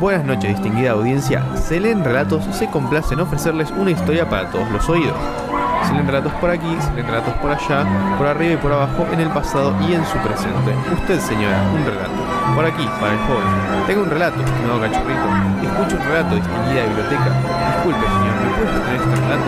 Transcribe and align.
Buenas 0.00 0.24
noches, 0.24 0.52
distinguida 0.52 0.92
audiencia. 0.92 1.44
Selén 1.56 2.02
Relatos 2.02 2.42
se 2.56 2.70
complace 2.70 3.12
en 3.12 3.20
ofrecerles 3.20 3.70
una 3.70 3.90
historia 3.90 4.26
para 4.26 4.50
todos 4.50 4.70
los 4.70 4.88
oídos. 4.88 5.14
Se 5.86 5.92
leen 5.92 6.06
relatos 6.06 6.32
por 6.40 6.48
aquí, 6.48 6.74
se 6.80 6.90
leen 6.94 7.06
relatos 7.06 7.34
por 7.34 7.50
allá, 7.50 8.16
por 8.16 8.26
arriba 8.26 8.54
y 8.54 8.56
por 8.56 8.72
abajo, 8.72 9.06
en 9.12 9.20
el 9.20 9.28
pasado 9.28 9.76
y 9.86 9.92
en 9.92 10.02
su 10.06 10.16
presente. 10.16 10.72
Usted, 11.02 11.20
señora, 11.20 11.70
un 11.74 11.84
relato. 11.84 12.14
Por 12.54 12.64
aquí, 12.64 12.86
para 12.98 13.12
el 13.12 13.18
joven. 13.18 13.86
Tengo 13.86 14.02
un 14.04 14.08
relato, 14.08 14.38
no 14.66 14.80
cachorrito. 14.80 15.28
Escucho 15.68 15.96
un 15.96 16.08
relato, 16.08 16.34
distinguida 16.34 16.86
biblioteca. 16.86 17.30
Disculpe, 17.74 18.06
señor, 18.08 18.34
¿me 18.40 18.50
puede 18.56 18.72
tener 18.80 18.94
este 19.02 19.16
relato? 19.16 19.44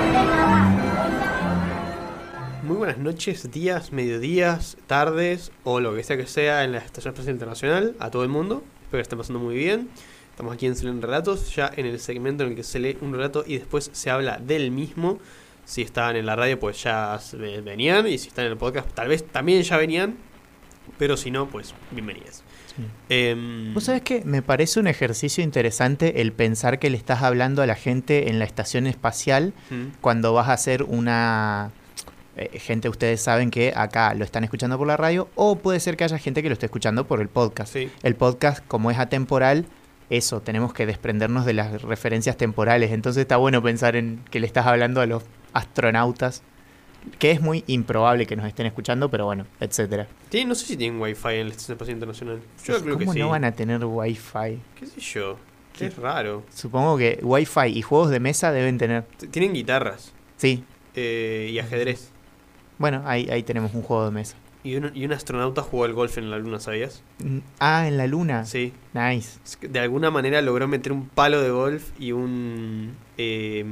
Muy 2.63 2.77
buenas 2.77 2.99
noches, 2.99 3.51
días, 3.51 3.91
mediodías, 3.91 4.77
tardes 4.87 5.51
o 5.65 5.81
lo 5.81 5.95
que 5.95 6.05
sea 6.05 6.19
que 6.19 6.27
sea 6.27 6.65
en 6.65 6.73
la 6.73 6.79
Estación 6.79 7.15
Espacial 7.15 7.37
Internacional 7.37 7.97
a 8.01 8.11
todo 8.11 8.23
el 8.23 8.29
mundo. 8.29 8.63
Espero 8.83 8.99
que 8.99 9.03
estén 9.03 9.19
pasando 9.19 9.41
muy 9.41 9.55
bien. 9.55 9.89
Estamos 10.33 10.55
aquí 10.55 10.67
en 10.67 10.75
Se 10.77 10.85
leen 10.85 11.03
Relatos, 11.03 11.55
ya 11.55 11.71
en 11.77 11.87
el 11.87 12.01
segmento 12.01 12.43
en 12.43 12.51
el 12.51 12.57
que 12.57 12.63
se 12.63 12.79
lee 12.79 12.97
un 13.03 13.13
relato 13.13 13.45
y 13.47 13.59
después 13.59 13.91
se 13.93 14.11
habla 14.11 14.39
del 14.39 14.71
mismo. 14.71 15.19
Si 15.65 15.83
estaban 15.83 16.17
en 16.17 16.27
la 16.27 16.35
radio, 16.35 16.59
pues 16.59 16.83
ya 16.83 17.21
venían. 17.63 18.09
Y 18.09 18.19
si 18.19 18.29
están 18.29 18.47
en 18.47 18.53
el 18.53 18.57
podcast, 18.59 18.89
tal 18.95 19.09
vez 19.09 19.25
también 19.25 19.63
ya 19.63 19.77
venían. 19.77 20.17
Pero 20.99 21.17
si 21.17 21.31
no, 21.31 21.49
pues 21.49 21.75
bienvenidas. 21.91 22.43
Em, 23.11 23.75
¿Vos 23.75 23.85
sabés 23.85 24.01
que 24.03 24.25
me 24.25 24.41
parece 24.41 24.81
un 24.81 24.87
ejercicio 24.87 25.45
interesante 25.45 26.23
el 26.23 26.33
pensar 26.33 26.79
que 26.79 26.89
le 26.89 26.97
estás 26.97 27.23
hablando 27.23 27.61
a 27.61 27.67
la 27.67 27.75
gente 27.75 28.31
en 28.31 28.39
la 28.39 28.47
estación 28.47 28.87
espacial 28.87 29.53
mm, 29.71 29.99
cuando 30.01 30.33
vas 30.33 30.49
a 30.49 30.55
hacer 30.55 30.83
una... 30.83 31.71
eh, 32.37 32.59
gente, 32.59 32.89
ustedes 32.89 33.21
saben 33.21 33.51
que 33.51 33.75
acá 33.77 34.15
lo 34.15 34.25
están 34.25 34.43
escuchando 34.45 34.79
por 34.79 34.87
la 34.87 34.97
radio 34.97 35.29
o 35.35 35.57
puede 35.57 35.79
ser 35.81 35.99
que 35.99 36.05
haya 36.05 36.19
gente 36.19 36.43
que 36.43 36.49
lo 36.49 36.55
esté 36.55 36.67
escuchando 36.67 37.07
por 37.07 37.21
el 37.21 37.29
podcast. 37.29 37.75
Sí. 37.75 37.91
El 38.03 38.17
podcast, 38.17 38.67
como 38.67 38.91
es 38.91 38.99
atemporal, 38.99 39.67
eso, 40.17 40.41
tenemos 40.41 40.73
que 40.73 40.87
desprendernos 40.87 41.45
de 41.47 41.53
las 41.55 41.83
referencias 41.83 42.37
temporales. 42.37 42.93
Entonces 42.93 43.23
está 43.23 43.37
bueno 43.37 43.63
pensar 43.63 43.97
en 43.97 44.21
que 44.31 44.41
le 44.41 44.47
estás 44.47 44.67
hablando 44.67 45.01
a 45.01 45.07
los 45.07 45.23
astronautas, 45.53 46.43
que 47.19 47.31
es 47.33 47.41
muy 47.41 47.65
improbable 47.67 48.27
que 48.27 48.37
nos 48.37 48.47
estén 48.47 48.67
escuchando, 48.67 49.09
pero 49.11 49.25
bueno, 49.25 49.47
etcétera. 49.61 50.07
Sí, 50.31 50.45
no 50.45 50.55
sé 50.55 50.67
si 50.67 50.77
tienen 50.77 51.01
wifi 51.01 51.29
en 51.29 51.47
la 51.49 51.51
Estación 51.53 51.75
Espacial 51.77 51.97
Internacional. 51.97 52.41
Yo 52.65 52.81
creo 52.83 52.99
que 52.99 53.05
¿Cómo 53.05 53.13
sí. 53.15 53.19
no 53.19 53.29
van 53.31 53.45
a 53.45 53.53
tener 53.53 53.85
wifi? 53.85 54.61
¿Qué 54.79 54.87
sé 54.87 55.01
yo? 55.01 55.39
¿Qué? 55.77 55.87
Es 55.87 55.97
raro. 55.97 56.45
Supongo 56.55 56.99
que 56.99 57.19
Wi-Fi 57.23 57.69
y 57.69 57.81
juegos 57.81 58.11
de 58.11 58.21
mesa 58.21 58.53
deben 58.53 58.77
tener. 58.77 59.05
Tienen 59.31 59.55
guitarras 59.55 60.13
Sí. 60.37 60.65
eh, 60.95 61.49
y 61.51 61.59
ajedrez. 61.59 62.11
Bueno, 62.77 63.03
ahí, 63.07 63.29
ahí 63.31 63.43
tenemos 63.43 63.73
un 63.73 63.81
juego 63.83 64.05
de 64.05 64.11
mesa. 64.11 64.37
Y 64.65 64.77
un, 64.77 64.93
y 64.95 65.05
un 65.05 65.13
astronauta 65.13 65.61
jugó 65.63 65.85
al 65.85 65.93
golf 65.93 66.19
en 66.19 66.31
la 66.31 66.39
luna, 66.39 66.61
¿sabías? 66.61 67.03
Mm, 67.19 67.39
Ah, 67.59 67.89
en 67.89 67.97
la 67.99 68.07
luna. 68.07 68.45
Sí. 68.45 68.73
Nice. 68.95 69.39
De 69.69 69.81
alguna 69.81 70.11
manera 70.13 70.41
logró 70.41 70.69
meter 70.69 70.93
un 70.93 71.09
palo 71.09 71.41
de 71.41 71.51
golf 71.51 71.91
y 71.99 72.13
un 72.13 72.95
eh, 73.19 73.65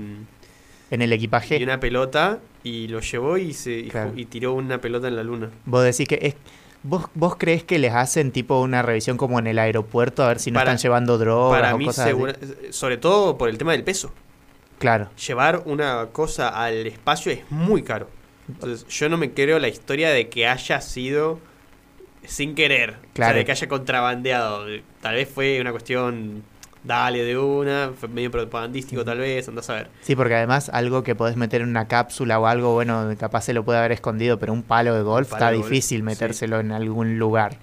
En 0.90 1.02
el 1.02 1.10
y 1.12 1.14
equipaje, 1.14 1.62
una 1.62 1.78
pelota 1.78 2.40
y 2.64 2.88
lo 2.88 3.00
llevó 3.00 3.38
y 3.38 3.52
se 3.54 3.72
y, 3.78 3.88
Claro. 3.88 4.12
y 4.16 4.24
tiró 4.24 4.52
una 4.54 4.80
pelota 4.80 5.06
en 5.08 5.14
la 5.16 5.22
luna. 5.22 5.50
vos 5.64 5.84
decís 5.84 6.08
que 6.08 6.18
es. 6.22 6.34
¿Vos, 6.82 7.06
¿Vos 7.14 7.36
crees 7.36 7.62
que 7.62 7.78
les 7.78 7.92
hacen 7.92 8.32
tipo 8.32 8.58
una 8.60 8.80
revisión 8.82 9.16
como 9.18 9.38
en 9.38 9.46
el 9.46 9.58
aeropuerto 9.58 10.24
a 10.24 10.28
ver 10.28 10.40
si 10.40 10.50
no 10.50 10.54
Para- 10.58 10.72
están 10.72 10.82
llevando 10.82 11.18
drogas 11.18 11.60
Para 11.60 11.74
o 11.74 11.78
mí, 11.78 11.84
cosas 11.84 12.06
así? 12.08 12.72
sobre 12.72 12.96
todo 12.96 13.36
por 13.36 13.48
el 13.50 13.58
tema 13.58 13.72
del 13.72 13.84
peso. 13.84 14.10
Claro. 14.78 15.10
Llevar 15.28 15.62
una 15.66 16.06
cosa 16.10 16.48
al 16.48 16.86
espacio 16.86 17.30
es 17.32 17.40
muy 17.50 17.82
caro. 17.82 18.08
Entonces, 18.54 18.86
yo 18.88 19.08
no 19.08 19.16
me 19.16 19.32
creo 19.32 19.58
la 19.58 19.68
historia 19.68 20.10
de 20.10 20.28
que 20.28 20.46
haya 20.46 20.80
sido 20.80 21.38
sin 22.24 22.54
querer. 22.54 22.90
O 22.90 22.92
sea, 22.94 23.00
Claro. 23.14 23.38
de 23.38 23.44
que 23.44 23.52
haya 23.52 23.68
contrabandeado. 23.68 24.66
Tal 25.00 25.14
vez 25.14 25.28
fue 25.28 25.60
una 25.60 25.70
cuestión, 25.72 26.42
dale 26.84 27.24
de 27.24 27.36
una, 27.38 27.92
fue 27.98 28.08
medio 28.08 28.30
propagandístico 28.30 29.04
tal 29.04 29.18
vez, 29.18 29.48
andás 29.48 29.68
a 29.70 29.74
ver. 29.74 29.88
Sí, 30.02 30.14
porque 30.16 30.34
además 30.34 30.70
algo 30.72 31.02
que 31.02 31.14
podés 31.14 31.36
meter 31.36 31.62
en 31.62 31.68
una 31.68 31.88
cápsula 31.88 32.38
o 32.38 32.46
algo, 32.46 32.74
bueno, 32.74 33.08
capaz 33.18 33.42
se 33.42 33.52
lo 33.54 33.64
puede 33.64 33.78
haber 33.78 33.92
escondido, 33.92 34.38
pero 34.38 34.52
un 34.52 34.62
palo 34.62 34.94
de 34.94 35.02
golf 35.02 35.28
palo 35.30 35.36
está 35.38 35.50
de 35.50 35.56
golf, 35.58 35.68
difícil 35.70 35.98
sí. 35.98 36.02
metérselo 36.02 36.60
en 36.60 36.72
algún 36.72 37.18
lugar. 37.18 37.56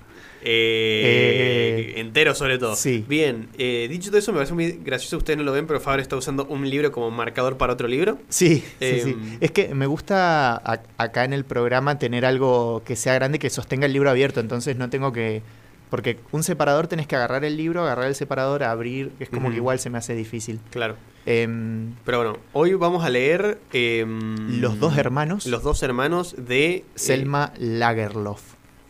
Eh, 0.43 1.93
entero 1.97 2.33
sobre 2.35 2.57
todo. 2.57 2.75
sí. 2.75 3.03
Bien, 3.07 3.47
eh, 3.57 3.87
dicho 3.89 4.09
todo 4.09 4.19
eso, 4.19 4.31
me 4.31 4.37
parece 4.37 4.53
muy 4.53 4.71
gracioso, 4.83 5.17
ustedes 5.17 5.37
no 5.37 5.43
lo 5.43 5.51
ven, 5.51 5.67
pero 5.67 5.79
Faber 5.79 5.99
está 5.99 6.15
usando 6.15 6.45
un 6.45 6.69
libro 6.69 6.91
como 6.91 7.11
marcador 7.11 7.57
para 7.57 7.73
otro 7.73 7.87
libro. 7.87 8.17
Sí, 8.29 8.57
sí, 8.57 8.63
Em, 8.79 9.03
sí. 9.03 9.17
Es 9.41 9.51
que 9.51 9.73
me 9.73 9.85
gusta 9.87 10.55
a- 10.55 10.81
acá 10.97 11.25
en 11.25 11.33
el 11.33 11.45
programa 11.45 11.97
tener 11.99 12.25
algo 12.25 12.81
que 12.85 12.95
sea 12.95 13.13
grande 13.13 13.39
que 13.39 13.49
sostenga 13.49 13.85
el 13.85 13.93
libro 13.93 14.09
abierto, 14.09 14.39
entonces 14.39 14.75
no 14.77 14.89
tengo 14.89 15.11
que... 15.11 15.41
Porque 15.89 16.19
un 16.33 16.43
separador 16.43 16.87
tenés 16.87 17.07
que 17.07 17.15
agarrar 17.15 17.45
el 17.45 17.55
libro, 17.55 17.81
agarrar 17.83 18.07
el 18.07 18.15
separador, 18.15 18.63
abrir, 18.63 19.11
es 19.21 19.29
como 19.29 19.49
que 19.49 19.55
igual 19.55 19.79
se 19.79 19.89
me 19.89 19.97
hace 19.97 20.15
difícil. 20.15 20.59
Claro. 20.69 20.97
Em, 21.25 21.93
Pero 22.03 22.17
bueno, 22.17 22.37
hoy 22.51 22.73
vamos 22.73 23.05
a 23.05 23.09
leer... 23.09 23.57
em, 23.71 24.59
los 24.59 24.79
dos 24.79 24.97
hermanos, 24.97 25.45
Los 25.45 25.63
dos 25.63 25.81
hermanos 25.83 26.35
de... 26.37 26.67
eh, 26.75 26.85
Selma 26.95 27.53
Lagerlof. 27.57 28.41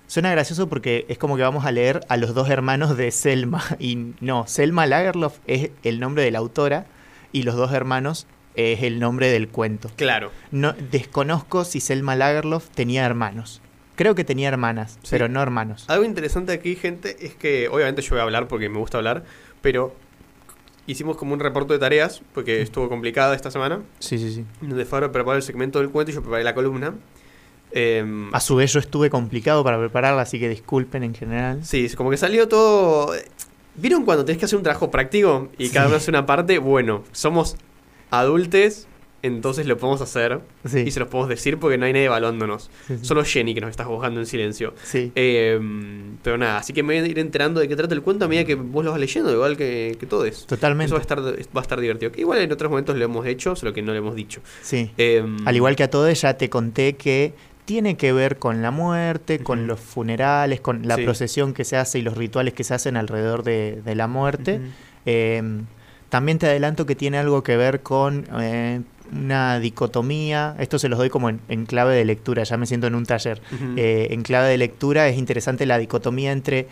Suena 0.07 0.31
gracioso 0.31 0.69
porque 0.69 1.05
es 1.09 1.17
como 1.17 1.35
que 1.35 1.43
vamos 1.43 1.65
a 1.65 1.71
leer 1.71 1.99
a 2.07 2.17
los 2.17 2.33
dos 2.33 2.49
hermanos 2.49 2.95
de 2.97 3.11
Selma. 3.11 3.63
Y 3.79 4.13
no, 4.21 4.47
Selma 4.47 4.85
Lagerlof 4.87 5.39
es 5.47 5.71
el 5.83 5.99
nombre 5.99 6.23
de 6.23 6.31
la 6.31 6.39
autora 6.39 6.85
y 7.31 7.43
los 7.43 7.55
dos 7.55 7.71
hermanos 7.73 8.25
es 8.55 8.81
el 8.83 8.99
nombre 8.99 9.29
del 9.29 9.49
cuento. 9.49 9.91
claro. 9.97 10.31
No, 10.51 10.73
desconozco 10.91 11.63
si 11.65 11.79
Selma 11.79 12.15
Lagerlof 12.15 12.69
tenía 12.69 13.05
hermanos. 13.05 13.61
Creo 13.95 14.15
que 14.15 14.23
tenía 14.23 14.47
hermanas, 14.47 14.93
Sí. 15.03 15.07
pero 15.11 15.27
no 15.27 15.41
hermanos. 15.41 15.85
Algo 15.89 16.05
interesante 16.05 16.51
aquí, 16.53 16.75
gente, 16.75 17.17
es 17.25 17.35
que 17.35 17.67
obviamente 17.67 18.01
yo 18.01 18.11
voy 18.11 18.19
a 18.19 18.23
hablar 18.23 18.47
porque 18.47 18.69
me 18.69 18.77
gusta 18.79 18.97
hablar, 18.99 19.25
pero 19.61 19.93
hicimos 20.85 21.17
como 21.17 21.33
un 21.33 21.39
reporte 21.39 21.73
de 21.73 21.79
tareas, 21.79 22.21
porque 22.33 22.61
estuvo 22.61 22.89
complicada 22.89 23.35
esta 23.35 23.51
semana, 23.51 23.81
Sí, 23.99 24.17
sí, 24.17 24.31
sí. 24.31 24.45
donde 24.61 24.85
Fabro 24.85 25.11
preparó 25.11 25.35
el 25.37 25.43
segmento 25.43 25.79
del 25.79 25.89
cuento 25.89 26.11
y 26.11 26.15
yo 26.15 26.21
preparé 26.21 26.43
la 26.43 26.53
columna. 26.55 26.93
Em, 27.71 28.33
A 28.33 28.39
su 28.39 28.55
vez 28.55 28.71
yo 28.73 28.79
estuve 28.79 29.09
complicado 29.09 29.63
para 29.63 29.77
prepararla, 29.79 30.21
así 30.21 30.39
que 30.39 30.47
disculpen 30.49 31.03
en 31.03 31.13
general. 31.13 31.63
sí, 31.63 31.87
como 31.95 32.09
que 32.09 32.17
salió 32.17 32.47
todo... 32.47 33.13
¿Vieron 33.75 34.05
cuando 34.05 34.25
tenés 34.25 34.39
que 34.39 34.45
hacer 34.45 34.57
un 34.57 34.63
trabajo 34.63 34.89
práctico 34.89 35.49
y 35.57 35.69
cada 35.69 35.87
uno 35.87 35.97
hace 35.97 36.09
una 36.09 36.25
parte? 36.25 36.57
Bueno, 36.57 37.03
somos 37.11 37.55
adultos, 38.09 38.87
entonces 39.21 39.65
lo 39.67 39.77
podemos 39.77 40.01
hacer 40.01 40.39
Sí, 40.65 40.79
y 40.79 40.91
se 40.91 40.99
los 40.99 41.09
podemos 41.09 41.29
decir 41.29 41.57
porque 41.59 41.77
no 41.77 41.85
hay 41.85 41.93
nadie 41.93 42.05
evaluándonos. 42.05 42.69
sí. 42.87 42.97
Solo 43.01 43.23
Jenny 43.23 43.53
que 43.53 43.61
nos 43.61 43.69
está 43.71 43.83
juzgando 43.85 44.19
en 44.19 44.25
silencio. 44.25 44.73
Sí. 44.83 45.11
Eh, 45.15 45.59
pero 46.23 46.37
nada, 46.37 46.57
así 46.59 46.73
que 46.73 46.81
me 46.83 46.99
voy 46.99 47.03
a 47.03 47.07
ir 47.07 47.19
enterando 47.19 47.59
de 47.59 47.67
qué 47.67 47.75
trata 47.75 47.93
el 47.93 48.01
cuento 48.01 48.25
a 48.25 48.27
medida 48.27 48.45
que 48.45 48.55
vos 48.55 48.83
lo 48.83 48.91
vas 48.91 48.99
leyendo, 48.99 49.31
igual 49.31 49.57
que, 49.57 49.95
que 49.99 50.05
todos. 50.05 50.45
Totalmente. 50.47 50.85
Eso 50.87 50.95
va 50.95 50.99
a, 50.99 51.01
estar, 51.01 51.19
va 51.21 51.59
a 51.59 51.61
estar 51.61 51.79
divertido. 51.79 52.11
Que 52.11 52.21
igual 52.21 52.39
en 52.39 52.51
otros 52.51 52.69
momentos 52.71 52.95
lo 52.97 53.05
hemos 53.05 53.25
hecho, 53.27 53.55
solo 53.55 53.73
que 53.73 53.81
no 53.81 53.91
lo 53.91 53.97
hemos 53.99 54.15
dicho. 54.15 54.41
Sí. 54.61 54.91
Eh, 54.97 55.23
Al 55.45 55.55
igual 55.55 55.75
que 55.75 55.83
a 55.83 55.89
todos, 55.89 56.19
ya 56.21 56.35
te 56.35 56.49
conté 56.49 56.95
que 56.95 57.33
tiene 57.67 57.97
que 57.97 58.13
ver 58.13 58.39
con 58.39 58.61
la 58.61 58.71
muerte, 58.71 59.39
con 59.39 59.67
los 59.67 59.77
funerales, 59.81 60.61
con 60.61 60.87
la 60.87 60.95
Sí. 60.95 61.03
procesión 61.03 61.53
que 61.53 61.65
se 61.65 61.75
hace 61.75 61.99
y 61.99 62.01
los 62.01 62.15
rituales 62.15 62.53
que 62.53 62.63
se 62.63 62.73
hacen 62.73 62.95
alrededor 62.95 63.43
de, 63.43 63.81
de 63.83 63.93
la 63.93 64.07
muerte. 64.07 64.61
Eh, 65.05 65.43
también 66.07 66.39
te 66.39 66.45
adelanto 66.47 66.85
que 66.85 66.95
tiene 66.95 67.17
algo 67.17 67.43
que 67.43 67.57
ver 67.57 67.81
con 67.81 68.25
eh, 68.39 68.79
una 69.11 69.59
dicotomía. 69.59 70.55
Esto 70.59 70.79
se 70.79 70.87
los 70.87 70.97
doy 70.97 71.09
como 71.09 71.27
en, 71.27 71.41
en 71.49 71.65
clave 71.65 71.93
de 71.93 72.05
lectura, 72.05 72.43
ya 72.43 72.55
me 72.55 72.65
siento 72.67 72.87
en 72.87 72.95
un 72.95 73.05
taller. 73.05 73.41
Eh, 73.75 74.07
en 74.11 74.23
clave 74.23 74.47
de 74.47 74.57
lectura 74.57 75.09
es 75.09 75.17
interesante 75.17 75.65
la 75.65 75.77
dicotomía 75.77 76.31
entre 76.31 76.69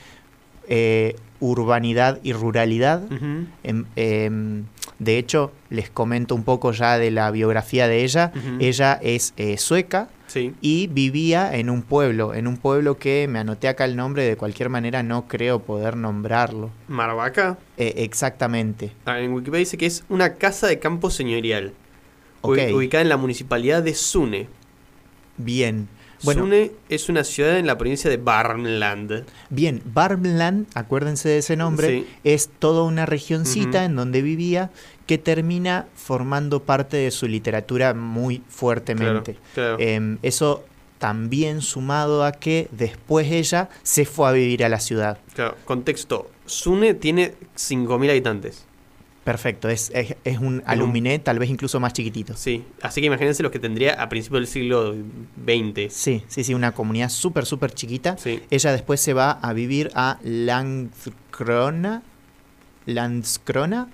eh, 0.69 1.17
urbanidad 1.41 2.19
y 2.23 2.31
ruralidad. 2.31 3.01
Em, 3.63 3.83
em, 3.97 4.63
de 4.99 5.17
hecho, 5.17 5.51
les 5.69 5.89
comento 5.89 6.33
un 6.35 6.43
poco 6.45 6.71
ya 6.71 6.97
de 6.97 7.11
la 7.11 7.29
biografía 7.31 7.89
de 7.89 8.05
ella. 8.05 8.31
Ella 8.59 8.97
es 9.03 9.33
sueca 9.57 10.07
Sí. 10.35 10.53
y 10.59 10.87
vivía 10.87 11.55
en 11.55 11.69
un 11.69 11.81
pueblo, 11.81 12.33
en 12.33 12.45
un 12.47 12.57
pueblo 12.57 12.97
que 12.97 13.25
me 13.29 13.39
anoté 13.39 13.69
acá 13.69 13.85
el 13.85 13.95
nombre, 13.95 14.23
de 14.25 14.35
cualquier 14.35 14.67
manera 14.67 15.01
no 15.01 15.29
creo 15.29 15.59
poder 15.59 15.95
nombrarlo. 15.95 16.71
Marvaca. 16.89 17.57
Eh, 17.77 17.93
exactamente. 17.99 18.91
Ah, 19.05 19.21
En 19.21 19.31
Wikipedia 19.31 19.59
dice 19.59 19.77
que 19.77 19.85
es 19.85 20.03
una 20.09 20.33
casa 20.33 20.67
de 20.67 20.77
campo 20.77 21.09
señorial. 21.09 21.71
Ubicada 22.41 23.01
en 23.01 23.07
la 23.07 23.15
municipalidad 23.15 23.81
de 23.81 23.93
Sune. 23.93 24.49
Bien. 25.37 25.87
Bueno, 26.23 26.41
Sune 26.43 26.71
es 26.89 27.09
una 27.09 27.23
ciudad 27.23 27.57
en 27.57 27.67
la 27.67 27.77
provincia 27.77 28.09
de 28.09 28.17
Barmland. 28.17 29.25
bien, 29.49 29.81
Barmland, 29.85 30.67
acuérdense 30.73 31.29
de 31.29 31.37
ese 31.39 31.55
nombre, 31.55 31.87
Sí. 31.89 32.07
es 32.23 32.49
toda 32.59 32.83
una 32.83 33.05
regioncita 33.05 33.85
en 33.85 33.95
donde 33.95 34.21
vivía 34.21 34.71
que 35.05 35.17
termina 35.17 35.85
formando 35.95 36.63
parte 36.63 36.97
de 36.97 37.11
su 37.11 37.27
literatura 37.27 37.93
muy 37.93 38.41
fuertemente. 38.49 39.37
Claro. 39.53 39.77
Em, 39.79 40.17
eso 40.23 40.63
también 40.97 41.61
sumado 41.61 42.23
a 42.23 42.31
que 42.31 42.67
después 42.71 43.29
ella 43.31 43.69
se 43.83 44.05
fue 44.05 44.29
a 44.29 44.31
vivir 44.31 44.63
a 44.63 44.69
la 44.69 44.79
ciudad. 44.79 45.19
claro. 45.33 45.55
Contexto. 45.65 46.29
Sune 46.47 46.93
tiene 46.93 47.33
5.000 47.55 48.09
habitantes. 48.09 48.65
Perfecto, 49.25 49.69
es, 49.69 49.91
es, 49.95 50.15
es 50.23 50.37
un 50.37 50.61
aluminé 50.67 51.17
tal 51.17 51.39
vez 51.39 51.49
incluso 51.49 51.79
más 51.79 51.93
chiquitito. 51.93 52.35
Sí, 52.37 52.63
así 52.83 53.01
que 53.01 53.07
imagínense 53.07 53.41
los 53.41 53.51
que 53.51 53.57
tendría 53.57 53.95
a 54.01 54.07
principios 54.07 54.41
del 54.41 54.47
siglo 54.47 54.93
XX. 54.93 55.91
Sí, 55.91 56.23
sí, 56.27 56.43
sí, 56.43 56.53
una 56.53 56.73
comunidad 56.73 57.09
súper, 57.09 57.47
súper 57.47 57.73
chiquita. 57.73 58.17
Sí. 58.19 58.43
Ella 58.51 58.71
después 58.71 59.01
se 59.01 59.13
va 59.13 59.31
a 59.31 59.51
vivir 59.53 59.89
a 59.95 60.19
Landskrona. 60.23 62.03
Landskrona, 62.85 63.87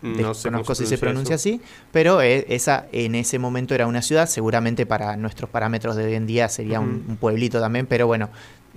No 0.00 0.12
sé 0.12 0.22
cómo 0.22 0.28
desconozco 0.28 0.74
si 0.76 0.86
se 0.86 0.96
pronuncia 0.96 1.34
eso. 1.34 1.48
así, 1.48 1.60
pero 1.90 2.22
eh, 2.22 2.46
esa 2.48 2.86
en 2.92 3.16
ese 3.16 3.40
momento 3.40 3.74
era 3.74 3.88
una 3.88 4.00
ciudad, 4.00 4.28
seguramente 4.28 4.86
para 4.86 5.16
nuestros 5.16 5.50
parámetros 5.50 5.96
de 5.96 6.04
hoy 6.04 6.14
en 6.14 6.28
día 6.28 6.48
sería 6.48 6.78
un 6.78 7.18
pueblito 7.20 7.60
también, 7.60 7.86
pero 7.86 8.06
bueno, 8.06 8.30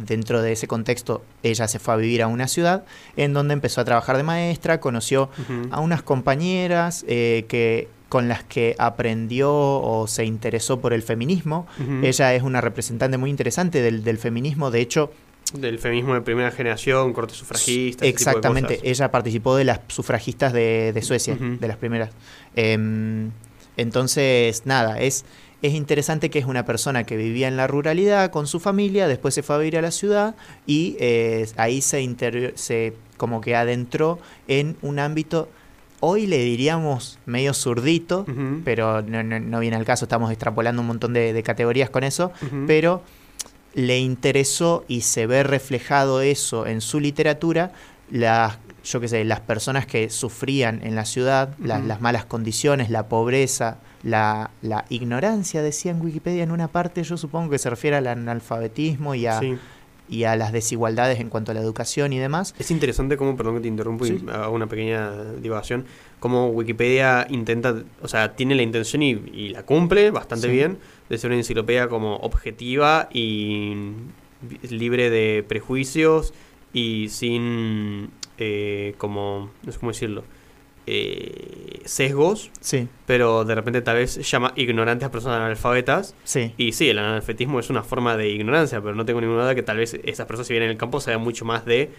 dentro 0.06 0.42
de 0.42 0.52
ese 0.54 0.68
contexto 0.68 1.24
ella 1.44 1.68
se 1.68 1.80
fue 1.80 1.94
a 1.94 1.98
vivir 1.98 2.22
a 2.24 2.28
una 2.28 2.48
ciudad 2.48 2.84
en 3.16 3.34
donde 3.34 3.54
empezó 3.54 3.82
a 3.82 3.86
trabajar 3.86 4.18
de 4.18 4.24
maestra, 4.24 4.80
conoció 4.80 5.30
a 5.72 5.80
unas 5.80 6.02
compañeras 6.04 7.06
eh, 7.08 7.46
que 7.48 7.88
con 8.10 8.28
las 8.28 8.44
que 8.44 8.76
aprendió 8.78 9.54
o 9.54 10.06
se 10.06 10.26
interesó 10.26 10.82
por 10.82 10.92
el 10.92 11.02
feminismo. 11.02 11.66
Ella 12.04 12.34
es 12.34 12.44
una 12.44 12.60
representante 12.60 13.18
muy 13.18 13.30
interesante 13.30 13.82
del, 13.82 14.04
del 14.04 14.18
feminismo, 14.18 14.70
de 14.70 14.82
hecho, 14.82 15.12
Del 15.54 15.80
feminismo 15.80 16.14
de 16.14 16.22
primera 16.22 16.52
generación, 16.52 17.14
corte 17.14 17.34
sufragista. 17.34 17.72
ese 17.80 17.92
tipo 17.96 18.04
de 18.04 18.10
Exactamente, 18.10 18.80
ella 18.84 19.12
participó 19.12 19.56
de 19.56 19.64
las 19.64 19.80
sufragistas 19.88 20.52
de, 20.52 20.92
de 20.94 21.02
Suecia, 21.02 21.38
de 21.40 21.68
las 21.68 21.78
primeras. 21.78 22.10
Em, 22.56 23.32
entonces, 23.78 24.64
nada, 24.66 25.00
es, 25.00 25.26
es 25.62 25.74
interesante 25.74 26.30
que 26.30 26.40
es 26.40 26.46
una 26.46 26.66
persona 26.66 27.04
que 27.04 27.16
vivía 27.18 27.48
en 27.48 27.56
la 27.58 27.68
ruralidad 27.68 28.32
con 28.32 28.48
su 28.48 28.60
familia, 28.60 29.08
después 29.08 29.34
se 29.34 29.44
fue 29.44 29.56
a 29.56 29.60
vivir 29.60 29.78
a 29.78 29.82
la 29.82 29.92
ciudad 29.92 30.36
y 30.66 30.96
eh, 31.00 31.48
ahí 31.58 31.82
se, 31.82 32.02
inter- 32.02 32.54
se 32.56 32.94
como 33.18 33.42
que 33.42 33.56
adentró 33.56 34.18
en 34.48 34.76
un 34.82 34.98
ámbito, 35.00 35.48
hoy 36.00 36.26
le 36.26 36.40
diríamos 36.40 37.20
medio 37.28 37.54
zurdito, 37.54 38.26
pero 38.66 39.04
no, 39.04 39.22
no- 39.22 39.40
no 39.40 39.60
viene 39.60 39.76
al 39.78 39.86
caso, 39.86 40.06
estamos 40.06 40.32
extrapolando 40.32 40.82
un 40.82 40.88
montón 40.88 41.14
de, 41.14 41.32
de 41.32 41.44
categorías 41.44 41.90
con 41.92 42.04
eso, 42.04 42.32
pero 42.66 43.04
le 43.74 44.00
interesó 44.00 44.84
y 44.88 45.02
se 45.02 45.28
ve 45.28 45.44
reflejado 45.44 46.22
eso 46.22 46.66
en 46.68 46.82
su 46.82 47.00
literatura, 47.00 47.72
las, 48.10 48.58
yo 48.84 49.00
qué 49.00 49.08
sé, 49.08 49.24
las 49.24 49.40
personas 49.40 49.86
que 49.86 50.10
sufrían 50.10 50.82
en 50.84 50.96
la 50.96 51.06
ciudad, 51.06 51.56
las 51.88 52.02
malas 52.02 52.26
condiciones, 52.26 52.90
la 52.90 53.08
pobreza, 53.08 53.78
la, 54.04 54.52
la 54.62 54.86
ignorancia, 54.90 55.62
decía 55.62 55.92
en 55.92 56.02
Wikipedia 56.02 56.44
en 56.44 56.52
una 56.52 56.68
parte, 56.68 57.04
yo 57.04 57.18
supongo 57.18 57.50
que 57.52 57.60
se 57.60 57.70
refiere 57.70 57.96
al 57.98 58.08
analfabetismo 58.08 59.14
y 59.16 59.26
a, 59.28 59.40
Sí. 59.40 59.56
y 60.10 60.24
a 60.26 60.36
las 60.36 60.52
desigualdades 60.52 61.20
en 61.20 61.30
cuanto 61.30 61.52
a 61.52 61.54
la 61.54 61.62
educación 61.62 62.12
y 62.12 62.20
demás. 62.20 62.54
Es 62.60 62.72
interesante 62.72 63.16
cómo, 63.18 63.38
perdón 63.38 63.56
que 63.56 63.62
te 63.62 63.68
interrumpo 63.68 64.06
Sí. 64.06 64.22
y 64.26 64.30
hago 64.30 64.54
una 64.56 64.68
pequeña 64.68 65.12
divagación, 65.42 65.86
cómo 66.20 66.50
Wikipedia 66.50 67.28
intenta, 67.30 67.76
o 68.02 68.08
sea, 68.08 68.36
tiene 68.36 68.56
la 68.56 68.64
intención 68.64 69.02
y, 69.04 69.12
y 69.34 69.50
la 69.50 69.64
cumple 69.64 70.12
bastante 70.12 70.48
Sí. 70.48 70.54
bien 70.54 70.78
de 71.10 71.18
ser 71.18 71.30
una 71.30 71.38
enciclopedia 71.38 71.88
como 71.88 72.16
objetiva 72.18 73.08
y 73.14 73.74
libre 74.70 75.10
de 75.10 75.44
prejuicios 75.48 76.34
y 76.74 77.08
sin, 77.10 78.10
eh, 78.38 78.96
como, 78.98 79.52
no 79.64 79.72
sé 79.72 79.80
cómo 79.80 79.92
decirlo, 79.92 80.24
eh, 80.88 81.82
sesgos, 81.86 82.50
Sí, 82.60 82.88
pero 83.06 83.44
de 83.46 83.56
repente 83.56 83.82
tal 83.82 83.98
vez 83.98 84.18
llama 84.30 84.54
ignorantes 84.56 85.08
a 85.08 85.12
personas 85.12 85.38
analfabetas. 85.40 86.16
sí, 86.24 86.54
Y 86.58 86.72
sí, 86.74 86.90
el 86.90 87.00
analfabetismo 87.00 87.60
es 87.60 87.70
una 87.70 87.84
forma 87.84 88.18
de 88.18 88.30
ignorancia, 88.30 88.82
pero 88.82 88.96
no 88.96 89.06
tengo 89.06 89.22
ninguna 89.22 89.44
duda 89.44 89.56
que 89.56 89.64
tal 89.64 89.78
vez 89.78 89.94
esas 90.04 90.26
personas 90.26 90.48
si 90.48 90.54
vienen 90.54 90.68
en 90.70 90.72
el 90.74 90.78
campo 90.78 91.00
saben 91.00 91.22
mucho 91.22 91.46
más 91.46 91.66
de 91.66 91.92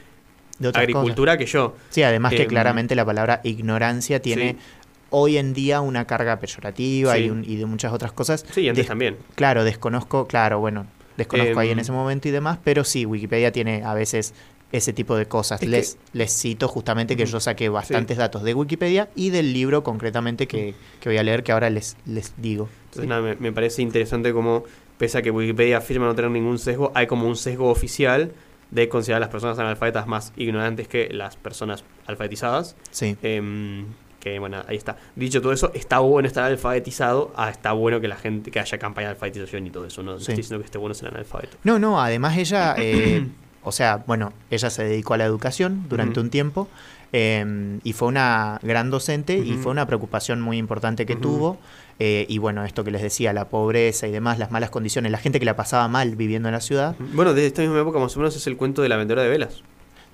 agricultura 0.74 1.36
que 1.38 1.46
yo. 1.46 1.74
Sí, 1.90 2.02
además 2.02 2.32
que 2.34 2.42
Em, 2.42 2.48
claramente 2.48 2.94
la 2.94 3.04
palabra 3.04 3.40
ignorancia 3.44 4.20
tiene 4.20 4.52
Sí. 4.52 4.56
hoy 5.10 5.36
en 5.38 5.52
día 5.54 5.80
una 5.80 6.06
carga 6.06 6.38
peyorativa 6.38 7.14
Sí. 7.14 7.24
y, 7.24 7.30
un- 7.30 7.44
y 7.44 7.56
de 7.56 7.66
muchas 7.66 7.92
otras 7.92 8.12
cosas. 8.12 8.44
Sí, 8.52 8.62
y 8.62 8.68
antes 8.68 8.82
Des- 8.84 8.88
también. 8.88 9.16
Claro, 9.34 9.64
desconozco, 9.64 10.26
claro, 10.26 10.60
bueno, 10.60 10.86
desconozco 11.16 11.58
ahí 11.60 11.68
en 11.68 11.78
Em, 11.78 11.82
ese 11.82 11.92
momento 11.92 12.28
y 12.28 12.30
demás, 12.30 12.58
pero 12.64 12.84
sí, 12.84 13.04
Wikipedia 13.06 13.52
tiene 13.52 13.82
a 13.84 13.94
veces 13.94 14.34
ese 14.72 14.92
tipo 14.92 15.14
de 15.16 15.26
cosas. 15.26 15.62
Es 15.62 15.68
Les, 15.68 15.98
les 16.12 16.32
cito 16.36 16.66
justamente 16.66 17.16
que 17.16 17.26
yo 17.26 17.38
saqué 17.40 17.68
bastantes 17.68 18.16
datos 18.16 18.42
de 18.42 18.54
Wikipedia 18.54 19.10
y 19.14 19.30
del 19.30 19.52
libro 19.52 19.82
concretamente 19.84 20.46
que, 20.48 20.74
que 21.00 21.08
voy 21.08 21.18
a 21.18 21.22
leer, 21.22 21.42
que 21.44 21.52
ahora 21.52 21.70
les, 21.70 21.96
les 22.06 22.32
digo. 22.38 22.68
Entonces, 22.86 23.08
nada, 23.08 23.20
me, 23.22 23.36
me 23.36 23.52
parece 23.52 23.82
interesante 23.82 24.32
como, 24.32 24.64
pese 24.98 25.18
a 25.18 25.22
que 25.22 25.30
Wikipedia 25.30 25.76
afirma 25.78 26.06
no 26.06 26.14
tener 26.14 26.30
ningún 26.30 26.58
sesgo, 26.58 26.90
hay 26.94 27.06
como 27.06 27.28
un 27.28 27.36
sesgo 27.36 27.70
oficial 27.70 28.32
de 28.70 28.88
considerar 28.88 29.18
a 29.18 29.26
las 29.26 29.28
personas 29.30 29.58
analfabetas 29.58 30.06
más 30.06 30.32
ignorantes 30.36 30.88
que 30.88 31.10
las 31.12 31.36
personas 31.36 31.84
alfabetizadas. 32.06 32.74
Sí, 32.90 33.16
Em, 33.22 33.84
que 34.20 34.38
bueno, 34.38 34.62
ahí 34.68 34.76
está. 34.76 34.96
Dicho 35.16 35.42
todo 35.42 35.52
eso, 35.52 35.72
está 35.74 35.98
bueno 35.98 36.28
estar 36.28 36.44
alfabetizado, 36.44 37.32
ah, 37.36 37.50
está 37.50 37.72
bueno 37.72 38.00
que 38.00 38.08
la 38.08 38.16
gente, 38.16 38.50
que 38.50 38.60
haya 38.60 38.78
campaña 38.78 39.08
de 39.08 39.14
alfabetización 39.14 39.66
y 39.66 39.70
todo 39.70 39.84
eso. 39.86 40.02
No, 40.02 40.12
No 40.12 40.18
Sí. 40.18 40.22
estoy 40.22 40.36
diciendo 40.36 40.60
que 40.60 40.66
esté 40.66 40.78
bueno 40.78 40.94
ser 40.94 41.08
analfabeto. 41.08 41.56
No, 41.64 41.78
no, 41.78 42.00
además 42.00 42.38
ella, 42.38 42.74
eh, 42.78 43.26
o 43.62 43.72
sea, 43.72 44.02
bueno, 44.06 44.32
ella 44.50 44.70
se 44.70 44.84
dedicó 44.84 45.14
a 45.14 45.18
la 45.18 45.24
educación 45.24 45.84
durante 45.88 46.20
un 46.20 46.30
tiempo 46.30 46.68
eh, 47.12 47.78
y 47.84 47.92
fue 47.92 48.08
una 48.08 48.58
gran 48.62 48.90
docente 48.90 49.36
y 49.38 49.54
fue 49.54 49.70
una 49.72 49.86
preocupación 49.86 50.40
muy 50.40 50.58
importante 50.58 51.06
que 51.06 51.16
tuvo. 51.16 51.58
eh, 51.98 52.26
y 52.28 52.38
bueno, 52.38 52.64
esto 52.64 52.82
que 52.84 52.90
les 52.90 53.02
decía, 53.02 53.32
la 53.32 53.48
pobreza 53.48 54.06
y 54.08 54.10
demás, 54.10 54.38
las 54.38 54.50
malas 54.50 54.70
condiciones, 54.70 55.12
la 55.12 55.18
gente 55.18 55.38
que 55.38 55.44
la 55.44 55.54
pasaba 55.56 55.86
mal 55.88 56.16
viviendo 56.16 56.48
en 56.48 56.54
la 56.54 56.60
ciudad, 56.60 56.96
Bueno, 57.12 57.34
de 57.34 57.46
esta 57.46 57.62
misma 57.62 57.80
época 57.80 57.98
más 57.98 58.16
o 58.16 58.20
menos 58.20 58.34
es 58.34 58.46
el 58.46 58.56
cuento 58.56 58.82
de 58.82 58.88
la 58.88 58.96
vendedora 58.96 59.22
de 59.22 59.28
velas. 59.28 59.62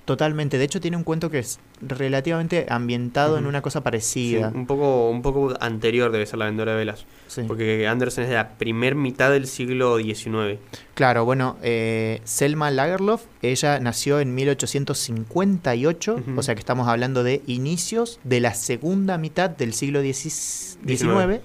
Totalmente. 0.09 0.57
De 0.57 0.63
hecho, 0.63 0.81
tiene 0.81 0.97
un 0.97 1.03
cuento 1.03 1.29
que 1.29 1.37
es 1.37 1.59
relativamente 1.81 2.65
ambientado 2.67 3.37
en 3.37 3.45
una 3.45 3.61
cosa 3.61 3.77
Sí, 3.79 3.83
parecida. 3.83 4.51
un, 4.55 4.65
poco, 4.65 5.07
un 5.11 5.21
poco 5.21 5.53
anterior 5.59 6.11
debe 6.11 6.25
ser 6.25 6.39
la 6.39 6.45
vendedora 6.45 6.71
de 6.71 6.77
velas. 6.79 7.05
Sí. 7.27 7.43
Porque 7.47 7.87
Andersen 7.87 8.23
es 8.23 8.29
de 8.31 8.35
la 8.37 8.57
primer 8.57 8.95
mitad 8.95 9.29
del 9.29 9.45
siglo 9.45 9.97
XIX. 9.99 10.57
Claro, 10.95 11.25
bueno, 11.25 11.57
eh, 11.61 12.21
Selma 12.23 12.71
Lagerlof, 12.71 13.21
ella 13.43 13.79
nació 13.79 14.19
en 14.19 14.33
1858, 14.33 16.15
Ujú. 16.15 16.39
o 16.39 16.41
sea 16.43 16.55
que 16.55 16.59
estamos 16.59 16.87
hablando 16.87 17.23
de 17.23 17.43
inicios 17.45 18.19
de 18.23 18.39
la 18.39 18.55
segunda 18.55 19.19
mitad 19.19 19.51
del 19.51 19.73
siglo 19.73 20.01
XIX 20.01 21.39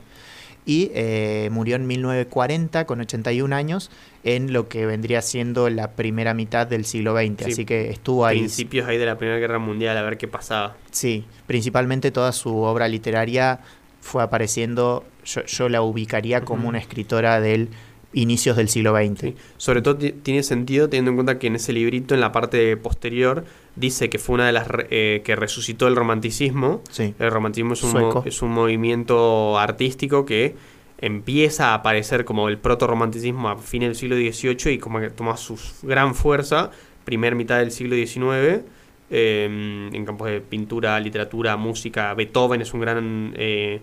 y 0.67 0.91
eh, 0.95 1.49
murió 1.53 1.77
en 1.77 1.87
1940 1.87 2.87
con 2.87 3.01
81 3.01 3.55
años 3.55 3.91
en 4.23 4.53
lo 4.53 4.69
que 4.69 4.87
vendría 4.87 5.21
siendo 5.23 5.69
la 5.69 5.93
primera 5.93 6.33
mitad 6.35 6.67
del 6.67 6.85
siglo 6.87 7.15
XX, 7.15 7.45
Sí. 7.45 7.53
así 7.53 7.65
que 7.65 7.91
estuvo 7.91 8.25
ahí. 8.25 8.39
Principios 8.39 8.89
ahí 8.89 8.97
de 8.97 9.07
la 9.07 9.19
Primera 9.19 9.39
Guerra 9.39 9.59
Mundial, 9.59 9.97
a 9.99 10.03
ver 10.03 10.17
qué 10.17 10.27
pasaba. 10.29 10.77
Sí, 10.91 11.25
principalmente 11.47 12.11
toda 12.11 12.33
su 12.33 12.57
obra 12.59 12.89
literaria 12.89 13.61
fue 14.01 14.23
apareciendo, 14.23 15.05
yo, 15.25 15.45
yo 15.45 15.69
la 15.69 15.83
ubicaría 15.83 16.41
como 16.43 16.69
una 16.69 16.79
escritora 16.79 17.41
del 17.41 17.69
inicios 18.15 18.57
del 18.57 18.69
siglo 18.69 18.95
XX. 18.97 19.21
Sí. 19.21 19.35
Sobre 19.57 19.83
todo 19.83 19.97
ti- 19.97 20.13
tiene 20.13 20.43
sentido 20.43 20.89
teniendo 20.89 21.11
en 21.11 21.17
cuenta 21.17 21.39
que 21.39 21.49
en 21.49 21.57
ese 21.57 21.73
librito, 21.73 22.15
en 22.15 22.21
la 22.21 22.33
parte 22.33 22.77
posterior, 22.77 23.45
dice 23.77 24.09
que 24.09 24.19
fue 24.19 24.37
una 24.37 24.47
de 24.47 24.53
las 24.53 24.69
re- 24.69 24.87
eh, 24.91 25.23
que 25.25 25.37
resucitó 25.37 25.87
el 25.89 25.97
romanticismo. 25.97 26.81
Sí. 26.91 27.15
El 27.19 27.31
romanticismo 27.31 27.75
es 27.75 27.83
un, 27.83 27.93
mo- 27.93 28.23
es 28.25 28.41
un 28.43 28.51
movimiento 28.53 29.59
artístico 29.59 30.25
que 30.25 30.55
empieza 30.99 31.71
a 31.73 31.75
aparecer 31.75 32.25
como 32.25 32.49
el 32.49 32.57
proto-romanticismo 32.59 33.49
a 33.49 33.59
fines 33.59 33.89
del 33.89 33.97
siglo 33.97 34.17
XVIII 34.17 34.75
y 34.75 34.79
como 34.79 35.01
que 35.01 35.11
toma 35.11 35.37
su 35.37 35.59
gran 35.83 36.15
fuerza, 36.15 36.71
primer 37.05 37.35
mitad 37.35 37.59
del 37.59 37.73
siglo 37.73 37.97
XIX, 37.97 38.63
eh, 39.11 39.89
en 39.93 40.05
campos 40.07 40.29
de 40.31 40.41
pintura, 40.41 40.99
literatura, 41.01 41.57
música. 41.57 42.15
Beethoven 42.15 42.63
es 42.63 42.73
un 42.73 42.81
gran 42.81 43.35
eh, 43.37 43.81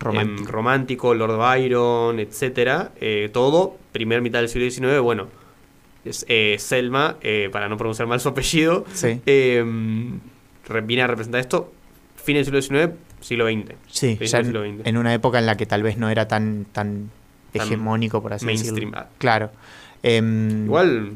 Romántico. 0.00 0.40
em, 0.48 0.52
romántico, 0.52 1.14
Lord 1.14 1.38
Byron, 1.38 2.18
etcétera. 2.20 2.92
eh, 3.00 3.30
todo, 3.32 3.76
primer 3.92 4.20
mitad 4.22 4.40
del 4.40 4.48
siglo 4.48 4.68
XIX, 4.70 5.00
bueno. 5.00 5.28
Es, 6.04 6.26
eh, 6.28 6.56
Selma, 6.58 7.16
eh, 7.22 7.48
para 7.50 7.68
no 7.68 7.78
pronunciar 7.78 8.06
mal 8.06 8.20
su 8.20 8.28
apellido, 8.28 8.84
Sí. 8.92 9.20
re- 9.24 10.80
viene 10.82 11.02
a 11.02 11.06
representar 11.06 11.40
esto, 11.40 11.72
fin 12.16 12.34
del 12.36 12.44
siglo 12.44 12.60
XIX, 12.60 12.92
siglo 13.20 13.46
XX. 13.46 13.74
Sí, 13.88 14.18
ya 14.20 14.38
en, 14.40 14.44
siglo 14.44 14.62
XX. 14.62 14.86
en 14.86 14.96
una 14.96 15.14
época 15.14 15.38
en 15.38 15.46
la 15.46 15.56
que 15.56 15.66
tal 15.66 15.82
vez 15.82 15.96
no 15.96 16.08
era 16.10 16.28
tan, 16.28 16.66
tan 16.72 17.10
Tan 17.52 17.62
hegemónico, 17.66 18.20
por 18.20 18.32
así 18.32 18.44
mainstream. 18.44 18.90
decirlo. 18.90 19.06
Claro. 19.18 19.50
Em, 20.02 20.64
Igual 20.66 21.12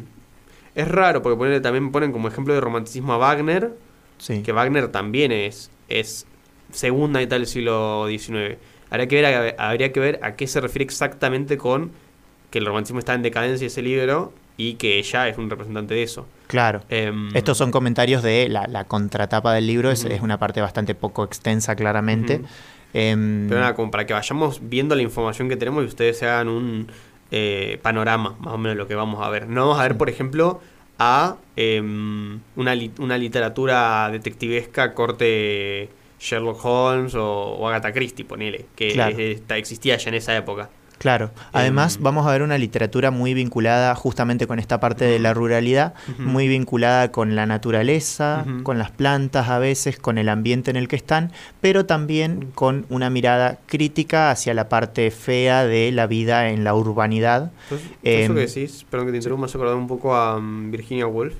es 0.74 0.88
raro 0.88 1.20
porque 1.22 1.60
también 1.60 1.90
ponen 1.92 2.12
como 2.12 2.28
ejemplo 2.28 2.54
de 2.54 2.60
romanticismo 2.60 3.12
a 3.12 3.18
Wagner, 3.18 3.72
Sí. 4.18 4.42
que 4.42 4.52
Wagner 4.52 4.88
también 4.88 5.32
es, 5.32 5.70
es 5.88 6.26
segunda 6.72 7.20
mitad 7.20 7.36
del 7.36 7.46
siglo 7.46 8.06
XIX. 8.08 8.56
Habría 8.90 9.06
que, 9.08 9.22
ver 9.22 9.54
a, 9.58 9.68
habría 9.68 9.92
que 9.92 10.00
ver 10.00 10.20
a 10.22 10.34
qué 10.36 10.46
se 10.46 10.60
refiere 10.60 10.84
exactamente 10.84 11.58
con 11.58 11.90
que 12.50 12.58
el 12.58 12.66
romanticismo 12.66 12.98
está 12.98 13.14
en 13.14 13.22
decadencia 13.22 13.66
ese 13.66 13.82
libro 13.82 14.32
y 14.56 14.74
que 14.74 14.98
ella 14.98 15.28
es 15.28 15.36
un 15.38 15.50
representante 15.50 15.94
de 15.94 16.02
eso. 16.02 16.26
Claro. 16.46 16.80
Em, 16.88 17.28
Estos 17.36 17.58
son 17.58 17.70
comentarios 17.70 18.22
de 18.22 18.48
la, 18.48 18.66
la 18.66 18.84
contratapa 18.84 19.52
del 19.52 19.66
libro, 19.66 19.90
es, 19.90 20.04
una 20.22 20.38
parte 20.38 20.60
bastante 20.60 20.94
poco 20.94 21.24
extensa, 21.24 21.76
claramente. 21.76 22.40
Em, 22.94 23.46
Pero 23.48 23.60
nada, 23.60 23.74
como 23.74 23.90
para 23.90 24.06
que 24.06 24.14
vayamos 24.14 24.60
viendo 24.62 24.94
la 24.94 25.02
información 25.02 25.48
que 25.48 25.56
tenemos 25.56 25.84
y 25.84 25.86
ustedes 25.86 26.18
se 26.18 26.26
hagan 26.26 26.48
un 26.48 26.88
eh, 27.30 27.78
panorama, 27.82 28.34
más 28.40 28.54
o 28.54 28.58
menos, 28.58 28.76
de 28.76 28.78
lo 28.82 28.88
que 28.88 28.94
vamos 28.94 29.24
a 29.24 29.28
ver. 29.28 29.46
No 29.46 29.66
vamos 29.66 29.78
a 29.78 29.82
ver, 29.82 29.98
por 29.98 30.08
ejemplo, 30.08 30.60
a 30.98 31.36
em, 31.56 32.40
una, 32.56 32.74
li- 32.74 32.90
una 32.98 33.18
literatura 33.18 34.08
detectivesca 34.10 34.94
corte 34.94 35.90
Sherlock 36.18 36.64
Holmes 36.64 37.14
o, 37.14 37.24
o 37.24 37.68
Agatha 37.68 37.92
Christie, 37.92 38.24
ponele, 38.24 38.66
que 38.74 38.92
Claro. 38.92 39.16
existía 39.56 39.96
ya 39.96 40.08
en 40.08 40.14
esa 40.14 40.36
época. 40.36 40.70
Claro. 40.98 41.30
Además, 41.52 41.94
Em, 41.98 42.02
vamos 42.02 42.26
a 42.26 42.32
ver 42.32 42.42
una 42.42 42.58
literatura 42.58 43.12
muy 43.12 43.32
vinculada 43.32 43.94
justamente 43.94 44.48
con 44.48 44.58
esta 44.58 44.80
parte 44.80 45.04
de 45.04 45.20
la 45.20 45.32
ruralidad, 45.32 45.94
muy 46.18 46.48
vinculada 46.48 47.12
con 47.12 47.36
la 47.36 47.46
naturaleza, 47.46 48.44
con 48.64 48.78
las 48.78 48.90
plantas 48.90 49.48
a 49.48 49.60
veces, 49.60 49.96
con 50.00 50.18
el 50.18 50.28
ambiente 50.28 50.72
en 50.72 50.76
el 50.76 50.88
que 50.88 50.96
están, 50.96 51.30
pero 51.60 51.86
también 51.86 52.50
con 52.56 52.84
una 52.88 53.10
mirada 53.10 53.58
crítica 53.66 54.32
hacia 54.32 54.54
la 54.54 54.68
parte 54.68 55.12
fea 55.12 55.64
de 55.64 55.92
la 55.92 56.08
vida 56.08 56.48
en 56.50 56.64
la 56.64 56.74
urbanidad. 56.74 57.52
Entonces, 57.70 57.88
Em, 58.02 58.24
eso 58.24 58.34
que 58.34 58.40
decís, 58.40 58.86
perdón 58.90 59.06
que 59.06 59.12
te 59.12 59.18
interrumpa, 59.18 59.42
me 59.42 59.46
hace 59.46 59.56
acordar 59.56 59.76
un 59.76 59.86
poco 59.86 60.16
a 60.16 60.40
mm, 60.40 60.72
Virginia 60.72 61.06
Woolf. 61.06 61.34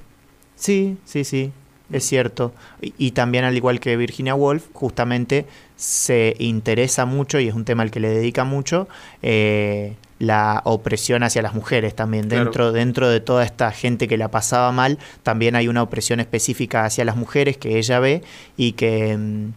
Sí, 0.54 0.96
sí, 1.04 1.24
sí, 1.24 1.50
es 1.92 2.04
cierto. 2.04 2.52
Y, 2.80 2.94
y 2.98 3.10
también 3.12 3.44
al 3.44 3.56
igual 3.56 3.80
que 3.80 3.96
Virginia 3.96 4.34
Woolf, 4.34 4.66
justamente 4.72 5.46
se 5.76 6.34
interesa 6.40 7.06
mucho, 7.06 7.38
y 7.38 7.48
es 7.48 7.54
un 7.54 7.64
tema 7.64 7.84
al 7.84 7.90
que 7.90 8.00
le 8.00 8.08
dedica 8.08 8.44
mucho, 8.44 8.88
eh, 9.22 9.94
la 10.18 10.62
opresión 10.64 11.22
hacia 11.22 11.40
las 11.40 11.54
mujeres 11.54 11.94
también. 11.94 12.28
Claro. 12.28 12.44
Dentro, 12.44 12.72
dentro 12.72 13.08
de 13.08 13.20
toda 13.20 13.44
esta 13.44 13.70
gente 13.70 14.08
que 14.08 14.18
la 14.18 14.28
pasaba 14.28 14.72
mal, 14.72 14.98
también 15.22 15.54
hay 15.54 15.68
una 15.68 15.82
opresión 15.82 16.18
específica 16.18 16.84
hacia 16.84 17.04
las 17.04 17.16
mujeres 17.16 17.56
que 17.56 17.78
ella 17.78 18.00
ve 18.00 18.22
y 18.56 18.72
que 18.72 19.16
mm, 19.16 19.52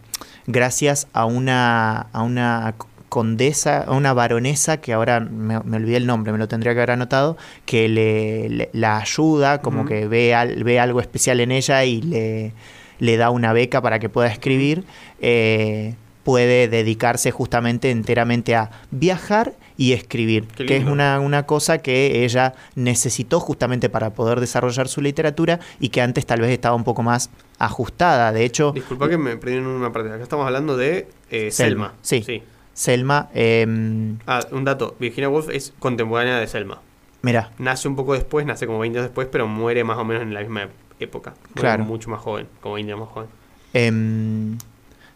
gracias 0.46 1.08
a 1.12 1.24
una, 1.24 2.06
a 2.12 2.22
una 2.22 2.74
condesa, 3.12 3.84
una 3.88 4.14
baronesa, 4.14 4.78
que 4.80 4.94
ahora 4.94 5.20
me, 5.20 5.60
me 5.60 5.76
olvidé 5.76 5.98
el 5.98 6.06
nombre, 6.06 6.32
me 6.32 6.38
lo 6.38 6.48
tendría 6.48 6.72
que 6.72 6.78
haber 6.80 6.92
anotado, 6.92 7.36
que 7.66 7.86
le, 7.86 8.48
le- 8.48 8.70
la 8.72 8.96
ayuda, 8.96 9.60
como 9.60 9.84
que 9.84 10.08
ve, 10.08 10.34
al- 10.34 10.64
ve 10.64 10.80
algo 10.80 10.98
especial 10.98 11.40
en 11.40 11.52
ella 11.52 11.84
y 11.84 12.00
le, 12.00 12.52
le 13.00 13.16
da 13.18 13.28
una 13.28 13.52
beca 13.52 13.82
para 13.82 13.98
que 13.98 14.08
pueda 14.08 14.28
escribir, 14.28 14.84
eh, 15.20 15.94
puede 16.24 16.68
dedicarse 16.68 17.30
justamente 17.32 17.90
enteramente 17.90 18.54
a 18.56 18.70
viajar 18.90 19.52
y 19.76 19.92
escribir, 19.92 20.46
que 20.46 20.76
es 20.78 20.84
una, 20.86 21.20
una 21.20 21.44
cosa 21.44 21.78
que 21.78 22.24
ella 22.24 22.54
necesitó 22.76 23.40
justamente 23.40 23.90
para 23.90 24.10
poder 24.14 24.40
desarrollar 24.40 24.88
su 24.88 25.02
literatura 25.02 25.60
y 25.80 25.90
que 25.90 26.00
antes 26.00 26.24
tal 26.24 26.40
vez 26.40 26.50
estaba 26.50 26.76
un 26.76 26.84
poco 26.84 27.02
más 27.02 27.28
ajustada. 27.58 28.32
De 28.32 28.44
hecho, 28.46 28.72
Disculpa 28.72 29.08
que 29.10 29.18
me 29.18 29.36
perdí 29.36 29.56
en 29.56 29.66
una 29.66 29.92
parte. 29.92 30.10
Acá 30.10 30.22
estamos 30.22 30.46
hablando 30.46 30.76
de 30.78 31.08
eh, 31.30 31.50
Selma, 31.50 31.94
Selma. 32.02 32.24
sí. 32.26 32.42
Selma, 32.74 33.28
em, 33.34 34.18
Ah, 34.26 34.40
un 34.50 34.64
dato. 34.64 34.96
Virginia 34.98 35.28
Woolf 35.28 35.48
es 35.50 35.72
contemporánea 35.78 36.38
de 36.38 36.46
Selma. 36.46 36.80
mira, 37.22 37.50
Nace 37.58 37.86
un 37.88 37.94
poco 37.96 38.14
después, 38.14 38.44
nace 38.46 38.66
como 38.66 38.78
20 38.80 38.98
años 38.98 39.08
después, 39.10 39.28
pero 39.30 39.46
muere 39.46 39.84
más 39.84 39.98
o 39.98 40.04
menos 40.04 40.22
en 40.22 40.34
la 40.34 40.40
misma 40.40 40.68
época. 40.98 41.34
Muere 41.54 41.60
Claro. 41.60 41.84
Mucho 41.84 42.10
más 42.10 42.20
joven, 42.20 42.46
como 42.60 42.74
20 42.76 42.92
años 42.92 43.00
más 43.06 43.08
joven. 43.14 43.28
Em, 43.74 44.58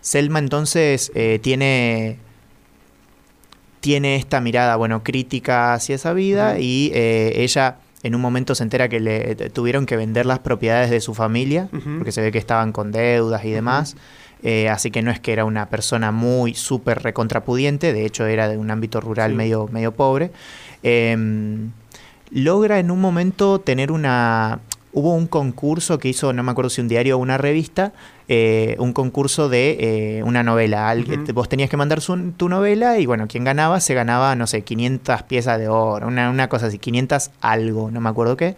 Selma 0.01 0.39
entonces 0.39 1.11
eh, 1.15 1.41
tiene, 1.43 2.19
tiene 3.81 4.17
esta 4.17 4.41
mirada, 4.41 4.77
bueno, 4.77 5.03
crítica 5.03 5.75
hacia 5.75 5.95
esa 5.95 6.13
vida 6.13 6.59
y 6.59 6.91
eh, 6.95 7.33
ella 7.43 7.77
en 8.03 8.15
un 8.15 8.21
momento 8.21 8.55
se 8.55 8.63
entera 8.63 8.89
que 8.89 9.01
le 9.01 9.35
t- 9.35 9.51
tuvieron 9.51 9.85
que 9.87 9.97
vender 9.97 10.27
las 10.27 10.39
propiedades 10.41 10.91
de 10.91 11.01
su 11.01 11.15
familia 11.15 11.69
porque 11.99 12.13
se 12.13 12.21
ve 12.21 12.31
que 12.31 12.39
estaban 12.39 12.73
con 12.73 12.93
deudas 12.93 13.45
y 13.45 13.51
demás. 13.51 13.97
Eh, 14.43 14.69
así 14.69 14.90
que 14.90 15.02
no 15.02 15.11
es 15.11 15.19
que 15.21 15.33
era 15.33 15.45
una 15.45 15.69
persona 15.69 16.12
muy 16.12 16.55
súper 16.55 17.02
recontrapudiente, 17.02 17.93
de 17.93 18.05
hecho 18.07 18.26
era 18.26 18.49
de 18.49 18.59
un 18.59 18.71
ámbito 18.71 19.00
rural 19.00 19.31
Sí. 19.33 19.37
medio, 19.37 19.69
medio 19.73 19.93
pobre. 19.93 20.31
Em, 20.83 21.71
logra 22.31 22.78
en 22.78 22.90
un 22.90 23.00
momento 23.00 23.61
tener 23.61 23.90
una... 23.93 24.61
Hubo 24.93 25.14
un 25.14 25.26
concurso 25.26 25.99
que 25.99 26.09
hizo, 26.09 26.33
no 26.33 26.43
me 26.43 26.50
acuerdo 26.52 26.71
si 26.71 26.81
un 26.81 26.88
diario 26.88 27.16
o 27.16 27.19
una 27.21 27.37
revista, 27.37 27.93
eh, 28.28 28.76
un 28.78 28.95
concurso 28.95 29.50
de 29.50 29.76
eh, 30.19 30.23
una 30.23 30.43
novela. 30.43 30.88
Al- 30.88 31.02
Ujú. 31.02 31.35
Vos 31.35 31.50
tenías 31.50 31.69
que 31.69 31.76
mandar 31.76 32.00
su- 32.00 32.33
tu 32.35 32.49
novela 32.49 32.99
y 32.99 33.05
bueno, 33.05 33.26
quien 33.28 33.45
ganaba 33.45 33.81
se 33.81 33.93
ganaba, 33.93 34.35
no 34.37 34.47
sé, 34.47 34.62
500 34.62 35.23
piezas 35.25 35.59
de 35.59 35.69
oro, 35.69 36.07
una, 36.07 36.31
una 36.31 36.49
cosa 36.49 36.66
así, 36.69 36.78
500 36.78 37.31
algo, 37.43 37.90
no 37.90 38.00
me 38.00 38.09
acuerdo 38.09 38.38
qué. 38.38 38.57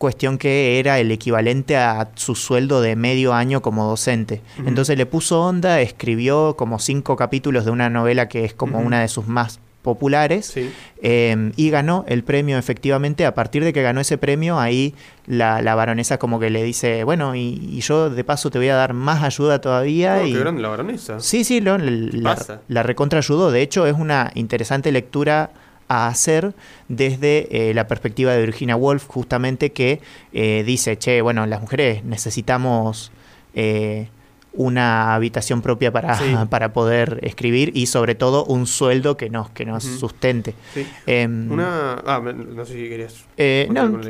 Cuestión 0.00 0.38
que 0.38 0.78
era 0.78 0.98
el 0.98 1.12
equivalente 1.12 1.76
a 1.76 2.08
su 2.14 2.34
sueldo 2.34 2.80
de 2.80 2.96
medio 2.96 3.34
año 3.34 3.60
como 3.60 3.86
docente. 3.86 4.40
Entonces 4.64 4.96
le 4.96 5.04
puso 5.04 5.42
onda, 5.42 5.82
escribió 5.82 6.56
como 6.56 6.78
cinco 6.78 7.16
capítulos 7.16 7.66
de 7.66 7.70
una 7.70 7.90
novela 7.90 8.26
que 8.26 8.46
es 8.46 8.54
como 8.54 8.78
una 8.78 9.02
de 9.02 9.08
sus 9.08 9.26
más 9.26 9.60
populares. 9.82 10.46
Sí. 10.46 10.70
Eh, 11.02 11.52
y 11.54 11.68
ganó 11.68 12.06
el 12.08 12.24
premio 12.24 12.56
efectivamente. 12.56 13.26
A 13.26 13.34
partir 13.34 13.62
de 13.62 13.74
que 13.74 13.82
ganó 13.82 14.00
ese 14.00 14.16
premio, 14.16 14.58
ahí 14.58 14.94
la, 15.26 15.60
la 15.60 15.74
baronesa 15.74 16.18
como 16.18 16.40
que 16.40 16.48
le 16.48 16.62
dice, 16.64 17.04
bueno, 17.04 17.34
y, 17.34 17.60
y 17.70 17.80
yo 17.82 18.08
de 18.08 18.24
paso 18.24 18.48
te 18.50 18.56
voy 18.56 18.68
a 18.70 18.76
dar 18.76 18.94
más 18.94 19.22
ayuda 19.22 19.60
todavía. 19.60 20.20
Oh, 20.22 20.26
y... 20.26 20.32
qué 20.32 20.38
grande 20.38 20.62
la 20.62 20.68
baronesa. 20.70 21.20
Sí, 21.20 21.44
sí, 21.44 21.60
lo- 21.60 21.76
la, 21.76 22.38
la 22.68 22.82
recontra 22.82 23.18
ayudó. 23.18 23.50
De 23.50 23.60
hecho, 23.60 23.86
es 23.86 23.92
una 23.94 24.30
interesante 24.34 24.92
lectura 24.92 25.50
a 25.90 26.06
hacer 26.06 26.54
desde 26.88 27.48
eh, 27.70 27.74
la 27.74 27.88
perspectiva 27.88 28.32
de 28.32 28.40
Virginia 28.46 28.76
Woolf, 28.76 29.06
justamente 29.08 29.72
que 29.72 30.00
eh, 30.32 30.62
dice, 30.64 30.96
che, 30.96 31.20
bueno, 31.20 31.44
las 31.46 31.60
mujeres 31.60 32.04
necesitamos 32.04 33.10
eh, 33.54 34.06
una 34.52 35.14
habitación 35.14 35.62
propia 35.62 35.90
para, 35.92 36.16
Sí. 36.16 36.32
para 36.50 36.72
poder 36.72 37.18
escribir 37.22 37.72
y 37.74 37.86
sobre 37.86 38.14
todo 38.14 38.44
un 38.44 38.66
sueldo 38.68 39.16
que 39.16 39.30
nos, 39.30 39.50
que 39.50 39.64
nos 39.66 39.82
sustente. 39.82 40.54
Sí. 40.74 40.86
Em, 41.06 41.50
Una. 41.50 41.94
Ah, 42.06 42.20
no 42.20 42.64
sé 42.64 42.74
si 42.74 42.88
querías. 42.88 43.24
no. 43.70 44.00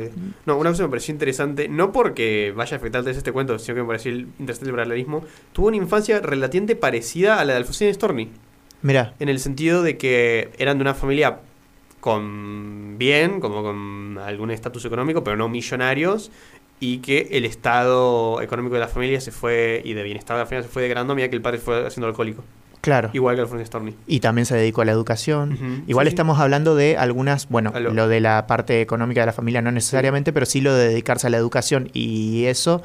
No, 0.45 0.57
una 0.57 0.69
cosa 0.69 0.83
que 0.83 0.87
me 0.87 0.89
pareció 0.91 1.13
interesante, 1.13 1.67
no 1.67 1.91
porque 1.91 2.53
vaya 2.55 2.75
a 2.75 2.79
afectarte 2.79 3.09
este 3.09 3.31
cuento, 3.31 3.57
sino 3.57 3.73
que 3.75 3.81
me 3.81 3.87
pareció 3.87 4.11
interesante 4.11 4.65
el 4.69 4.71
paralelismo. 4.75 5.23
Tuvo 5.51 5.67
una 5.67 5.77
infancia 5.77 6.19
relativamente 6.19 6.75
parecida 6.75 7.39
a 7.39 7.45
la 7.45 7.53
de 7.53 7.57
Alfonsina 7.57 7.91
Storni. 7.93 8.29
mira, 8.83 9.13
En 9.19 9.29
el 9.29 9.39
sentido 9.39 9.81
de 9.83 9.97
que 9.97 10.49
eran 10.59 10.77
de 10.77 10.81
una 10.83 10.93
familia 10.95 11.39
con 12.01 12.95
bien, 12.97 13.39
como 13.39 13.63
con 13.63 14.17
algún 14.21 14.51
estatus 14.51 14.83
económico, 14.85 15.23
pero 15.23 15.37
no 15.37 15.47
millonarios, 15.47 16.31
y 16.79 16.97
que 16.97 17.29
el 17.31 17.45
estado 17.45 18.41
económico 18.41 18.73
de 18.73 18.81
la 18.81 18.87
familia 18.87 19.21
se 19.21 19.31
fue, 19.31 19.81
y 19.85 19.93
de 19.93 20.03
bienestar 20.03 20.35
de 20.35 20.41
la 20.43 20.45
familia 20.47 20.63
se 20.63 20.69
fue 20.73 20.81
degradando 20.81 21.13
a 21.13 21.15
medida 21.15 21.29
que 21.29 21.35
el 21.37 21.41
padre 21.41 21.59
fue 21.59 21.85
haciendo 21.87 22.07
alcohólico. 22.07 22.43
claro. 22.81 23.11
Igual 23.13 23.35
que 23.35 23.41
Alfonso 23.43 23.63
Storni. 23.65 23.95
Y 24.07 24.19
también 24.21 24.47
se 24.47 24.55
dedicó 24.55 24.81
a 24.81 24.85
la 24.85 24.91
educación. 24.91 25.83
Igual 25.85 26.07
Sí, 26.07 26.09
sí. 26.09 26.13
estamos 26.15 26.39
hablando 26.39 26.73
de 26.75 26.97
algunas, 26.97 27.47
bueno, 27.47 27.71
lo- 27.79 28.07
de 28.07 28.19
la 28.19 28.47
parte 28.47 28.81
económica 28.81 29.19
de 29.21 29.27
la 29.27 29.33
familia 29.33 29.61
no 29.61 29.71
necesariamente, 29.71 30.33
pero 30.33 30.47
sí 30.47 30.61
lo 30.61 30.73
de 30.73 30.87
dedicarse 30.89 31.27
a 31.27 31.29
la 31.29 31.37
educación 31.37 31.89
y 31.93 32.45
eso 32.45 32.81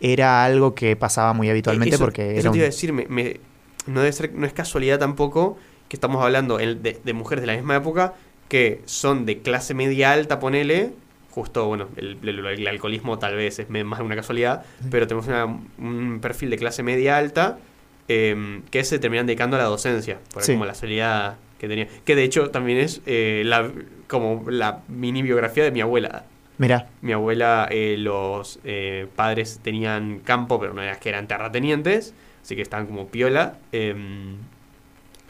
era 0.00 0.44
algo 0.44 0.74
que 0.74 0.96
pasaba 0.96 1.32
muy 1.32 1.48
habitualmente 1.48 1.94
Eso- 1.94 2.04
porque 2.04 2.32
eso 2.32 2.40
era 2.40 2.50
te 2.50 2.58
iba 2.58 2.64
a 2.64 2.70
decir, 2.70 2.92
me- 2.92 3.06
me- 3.08 3.38
no, 3.86 4.00
debe 4.00 4.12
ser, 4.12 4.32
no 4.34 4.44
es 4.46 4.52
casualidad 4.52 4.98
tampoco 4.98 5.56
que 5.88 5.94
estamos 5.96 6.20
hablando 6.24 6.58
de 6.58 7.12
mujeres 7.14 7.42
de 7.42 7.46
la 7.46 7.52
misma 7.54 7.76
época 7.76 8.14
que 8.48 8.80
son 8.84 9.26
de 9.26 9.38
clase 9.38 9.74
media 9.74 10.12
alta, 10.12 10.38
ponele, 10.40 10.90
justo, 11.30 11.66
bueno, 11.66 11.88
el, 11.96 12.18
el- 12.22 12.44
el 12.46 12.66
alcoholismo 12.68 13.18
tal 13.18 13.34
vez 13.36 13.58
es 13.58 13.68
más 13.68 14.00
una 14.00 14.16
casualidad, 14.16 14.64
pero 14.90 15.06
tenemos 15.06 15.26
una- 15.26 15.44
un 15.78 16.18
perfil 16.22 16.50
de 16.50 16.56
clase 16.58 16.82
media 16.82 17.18
alta 17.18 17.58
em, 18.08 18.62
que 18.70 18.84
se 18.84 18.98
terminan 19.00 19.26
dedicando 19.26 19.56
a 19.56 19.58
la 19.58 19.64
docencia, 19.66 20.18
por 20.32 20.42
Sí. 20.44 20.52
como 20.52 20.64
la 20.64 20.74
salida 20.74 21.38
que 21.58 21.66
tenía. 21.68 21.88
Que 22.04 22.14
de 22.14 22.22
hecho 22.22 22.50
también 22.50 22.78
es 22.78 23.02
eh, 23.04 23.42
la, 23.44 23.68
como 24.06 24.44
la 24.48 24.82
mini 24.88 25.22
biografía 25.22 25.64
de 25.64 25.72
mi 25.72 25.80
abuela. 25.80 26.24
Mira, 26.58 26.88
Mi 27.02 27.12
abuela, 27.12 27.66
eh, 27.70 27.96
los 27.98 28.60
eh, 28.64 29.08
padres 29.16 29.58
tenían 29.62 30.20
campo, 30.20 30.58
pero 30.60 30.72
no 30.72 30.82
era 30.82 30.98
que 31.00 31.08
eran 31.10 31.26
terratenientes, 31.26 32.14
así 32.42 32.54
que 32.56 32.62
estaban 32.62 32.86
como 32.86 33.08
piola. 33.08 33.58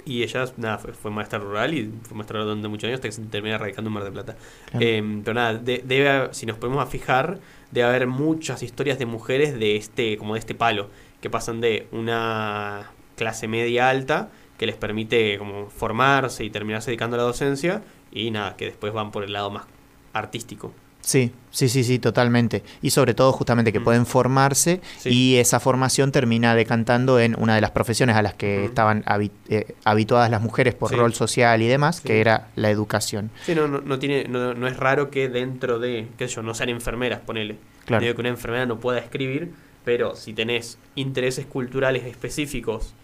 Y 0.06 0.22
ella, 0.22 0.44
nada, 0.56 0.78
fue, 0.78 0.92
fue 0.94 1.10
maestra 1.10 1.38
rural 1.38 1.74
y 1.74 1.92
fue 2.02 2.16
maestra 2.16 2.34
rural 2.34 2.46
durante 2.48 2.68
muchos 2.68 2.84
años 2.88 2.94
hasta 2.98 3.08
que 3.08 3.12
se 3.12 3.22
termina 3.22 3.58
radicando 3.58 3.88
en 3.88 3.94
Mar 3.94 4.04
del 4.04 4.12
Plata. 4.12 4.36
Claro. 4.70 4.86
Em, 4.86 5.22
pero 5.22 5.34
nada, 5.34 5.54
de- 5.54 5.82
debe, 5.84 6.28
si 6.32 6.46
nos 6.46 6.56
ponemos 6.56 6.82
a 6.82 6.86
fijar, 6.86 7.38
debe 7.72 7.88
haber 7.88 8.06
muchas 8.06 8.62
historias 8.62 8.98
de 8.98 9.04
mujeres 9.06 9.58
de 9.58 9.76
este, 9.76 10.16
como 10.16 10.34
de 10.34 10.40
este 10.40 10.54
palo, 10.54 10.88
que 11.20 11.28
pasan 11.28 11.60
de 11.60 11.88
una 11.92 12.90
clase 13.16 13.48
media 13.48 13.88
alta 13.90 14.30
que 14.58 14.66
les 14.66 14.76
permite 14.76 15.36
como 15.38 15.68
formarse 15.68 16.44
y 16.44 16.50
terminarse 16.50 16.90
dedicando 16.90 17.16
a 17.16 17.18
la 17.18 17.24
docencia 17.24 17.82
y 18.12 18.30
nada, 18.30 18.56
que 18.56 18.64
después 18.66 18.92
van 18.92 19.10
por 19.10 19.24
el 19.24 19.32
lado 19.32 19.50
más 19.50 19.64
artístico. 20.12 20.72
Sí, 21.06 21.30
sí, 21.52 21.68
sí, 21.68 21.84
sí, 21.84 21.98
totalmente. 22.00 22.64
Y 22.82 22.90
sobre 22.90 23.14
todo 23.14 23.30
justamente 23.32 23.72
que 23.72 23.78
Mm. 23.78 23.84
pueden 23.84 24.06
formarse 24.06 24.80
Sí. 24.98 25.08
y 25.10 25.36
esa 25.36 25.60
formación 25.60 26.10
termina 26.10 26.54
decantando 26.56 27.20
en 27.20 27.36
una 27.38 27.54
de 27.54 27.60
las 27.60 27.70
profesiones 27.70 28.16
a 28.16 28.22
las 28.22 28.34
que 28.34 28.64
estaban 28.64 29.04
eh, 29.48 29.74
habituadas 29.84 30.30
las 30.32 30.42
mujeres 30.42 30.74
por 30.74 30.90
Sí. 30.90 30.96
rol 30.96 31.14
social 31.14 31.62
y 31.62 31.68
demás, 31.68 31.96
Sí. 31.96 32.08
que 32.08 32.20
era 32.20 32.48
la 32.56 32.70
educación. 32.70 33.30
Sí, 33.44 33.54
no, 33.54 33.68
no, 33.68 33.80
no 33.80 33.98
tiene, 34.00 34.24
no, 34.24 34.52
no 34.54 34.66
es 34.66 34.76
raro 34.76 35.10
que 35.10 35.28
dentro 35.28 35.78
de, 35.78 36.08
qué 36.18 36.26
sé 36.28 36.34
yo, 36.34 36.42
no 36.42 36.54
sean 36.54 36.70
enfermeras, 36.70 37.20
ponele. 37.20 37.56
Claro. 37.84 38.02
Digo 38.02 38.14
que 38.16 38.20
una 38.22 38.30
enfermera 38.30 38.66
no 38.66 38.80
pueda 38.80 38.98
escribir, 38.98 39.52
pero 39.84 40.16
si 40.16 40.32
tenés 40.32 40.76
intereses 40.96 41.46
culturales 41.46 42.04
específicos 42.04 42.94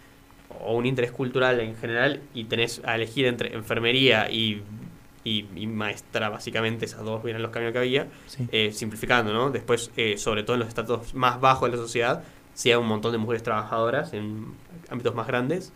o 0.59 0.75
un 0.75 0.85
interés 0.85 1.11
cultural 1.11 1.61
en 1.61 1.75
general 1.77 2.19
y 2.33 2.43
tenés 2.43 2.81
a 2.85 2.95
elegir 2.95 3.25
entre 3.27 3.53
enfermería 3.55 4.29
y, 4.29 4.61
y, 5.23 5.47
y 5.55 5.67
maestra, 5.67 6.29
básicamente 6.29 6.85
esas 6.85 7.03
dos 7.03 7.23
eran 7.25 7.41
los 7.41 7.51
caminos 7.51 7.73
que 7.73 7.79
había, 7.79 8.07
Sí. 8.27 8.47
eh, 8.51 8.71
simplificando, 8.73 9.31
¿no? 9.33 9.49
Después, 9.51 9.91
eh, 9.97 10.17
sobre 10.17 10.43
todo 10.43 10.55
en 10.55 10.59
los 10.61 10.69
estratos 10.69 11.13
más 11.13 11.39
bajos 11.39 11.69
de 11.71 11.77
la 11.77 11.81
sociedad, 11.83 12.23
si 12.53 12.69
hay 12.71 12.75
un 12.75 12.87
montón 12.87 13.11
de 13.13 13.17
mujeres 13.17 13.41
trabajadoras 13.43 14.13
en 14.13 14.47
ámbitos 14.89 15.15
más 15.15 15.25
grandes, 15.27 15.71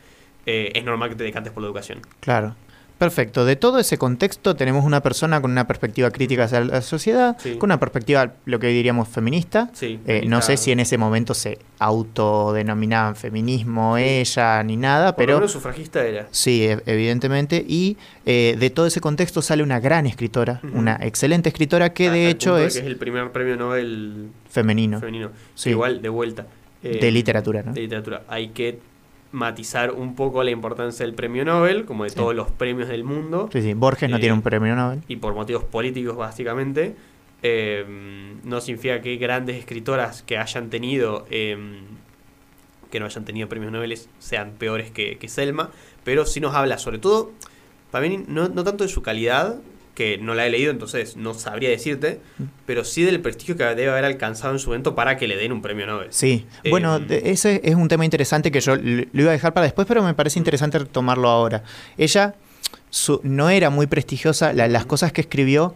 eh, 0.45 0.71
es 0.75 0.83
normal 0.83 1.09
que 1.09 1.15
te 1.15 1.23
decantes 1.23 1.51
por 1.53 1.63
la 1.63 1.67
educación. 1.67 2.01
Claro. 2.19 2.55
Perfecto. 2.97 3.45
De 3.45 3.55
todo 3.55 3.77
ese 3.79 3.97
contexto 3.97 4.55
tenemos 4.55 4.83
una 4.83 5.01
persona 5.01 5.39
con 5.39 5.51
una 5.51 5.67
perspectiva 5.67 6.09
crítica 6.09 6.45
hacia 6.45 6.61
la 6.61 6.81
sociedad, 6.81 7.37
Sí. 7.39 7.55
con 7.57 7.67
una 7.67 7.79
perspectiva, 7.79 8.33
lo 8.45 8.59
que 8.59 8.67
diríamos, 8.67 9.07
feminista. 9.07 9.69
Sí. 9.73 9.99
Eh, 10.07 10.23
no 10.27 10.41
sé 10.41 10.57
si 10.57 10.71
en 10.71 10.79
ese 10.79 10.97
momento 10.97 11.33
se 11.35 11.59
autodenominaban 11.79 13.15
feminismo 13.15 13.97
ella 13.97 14.63
ni 14.63 14.77
nada, 14.77 15.15
Por 15.15 15.21
lo 15.23 15.25
pero 15.25 15.37
menos 15.37 15.51
sufragista 15.51 16.03
era. 16.05 16.27
sí, 16.31 16.63
e- 16.65 16.81
evidentemente. 16.85 17.63
Y 17.67 17.97
eh, 18.25 18.55
de 18.59 18.69
todo 18.69 18.87
ese 18.87 18.99
contexto 19.01 19.41
sale 19.41 19.63
una 19.63 19.79
gran 19.79 20.07
escritora, 20.07 20.59
una 20.73 20.97
excelente 21.01 21.49
escritora 21.49 21.93
que 21.93 22.05
Hasta 22.07 22.15
de 22.15 22.29
hecho 22.29 22.55
de 22.55 22.65
es 22.65 22.73
que 22.73 22.79
es 22.79 22.85
el 22.85 22.97
primer 22.97 23.31
premio 23.31 23.55
Nobel 23.57 24.29
femenino, 24.49 24.99
femenino. 24.99 25.31
Igual, 25.65 26.01
de 26.01 26.09
vuelta. 26.09 26.47
Eh, 26.83 26.99
de 27.01 27.11
literatura, 27.11 27.63
¿no? 27.63 27.73
de 27.73 27.81
literatura. 27.81 28.23
Hay 28.27 28.49
que 28.49 28.79
matizar 29.31 29.91
un 29.91 30.15
poco 30.15 30.43
la 30.43 30.51
importancia 30.51 31.05
del 31.05 31.13
premio 31.15 31.43
Nobel, 31.46 31.86
como 31.86 32.03
de 32.05 32.12
Sí. 32.12 32.15
todos 32.15 32.34
los 32.36 32.50
premios 32.51 32.88
del 32.88 33.03
mundo, 33.03 33.50
Sí, 33.51 33.62
sí. 33.62 33.74
Borges 33.74 34.10
no 34.10 34.17
Eh, 34.17 34.19
tiene 34.19 34.34
un 34.34 34.41
premio 34.41 34.75
Nobel. 34.75 35.01
y 35.07 35.17
por 35.17 35.34
motivos 35.34 35.63
políticos 35.63 36.15
básicamente. 36.15 36.96
Eh, 37.43 38.34
no 38.43 38.62
significa 38.62 39.00
que 39.01 39.15
grandes 39.17 39.57
escritoras 39.57 40.24
que 40.24 40.38
hayan 40.39 40.69
tenido, 40.72 41.25
eh, 41.29 41.55
que 42.89 43.00
no 43.00 43.05
hayan 43.05 43.25
tenido 43.25 43.48
premios 43.50 43.72
Nobel 43.72 43.96
sean 44.19 44.51
peores 44.57 44.89
que, 44.91 45.17
que 45.17 45.27
Selma, 45.27 45.69
pero 46.03 46.25
sí 46.25 46.39
nos 46.39 46.55
habla 46.55 46.77
sobre 46.79 46.98
todo, 47.00 47.31
para 47.91 48.07
mí 48.07 48.24
no, 48.27 48.48
no 48.50 48.63
tanto 48.63 48.84
de 48.86 48.89
su 48.89 49.01
calidad, 49.03 49.57
que 49.97 50.19
no 50.19 50.35
la 50.35 50.45
he 50.45 50.51
leído, 50.51 50.69
entonces 50.69 51.17
no 51.17 51.33
sabría 51.33 51.71
decirte, 51.71 52.19
pero 52.67 52.83
sí 52.83 53.01
del 53.01 53.19
prestigio 53.19 53.57
que 53.57 53.63
debe 53.63 53.89
haber 53.89 54.05
alcanzado 54.05 54.53
en 54.53 54.59
su 54.59 54.67
momento 54.69 54.93
para 54.93 55.17
que 55.17 55.27
le 55.27 55.35
den 55.37 55.51
un 55.51 55.63
premio 55.63 55.87
Nobel. 55.87 56.09
Sí, 56.11 56.45
Eh, 56.63 56.69
bueno, 56.69 56.99
de- 56.99 57.31
ese 57.31 57.61
es 57.63 57.73
un 57.73 57.87
tema 57.87 58.05
interesante 58.05 58.51
que 58.51 58.59
yo 58.61 58.75
lo 58.75 59.21
iba 59.21 59.29
a 59.31 59.33
dejar 59.33 59.53
para 59.55 59.63
después, 59.63 59.87
pero 59.87 60.03
me 60.03 60.13
parece 60.13 60.37
interesante 60.37 60.77
retomarlo 60.77 61.29
ahora. 61.29 61.63
Ella 61.97 62.35
su- 62.91 63.19
no 63.23 63.49
era 63.49 63.71
muy 63.71 63.87
prestigiosa, 63.87 64.53
la- 64.53 64.67
las 64.67 64.85
cosas 64.85 65.11
que 65.11 65.21
escribió. 65.21 65.73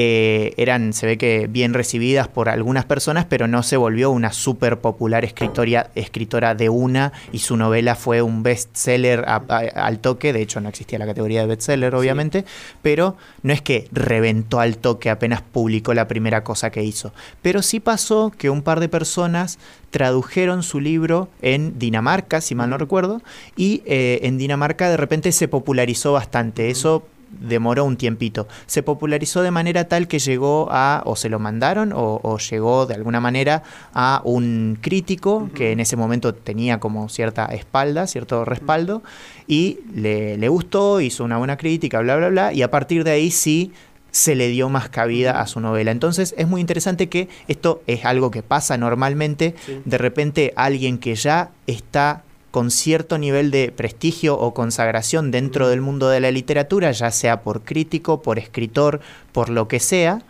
Eh, 0.00 0.54
eran, 0.58 0.92
se 0.92 1.06
ve 1.06 1.18
que 1.18 1.48
bien 1.48 1.74
recibidas 1.74 2.28
por 2.28 2.48
algunas 2.48 2.84
personas, 2.84 3.24
pero 3.24 3.48
no 3.48 3.64
se 3.64 3.76
volvió 3.76 4.12
una 4.12 4.32
súper 4.32 4.78
popular 4.78 5.24
escritoria, 5.24 5.90
escritora 5.96 6.54
de 6.54 6.68
una 6.68 7.12
y 7.32 7.40
su 7.40 7.56
novela 7.56 7.96
fue 7.96 8.22
un 8.22 8.44
bestseller 8.44 9.24
al 9.26 9.98
toque, 9.98 10.32
de 10.32 10.40
hecho 10.40 10.60
no 10.60 10.68
existía 10.68 11.00
la 11.00 11.06
categoría 11.06 11.40
de 11.40 11.48
bestseller 11.48 11.90
Sí. 11.90 11.96
obviamente, 11.96 12.44
pero 12.80 13.16
no 13.42 13.52
es 13.52 13.60
que 13.60 13.88
reventó 13.90 14.60
al 14.60 14.76
toque 14.76 15.10
apenas 15.10 15.42
publicó 15.42 15.94
la 15.94 16.06
primera 16.06 16.44
cosa 16.44 16.70
que 16.70 16.84
hizo, 16.84 17.12
pero 17.42 17.60
sí 17.60 17.80
pasó 17.80 18.32
que 18.38 18.50
un 18.50 18.62
par 18.62 18.78
de 18.78 18.88
personas 18.88 19.58
tradujeron 19.90 20.62
su 20.62 20.78
libro 20.78 21.28
en 21.42 21.76
Dinamarca, 21.80 22.40
si 22.40 22.54
mal 22.54 22.70
no 22.70 22.78
recuerdo, 22.78 23.20
y 23.56 23.82
eh, 23.84 24.20
en 24.22 24.38
Dinamarca 24.38 24.90
de 24.90 24.96
repente 24.96 25.32
se 25.32 25.48
popularizó 25.48 26.12
bastante, 26.12 26.70
eso 26.70 27.02
demoró 27.30 27.84
un 27.84 27.96
tiempito. 27.96 28.48
Se 28.66 28.82
popularizó 28.82 29.42
de 29.42 29.50
manera 29.50 29.86
tal 29.88 30.08
que 30.08 30.18
llegó 30.18 30.68
a, 30.70 31.02
o 31.04 31.16
se 31.16 31.28
lo 31.28 31.38
mandaron, 31.38 31.92
o, 31.92 32.20
o 32.22 32.38
llegó 32.38 32.86
de 32.86 32.94
alguna 32.94 33.20
manera 33.20 33.62
a 33.94 34.20
un 34.24 34.78
crítico 34.80 35.50
que 35.54 35.72
en 35.72 35.80
ese 35.80 35.96
momento 35.96 36.34
tenía 36.34 36.80
como 36.80 37.08
cierta 37.08 37.46
espalda, 37.46 38.06
cierto 38.06 38.44
respaldo, 38.44 39.02
y 39.46 39.78
le, 39.94 40.36
le 40.38 40.48
gustó, 40.48 41.00
hizo 41.00 41.24
una 41.24 41.38
buena 41.38 41.56
crítica, 41.56 42.00
bla, 42.00 42.16
bla, 42.16 42.28
bla, 42.28 42.52
y 42.52 42.62
a 42.62 42.70
partir 42.70 43.04
de 43.04 43.10
ahí 43.12 43.30
sí 43.30 43.72
se 44.10 44.34
le 44.34 44.48
dio 44.48 44.70
más 44.70 44.88
cabida 44.88 45.40
a 45.40 45.46
su 45.46 45.60
novela. 45.60 45.90
Entonces 45.90 46.34
es 46.38 46.48
muy 46.48 46.60
interesante 46.62 47.08
que 47.10 47.28
esto 47.46 47.82
es 47.86 48.04
algo 48.06 48.30
que 48.30 48.42
pasa 48.42 48.78
normalmente, 48.78 49.54
Sí. 49.66 49.80
de 49.84 49.98
repente 49.98 50.52
alguien 50.56 50.98
que 50.98 51.14
ya 51.14 51.50
está 51.66 52.22
con 52.58 52.72
cierto 52.72 53.18
nivel 53.18 53.52
de 53.52 53.70
prestigio 53.70 54.36
o 54.36 54.52
consagración 54.52 55.30
dentro 55.30 55.68
del 55.68 55.80
mundo 55.80 56.08
de 56.08 56.18
la 56.18 56.32
literatura, 56.32 56.90
ya 56.90 57.12
sea 57.12 57.42
por 57.42 57.62
crítico, 57.62 58.20
por 58.20 58.36
escritor, 58.36 58.98
por 59.30 59.48
lo 59.48 59.68
que 59.68 59.78
sea, 59.78 60.22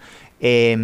eh, 0.42 0.76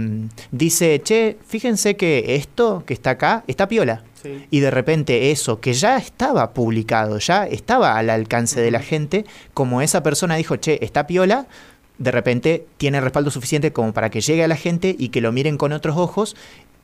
dice, 0.52 1.02
che, 1.04 1.36
fíjense 1.46 1.96
que 1.96 2.36
esto 2.36 2.82
que 2.86 2.94
está 2.94 3.10
acá 3.10 3.44
está 3.46 3.68
piola. 3.68 4.04
Sí. 4.22 4.46
Y 4.50 4.60
de 4.60 4.70
repente 4.70 5.32
eso 5.32 5.60
que 5.60 5.74
ya 5.74 5.98
estaba 5.98 6.54
publicado, 6.54 7.18
ya 7.18 7.46
estaba 7.46 7.98
al 7.98 8.08
alcance 8.08 8.62
de 8.62 8.70
la 8.70 8.80
gente, 8.80 9.26
como 9.52 9.82
esa 9.82 10.02
persona 10.02 10.36
dijo, 10.36 10.56
che, 10.56 10.82
está 10.82 11.06
piola, 11.06 11.46
de 11.98 12.10
repente 12.10 12.66
tiene 12.78 13.02
respaldo 13.02 13.30
suficiente 13.30 13.70
como 13.70 13.92
para 13.92 14.08
que 14.08 14.22
llegue 14.22 14.44
a 14.44 14.48
la 14.48 14.56
gente 14.56 14.96
y 14.98 15.10
que 15.10 15.20
lo 15.20 15.30
miren 15.30 15.58
con 15.58 15.72
otros 15.72 15.98
ojos 15.98 16.36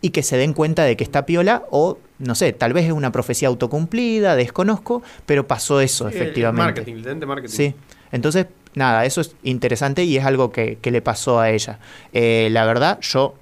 y 0.02 0.10
que 0.10 0.22
se 0.22 0.36
den 0.36 0.54
cuenta 0.54 0.84
de 0.84 0.96
que 0.96 1.04
está 1.04 1.26
piola 1.26 1.64
o, 1.70 1.98
no 2.18 2.34
sé, 2.34 2.52
tal 2.52 2.72
vez 2.72 2.86
es 2.86 2.92
una 2.92 3.12
profecía 3.12 3.48
autocumplida, 3.48 4.34
desconozco, 4.36 5.02
pero 5.26 5.46
pasó 5.46 5.80
eso, 5.80 6.08
Sí, 6.08 6.14
el- 6.16 6.16
el 6.16 6.22
efectivamente. 6.22 6.62
Marketing, 6.64 6.94
literalmente 6.94 7.26
marketing. 7.26 7.54
Sí, 7.54 7.74
entonces, 8.12 8.46
nada, 8.74 9.04
eso 9.04 9.20
es 9.20 9.34
interesante 9.42 10.04
y 10.04 10.16
es 10.16 10.24
algo 10.24 10.52
que, 10.52 10.78
que 10.80 10.90
le 10.90 11.02
pasó 11.02 11.38
a 11.40 11.50
ella. 11.50 11.78
Eh, 12.12 12.48
la 12.50 12.64
verdad, 12.64 12.98
yo 13.00 13.34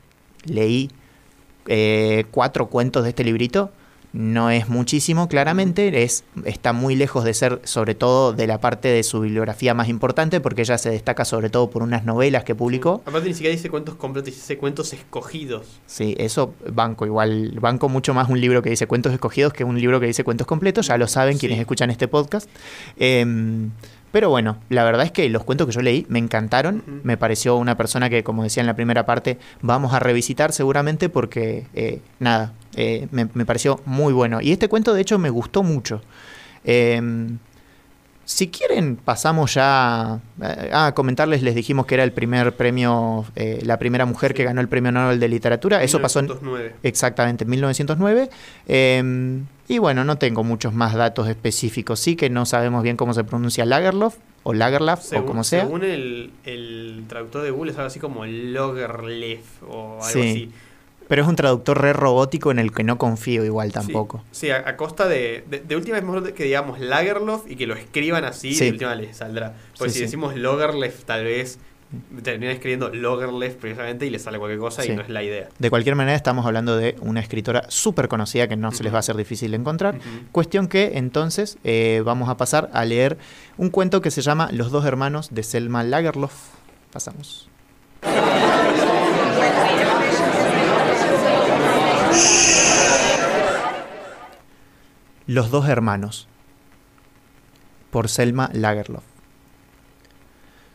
leí 0.47 0.91
eh, 1.67 2.25
cuatro 2.31 2.67
cuentos 2.69 3.03
de 3.05 3.11
este 3.11 3.25
librito. 3.25 3.71
No 4.13 4.51
es 4.51 4.69
muchísimo, 4.69 5.29
claramente, 5.29 6.03
es, 6.03 6.25
está 6.45 6.73
muy 6.73 6.97
lejos 6.97 7.25
de 7.25 7.35
ser, 7.35 7.61
sobre 7.65 7.95
todo, 7.95 8.33
de 8.33 8.47
la 8.47 8.59
parte 8.59 8.89
de 8.89 9.03
su 9.03 9.21
bibliografía 9.21 9.75
más 9.75 9.89
importante, 9.89 10.41
porque 10.41 10.63
ella 10.63 10.79
se 10.79 10.91
destaca 10.91 11.25
sobre 11.25 11.51
todo 11.51 11.69
por 11.69 11.83
unas 11.83 12.05
novelas 12.05 12.45
que 12.45 12.55
publicó. 12.55 13.03
Aparte 13.05 13.29
ni 13.29 13.35
siquiera 13.35 13.55
dice 13.55 13.69
cuentos 13.69 13.97
completos, 13.97 14.35
dice 14.35 14.57
cuentos 14.57 14.93
escogidos. 14.93 15.67
Sí, 15.87 16.15
eso 16.19 16.55
banco 16.73 17.05
igual, 17.05 17.59
banco 17.61 17.89
mucho 17.89 18.15
más 18.15 18.29
un 18.29 18.41
libro 18.41 18.63
que 18.63 18.71
dice 18.71 18.87
cuentos 18.87 19.13
escogidos 19.13 19.53
que 19.53 19.65
un 19.65 19.79
libro 19.79 20.01
que 20.01 20.07
dice 20.07 20.25
cuentos 20.25 20.47
completos, 20.47 20.87
ya 20.87 20.97
lo 20.97 21.07
saben 21.07 21.39
quienes 21.39 21.59
escuchan 21.59 21.91
este 21.91 22.09
podcast. 22.09 22.49
Em, 22.97 23.71
pero 24.11 24.31
bueno, 24.31 24.59
la 24.71 24.85
verdad 24.85 25.05
es 25.05 25.13
que 25.13 25.29
los 25.29 25.45
cuentos 25.45 25.67
que 25.67 25.73
yo 25.73 25.83
leí 25.83 26.07
me 26.09 26.19
encantaron, 26.19 26.83
me 27.03 27.17
pareció 27.17 27.57
una 27.57 27.77
persona 27.77 28.09
que, 28.09 28.25
como 28.25 28.43
decía 28.43 28.63
en 28.63 28.67
la 28.67 28.75
primera 28.75 29.05
parte, 29.05 29.39
vamos 29.61 29.93
a 29.93 29.99
revisitar 29.99 30.53
seguramente 30.53 31.11
porque, 31.11 31.67
eh, 31.75 32.01
nada, 32.19 32.55
eh, 32.81 33.09
me, 33.11 33.29
me 33.35 33.45
pareció 33.45 33.81
muy 33.87 34.13
bueno. 34.13 34.41
Y 34.41 34.53
este 34.53 34.69
cuento 34.69 34.95
de 34.95 35.01
hecho 35.01 35.19
me 35.19 35.31
gustó 35.31 35.65
mucho. 35.65 36.01
Em, 36.63 37.39
si 38.25 38.49
quieren, 38.49 38.95
pasamos 38.97 39.55
ya 39.55 40.21
a 40.73 40.93
comentarles, 40.95 41.43
les 41.43 41.57
dijimos 41.57 41.87
que 41.87 41.95
era 41.97 42.05
el 42.05 42.13
primer 42.13 42.55
premio, 42.55 43.25
eh, 43.35 43.59
la 43.65 43.79
primera 43.81 44.05
mujer 44.07 44.33
que 44.33 44.45
ganó 44.45 44.61
el 44.61 44.69
premio 44.69 44.93
Nobel 44.93 45.19
de 45.19 45.29
Literatura. 45.29 45.83
Eso 45.83 46.01
pasó 46.01 46.21
en, 46.21 46.27
1909. 46.27 46.75
exactamente 46.85 47.43
en 47.45 47.51
1909. 47.51 48.31
Eh, 48.69 49.43
y 49.67 49.79
bueno, 49.79 50.05
no 50.05 50.17
tengo 50.17 50.45
muchos 50.45 50.73
más 50.73 50.95
datos 50.95 51.27
específicos. 51.29 51.99
Sí 51.99 52.15
que 52.15 52.31
no 52.31 52.47
sabemos 52.47 52.85
bien 52.85 52.97
cómo 52.97 53.13
se 53.13 53.25
pronuncia 53.25 53.67
Lagerlof 53.67 54.17
o 54.45 54.53
Lagerlaf 54.55 55.13
o 55.15 55.27
como 55.27 55.43
sea. 55.43 55.63
según 55.65 55.83
el, 55.83 56.31
el 56.45 57.05
traductor 57.09 57.43
de 57.43 57.51
Google 57.51 57.73
es 57.73 57.79
algo 57.79 57.89
así 57.89 57.99
como 57.99 58.25
Logerlef 58.25 59.63
o 59.69 59.95
algo 59.95 60.05
Sí, 60.05 60.21
así. 60.21 60.53
Pero 61.09 61.23
es 61.23 61.29
un 61.29 61.37
traductor 61.37 61.81
re 61.81 61.93
robótico 61.93 62.51
en 62.51 62.59
el 62.59 62.71
que 62.73 62.85
no 62.85 62.99
confío 62.99 63.45
igual 63.45 63.73
tampoco. 63.73 64.23
Sí, 64.31 64.47
sí, 64.47 64.51
a, 64.51 64.59
a 64.69 64.77
costa 64.77 65.09
de, 65.09 65.45
de, 65.49 65.61
de 65.61 65.77
última 65.77 65.97
es 65.99 66.05
mejor 66.05 66.33
que 66.35 66.45
digamos 66.45 66.79
Lagerlof 66.81 67.51
y 67.51 67.57
que 67.57 67.67
lo 67.67 67.75
escriban 67.75 68.25
así, 68.25 68.55
Sí. 68.55 68.67
de 68.67 68.71
última 68.73 68.95
les 68.95 69.17
saldrá. 69.17 69.55
Porque 69.79 69.93
Sí, 69.93 69.99
si 70.01 70.05
decimos 70.05 70.37
Logerlef 70.37 71.05
tal 71.05 71.25
vez 71.25 71.59
terminan 72.23 72.53
escribiendo 72.53 72.91
Logerlef 72.91 73.55
precisamente 73.55 74.05
y 74.05 74.11
le 74.11 74.19
sale 74.19 74.39
cualquier 74.39 74.61
cosa 74.61 74.85
y 74.85 74.91
no 74.91 75.01
es 75.01 75.09
la 75.09 75.23
idea. 75.23 75.49
De 75.59 75.71
cualquier 75.71 75.95
manera, 75.97 76.15
estamos 76.15 76.45
hablando 76.45 76.77
de 76.77 76.97
una 77.01 77.21
escritora 77.21 77.65
súper 77.71 78.09
conocida 78.09 78.47
que 78.47 78.57
no 78.57 78.71
se 78.73 78.83
les 78.85 78.93
va 78.93 78.97
a 78.97 79.01
hacer 79.01 79.17
difícil 79.17 79.53
de 79.53 79.57
encontrar. 79.57 79.99
Cuestión 80.31 80.69
que 80.69 80.99
entonces 80.99 81.57
eh, 81.65 82.03
vamos 82.05 82.29
a 82.29 82.37
pasar 82.37 82.69
a 82.75 82.85
leer 82.85 83.17
un 83.57 83.71
cuento 83.71 84.03
que 84.03 84.11
se 84.11 84.21
llama 84.21 84.51
Los 84.53 84.71
dos 84.71 84.85
hermanos 84.85 85.29
de 85.35 85.43
Selma 85.43 85.83
Lagerlof. 85.83 86.35
Pasamos. 86.93 87.48
Los 95.29 95.51
dos 95.51 95.69
hermanos 95.69 96.27
por 97.91 98.09
Selma 98.09 98.49
Lagerlof. 98.55 99.05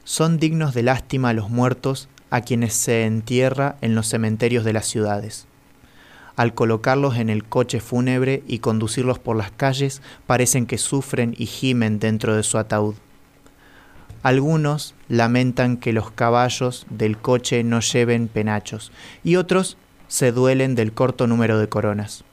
Son 0.03 0.37
dignos 0.37 0.75
de 0.75 0.83
lástima 0.83 1.33
los 1.33 1.49
muertos 1.49 2.07
a 2.29 2.41
quienes 2.41 2.75
se 2.75 3.05
entierra 3.05 3.77
en 3.81 3.95
los 3.95 4.05
cementerios 4.05 4.63
de 4.63 4.73
las 4.73 4.85
ciudades. 4.85 5.47
Al 6.35 6.53
colocarlos 6.53 7.17
en 7.17 7.31
el 7.31 7.43
coche 7.45 7.79
fúnebre 7.79 8.43
y 8.47 8.59
conducirlos 8.59 9.17
por 9.17 9.35
las 9.35 9.49
calles, 9.49 10.03
parecen 10.27 10.67
que 10.67 10.77
sufren 10.77 11.33
y 11.35 11.47
gimen 11.47 11.97
dentro 11.97 12.35
de 12.35 12.43
su 12.43 12.59
ataúd. 12.59 12.93
Algunos 14.21 14.93
lamentan 15.09 15.77
que 15.77 15.93
los 15.93 16.11
caballos 16.11 16.85
del 16.91 17.17
coche 17.17 17.63
no 17.63 17.79
lleven 17.79 18.27
penachos 18.27 18.91
y 19.23 19.37
otros 19.37 19.77
se 20.07 20.31
duelen 20.31 20.75
del 20.75 20.93
corto 20.93 21.25
número 21.25 21.57
de 21.57 21.69
coronas. 21.69 22.23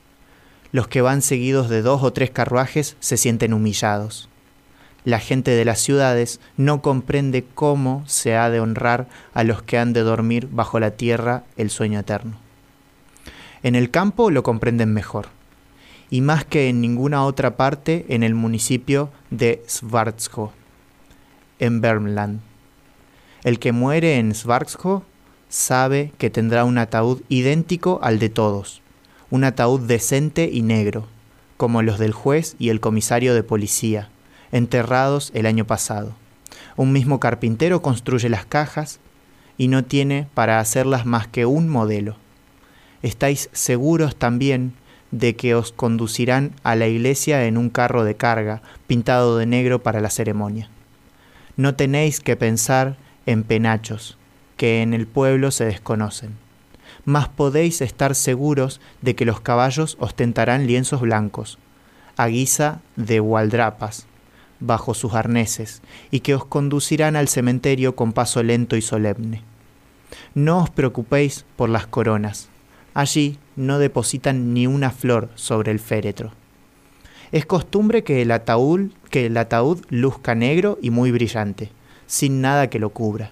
Los 0.72 0.88
que 0.88 1.02
van 1.02 1.22
seguidos 1.22 1.68
de 1.68 1.82
dos 1.82 2.02
o 2.02 2.12
tres 2.12 2.30
carruajes 2.30 2.96
se 3.00 3.16
sienten 3.16 3.52
humillados. 3.52 4.28
La 5.04 5.18
gente 5.18 5.52
de 5.52 5.64
las 5.64 5.80
ciudades 5.80 6.40
no 6.56 6.82
comprende 6.82 7.44
cómo 7.54 8.04
se 8.06 8.36
ha 8.36 8.50
de 8.50 8.60
honrar 8.60 9.08
a 9.32 9.44
los 9.44 9.62
que 9.62 9.78
han 9.78 9.92
de 9.92 10.02
dormir 10.02 10.48
bajo 10.50 10.78
la 10.78 10.92
tierra 10.92 11.44
el 11.56 11.70
sueño 11.70 12.00
eterno. 12.00 12.36
En 13.62 13.74
el 13.74 13.90
campo 13.90 14.30
lo 14.30 14.42
comprenden 14.42 14.92
mejor, 14.92 15.28
y 16.10 16.20
más 16.20 16.44
que 16.44 16.68
en 16.68 16.80
ninguna 16.80 17.24
otra 17.24 17.56
parte 17.56 18.04
en 18.08 18.22
el 18.22 18.34
municipio 18.34 19.10
de 19.30 19.62
Schwarzkopf. 19.68 20.52
en 21.58 21.80
Vermland. 21.80 22.40
El 23.42 23.58
que 23.58 23.72
muere 23.72 24.18
en 24.18 24.34
Svartsjo 24.34 25.04
sabe 25.48 26.12
que 26.18 26.30
tendrá 26.30 26.64
un 26.64 26.78
ataúd 26.78 27.22
idéntico 27.28 28.00
al 28.02 28.18
de 28.18 28.28
todos, 28.28 28.82
un 29.30 29.44
ataúd 29.44 29.80
decente 29.80 30.50
y 30.52 30.62
negro, 30.62 31.06
como 31.56 31.82
los 31.82 31.98
del 31.98 32.12
juez 32.12 32.56
y 32.58 32.70
el 32.70 32.80
comisario 32.80 33.34
de 33.34 33.42
policía, 33.42 34.08
enterrados 34.52 35.30
el 35.34 35.46
año 35.46 35.66
pasado. 35.66 36.14
Un 36.76 36.92
mismo 36.92 37.20
carpintero 37.20 37.82
construye 37.82 38.28
las 38.28 38.44
cajas 38.44 39.00
y 39.56 39.68
no 39.68 39.84
tiene 39.84 40.26
para 40.34 40.58
hacerlas 40.58 41.06
más 41.06 41.26
que 41.28 41.46
un 41.46 41.68
modelo. 41.68 42.16
Estáis 43.02 43.50
seguros 43.52 44.16
también 44.16 44.72
de 45.10 45.36
que 45.36 45.54
os 45.54 45.72
conducirán 45.72 46.52
a 46.62 46.76
la 46.76 46.86
iglesia 46.86 47.44
en 47.44 47.58
un 47.58 47.70
carro 47.70 48.04
de 48.04 48.16
carga, 48.16 48.62
pintado 48.86 49.36
de 49.38 49.46
negro 49.46 49.82
para 49.82 50.00
la 50.00 50.10
ceremonia. 50.10 50.70
No 51.56 51.74
tenéis 51.74 52.20
que 52.20 52.36
pensar 52.36 52.96
en 53.26 53.42
penachos, 53.42 54.16
que 54.56 54.82
en 54.82 54.94
el 54.94 55.06
pueblo 55.06 55.50
se 55.50 55.64
desconocen. 55.64 56.39
Mas 57.04 57.28
podéis 57.28 57.80
estar 57.80 58.14
seguros 58.14 58.80
de 59.00 59.14
que 59.14 59.24
los 59.24 59.40
caballos 59.40 59.96
ostentarán 60.00 60.66
lienzos 60.66 61.00
blancos, 61.00 61.58
a 62.16 62.26
guisa 62.26 62.80
de 62.96 63.20
gualdrapas, 63.20 64.06
bajo 64.60 64.94
sus 64.94 65.14
arneses, 65.14 65.82
y 66.10 66.20
que 66.20 66.34
os 66.34 66.44
conducirán 66.44 67.16
al 67.16 67.28
cementerio 67.28 67.96
con 67.96 68.12
paso 68.12 68.42
lento 68.42 68.76
y 68.76 68.82
solemne. 68.82 69.42
No 70.34 70.62
os 70.62 70.70
preocupéis 70.70 71.46
por 71.56 71.70
las 71.70 71.86
coronas, 71.86 72.48
allí 72.94 73.38
no 73.56 73.78
depositan 73.78 74.52
ni 74.52 74.66
una 74.66 74.90
flor 74.90 75.30
sobre 75.34 75.72
el 75.72 75.80
féretro. 75.80 76.32
Es 77.32 77.46
costumbre 77.46 78.02
que 78.02 78.22
el 78.22 78.32
ataúd, 78.32 78.90
que 79.08 79.26
el 79.26 79.36
ataúd 79.36 79.80
luzca 79.88 80.34
negro 80.34 80.78
y 80.82 80.90
muy 80.90 81.12
brillante, 81.12 81.70
sin 82.06 82.40
nada 82.40 82.68
que 82.68 82.80
lo 82.80 82.90
cubra. 82.90 83.30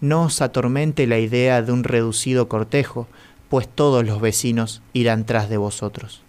No 0.00 0.22
os 0.22 0.40
atormente 0.42 1.06
la 1.06 1.18
idea 1.18 1.60
de 1.62 1.72
un 1.72 1.82
reducido 1.82 2.48
cortejo, 2.48 3.08
pues 3.48 3.68
todos 3.68 4.06
los 4.06 4.20
vecinos 4.20 4.82
irán 4.92 5.24
tras 5.24 5.48
de 5.48 5.56
vosotros. 5.56 6.22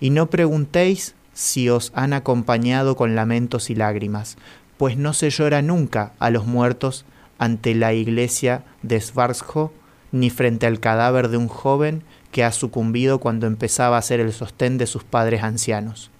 Y 0.00 0.10
no 0.10 0.30
preguntéis 0.30 1.14
si 1.32 1.68
os 1.68 1.92
han 1.94 2.12
acompañado 2.12 2.96
con 2.96 3.14
lamentos 3.14 3.70
y 3.70 3.74
lágrimas, 3.74 4.36
pues 4.76 4.96
no 4.96 5.12
se 5.12 5.30
llora 5.30 5.62
nunca 5.62 6.12
a 6.18 6.30
los 6.30 6.46
muertos 6.46 7.04
ante 7.38 7.74
la 7.74 7.92
iglesia 7.92 8.64
de 8.82 9.00
Svarsjo, 9.00 9.72
ni 10.12 10.30
frente 10.30 10.66
al 10.66 10.80
cadáver 10.80 11.28
de 11.28 11.36
un 11.36 11.48
joven 11.48 12.02
que 12.32 12.44
ha 12.44 12.52
sucumbido 12.52 13.20
cuando 13.20 13.46
empezaba 13.46 13.98
a 13.98 14.02
ser 14.02 14.20
el 14.20 14.32
sostén 14.32 14.78
de 14.78 14.86
sus 14.86 15.04
padres 15.04 15.42
ancianos. 15.42 16.10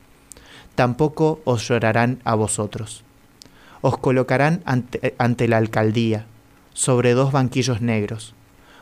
Tampoco 0.75 1.41
os 1.45 1.67
llorarán 1.67 2.21
a 2.25 2.35
vosotros. 2.35 3.03
Os 3.81 3.99
colocarán 3.99 4.63
ante, 4.65 5.15
ante 5.19 5.49
la 5.49 5.57
alcaldía, 5.57 6.27
sobre 6.73 7.15
dos 7.15 7.33
banquillos 7.33 7.81
negros. 7.81 8.35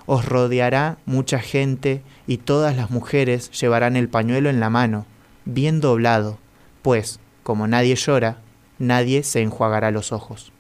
Os 0.07 0.25
rodeará 0.25 0.99
mucha 1.05 1.39
gente 1.39 2.03
y 2.27 2.39
todas 2.39 2.77
las 2.77 2.91
mujeres 2.91 3.51
llevarán 3.51 3.97
el 3.97 4.09
pañuelo 4.09 4.49
en 4.49 4.61
la 4.61 4.71
mano, 4.71 5.07
bien 5.45 5.81
doblado, 5.81 6.39
pues, 6.83 7.21
como 7.43 7.67
nadie 7.67 7.95
llora, 7.95 8.39
nadie 8.79 9.23
se 9.23 9.43
enjuagará 9.43 9.91
los 9.91 10.13
ojos. 10.13 10.53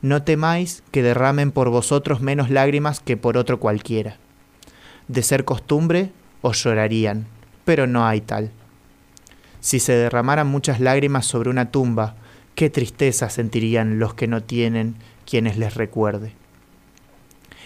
No 0.00 0.22
temáis 0.22 0.82
que 0.90 1.02
derramen 1.02 1.50
por 1.50 1.70
vosotros 1.70 2.20
menos 2.20 2.50
lágrimas 2.50 3.00
que 3.00 3.16
por 3.16 3.36
otro 3.36 3.58
cualquiera. 3.58 4.18
De 5.08 5.22
ser 5.22 5.44
costumbre, 5.44 6.12
os 6.42 6.62
llorarían, 6.62 7.26
pero 7.64 7.86
no 7.86 8.06
hay 8.06 8.20
tal. 8.20 8.50
Si 9.60 9.80
se 9.80 9.92
derramaran 9.94 10.46
muchas 10.46 10.80
lágrimas 10.80 11.24
sobre 11.24 11.48
una 11.48 11.70
tumba, 11.70 12.16
qué 12.54 12.68
tristeza 12.68 13.30
sentirían 13.30 13.98
los 13.98 14.12
que 14.14 14.26
no 14.26 14.42
tienen 14.42 14.96
quienes 15.24 15.56
les 15.56 15.74
recuerde. 15.74 16.32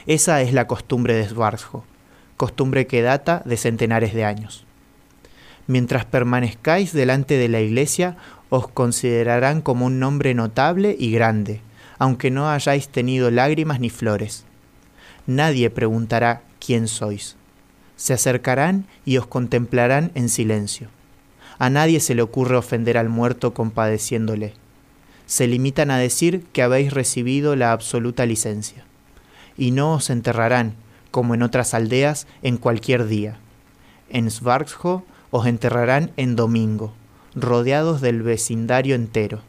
Esa 0.06 0.40
es 0.42 0.52
la 0.52 0.66
costumbre 0.66 1.14
de 1.14 1.28
Svarsjo, 1.28 1.84
costumbre 2.36 2.86
que 2.86 3.02
data 3.02 3.42
de 3.44 3.56
centenares 3.56 4.14
de 4.14 4.24
años. 4.24 4.64
Mientras 5.66 6.06
permanezcáis 6.06 6.92
delante 6.92 7.36
de 7.36 7.48
la 7.48 7.60
iglesia, 7.60 8.16
os 8.48 8.68
considerarán 8.68 9.60
como 9.60 9.86
un 9.86 9.98
nombre 9.98 10.32
notable 10.32 10.96
y 10.98 11.12
grande, 11.12 11.60
aunque 11.98 12.30
no 12.30 12.48
hayáis 12.48 12.88
tenido 12.88 13.30
lágrimas 13.30 13.80
ni 13.80 13.90
flores. 13.90 14.44
Nadie 15.26 15.68
preguntará 15.68 16.42
quién 16.58 16.88
sois. 16.88 17.36
Se 17.96 18.14
acercarán 18.14 18.86
y 19.04 19.18
os 19.18 19.26
contemplarán 19.26 20.10
en 20.14 20.30
silencio. 20.30 20.88
A 21.58 21.68
nadie 21.68 22.00
se 22.00 22.14
le 22.14 22.22
ocurre 22.22 22.56
ofender 22.56 22.96
al 22.96 23.08
muerto 23.08 23.52
compadeciéndole. 23.52 24.54
Se 25.28 25.46
limitan 25.46 25.92
a 25.92 25.98
decir 25.98 26.42
que 26.52 26.62
habéis 26.62 26.92
recibido 26.92 27.54
la 27.54 27.70
absoluta 27.70 28.26
licencia. 28.26 28.82
Y 29.56 29.70
no 29.70 29.92
os 29.92 30.10
enterrarán, 30.10 30.74
como 31.12 31.34
en 31.34 31.42
otras 31.42 31.72
aldeas, 31.72 32.26
en 32.42 32.56
cualquier 32.56 33.06
día. 33.06 33.38
En 34.10 34.28
Svargsjo 34.28 35.04
os 35.30 35.46
enterrarán 35.46 36.10
en 36.16 36.34
domingo, 36.34 36.92
rodeados 37.36 38.00
del 38.00 38.22
vecindario 38.22 38.96
entero 38.96 39.42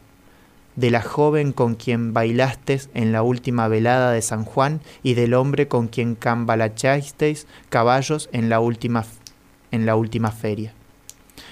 de 0.79 0.91
la 0.91 1.01
joven 1.01 1.51
con 1.51 1.75
quien 1.75 2.13
bailastes 2.13 2.89
en 2.93 3.11
la 3.11 3.21
última 3.21 3.67
velada 3.67 4.13
de 4.13 4.21
San 4.21 4.45
Juan 4.45 4.79
y 5.03 5.13
del 5.13 5.33
hombre 5.33 5.67
con 5.67 5.89
quien 5.89 6.15
cambalachasteis 6.15 7.47
caballos 7.67 8.29
en 8.31 8.47
la 8.47 8.61
última, 8.61 9.03
en 9.71 9.85
la 9.85 9.97
última 9.97 10.31
feria. 10.31 10.73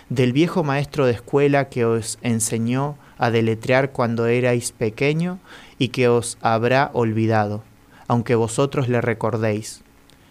Del 0.07 0.31
viejo 0.31 0.63
maestro 0.63 1.05
de 1.05 1.11
escuela 1.11 1.67
que 1.67 1.83
os 1.83 2.19
enseñó 2.21 2.95
a 3.17 3.32
deletrear 3.32 3.91
cuando 3.91 4.27
erais 4.27 4.71
pequeño 4.71 5.39
y 5.77 5.89
que 5.89 6.08
os 6.08 6.38
habrá 6.41 6.91
olvidado, 6.93 7.63
aunque 8.08 8.36
vosotros 8.36 8.89
le 8.89 9.01
recordéis. 9.01 9.82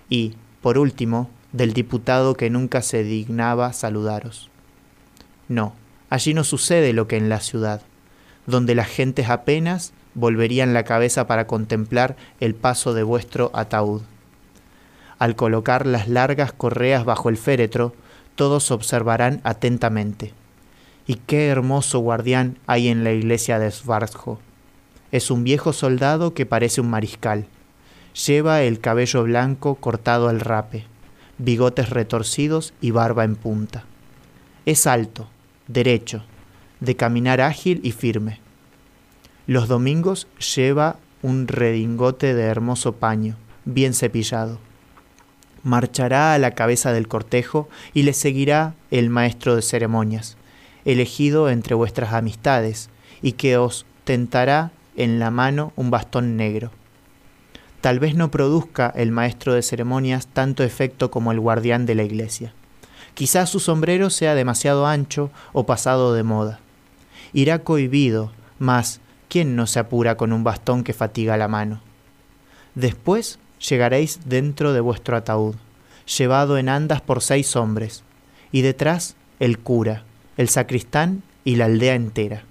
Y, 0.09 0.35
por 0.62 0.79
último, 0.79 1.31
del 1.53 1.72
diputado 1.72 2.35
que 2.35 2.51
nunca 2.51 2.83
se 2.83 3.03
dignaba 3.05 3.72
saludaros. 3.72 4.51
No, 5.49 5.75
allí 6.11 6.35
no 6.35 6.44
sucede 6.44 6.92
lo 6.92 7.09
que 7.09 7.16
en 7.16 7.29
la 7.29 7.40
ciudad 7.40 7.83
donde 8.46 8.75
las 8.75 8.88
gentes 8.88 9.29
apenas 9.29 9.92
volverían 10.14 10.72
la 10.72 10.85
cabeza 10.85 11.27
para 11.27 11.46
contemplar 11.46 12.16
el 12.40 12.55
paso 12.55 12.94
de 12.94 13.03
vuestro 13.03 13.51
ataúd. 13.53 14.03
Al 15.18 15.37
colocar 15.37 15.87
las 15.87 16.09
largas 16.09 16.53
correas 16.53 17.05
bajo 17.05 17.29
el 17.29 17.37
féretro, 17.37 17.94
todos 18.35 18.70
observarán 18.70 19.40
atentamente. 19.44 20.33
Y 21.07 21.14
qué 21.14 21.47
hermoso 21.49 22.01
guardián 22.01 22.59
hay 22.66 22.88
en 22.88 23.05
la 23.05 23.12
iglesia 23.12 23.59
de 23.59 23.71
Svarsjo. 23.71 24.40
Es 25.12 25.31
un 25.31 25.45
viejo 25.45 25.73
soldado 25.73 26.35
que 26.35 26.47
parece 26.47 26.81
un 26.81 26.90
mariscal. 26.90 27.47
Lleva 28.27 28.62
el 28.62 28.81
cabello 28.81 29.23
blanco 29.23 29.77
cortado 29.77 30.29
al 30.29 30.40
rape, 30.40 30.85
bigotes 31.38 31.90
retorcidos 31.90 32.75
y 32.81 32.90
barba 32.90 33.25
en 33.25 33.37
punta. 33.37 33.85
Es 34.64 34.87
alto, 34.87 35.29
derecho, 35.69 36.25
de 36.81 36.97
caminar 36.97 37.40
ágil 37.40 37.81
y 37.85 37.92
firme. 37.92 38.40
Los 39.47 39.69
domingos 39.69 40.27
lleva 40.57 40.97
un 41.23 41.47
redingote 41.47 42.35
de 42.35 42.42
hermoso 42.42 42.97
paño, 42.97 43.37
bien 43.64 43.95
cepillado. 43.95 44.59
Marchará 45.62 46.35
a 46.35 46.38
la 46.38 46.53
cabeza 46.53 46.92
del 46.92 47.07
cortejo 47.07 47.69
y 47.95 48.03
le 48.03 48.12
seguirá 48.12 48.75
el 48.90 49.11
maestro 49.11 49.55
de 49.55 49.62
ceremonias, 49.62 50.37
elegido 50.87 51.51
entre 51.51 51.75
vuestras 51.75 52.14
amistades, 52.14 52.88
y 53.20 53.33
que 53.33 53.59
os 53.59 53.85
tentará 54.05 54.70
en 54.96 55.18
la 55.18 55.31
mano 55.31 55.75
un 55.77 55.90
bastón 55.90 56.38
negro. 56.38 56.70
Tal 57.83 57.99
vez 57.99 58.14
no 58.14 58.31
produzca 58.31 58.90
el 58.96 59.12
maestro 59.12 59.53
de 59.53 59.61
ceremonias 59.61 60.27
tanto 60.27 60.64
efecto 60.64 61.11
como 61.11 61.31
el 61.33 61.40
guardián 61.40 61.85
de 61.85 61.94
la 61.94 62.05
iglesia. 62.05 62.55
Quizás 63.12 63.51
su 63.51 63.61
sombrero 63.61 64.09
sea 64.09 64.35
demasiado 64.35 64.87
ancho 64.87 65.31
o 65.53 65.66
pasado 65.66 66.14
de 66.14 66.22
moda 66.22 66.61
irá 67.37 67.59
cohibido, 67.61 68.33
mas 68.59 69.01
¿quién 69.29 69.57
no 69.57 69.66
se 69.66 69.79
apura 69.79 70.16
con 70.16 70.33
un 70.33 70.42
bastón 70.42 70.85
que 70.85 70.94
fatiga 70.94 71.37
la 71.37 71.49
mano? 71.49 71.83
Después 72.75 73.38
llegaréis 73.68 74.20
dentro 74.25 74.72
de 74.72 74.81
vuestro 74.81 75.16
ataúd, 75.18 75.57
llevado 76.18 76.57
en 76.57 76.70
andas 76.70 77.03
por 77.03 77.22
seis 77.22 77.55
hombres, 77.55 78.05
y 78.53 78.62
detrás 78.62 79.16
el 79.38 79.59
cura, 79.59 80.05
el 80.37 80.49
sacristán 80.49 81.22
y 81.44 81.57
la 81.57 81.66
aldea 81.66 81.94
entera. 81.94 82.44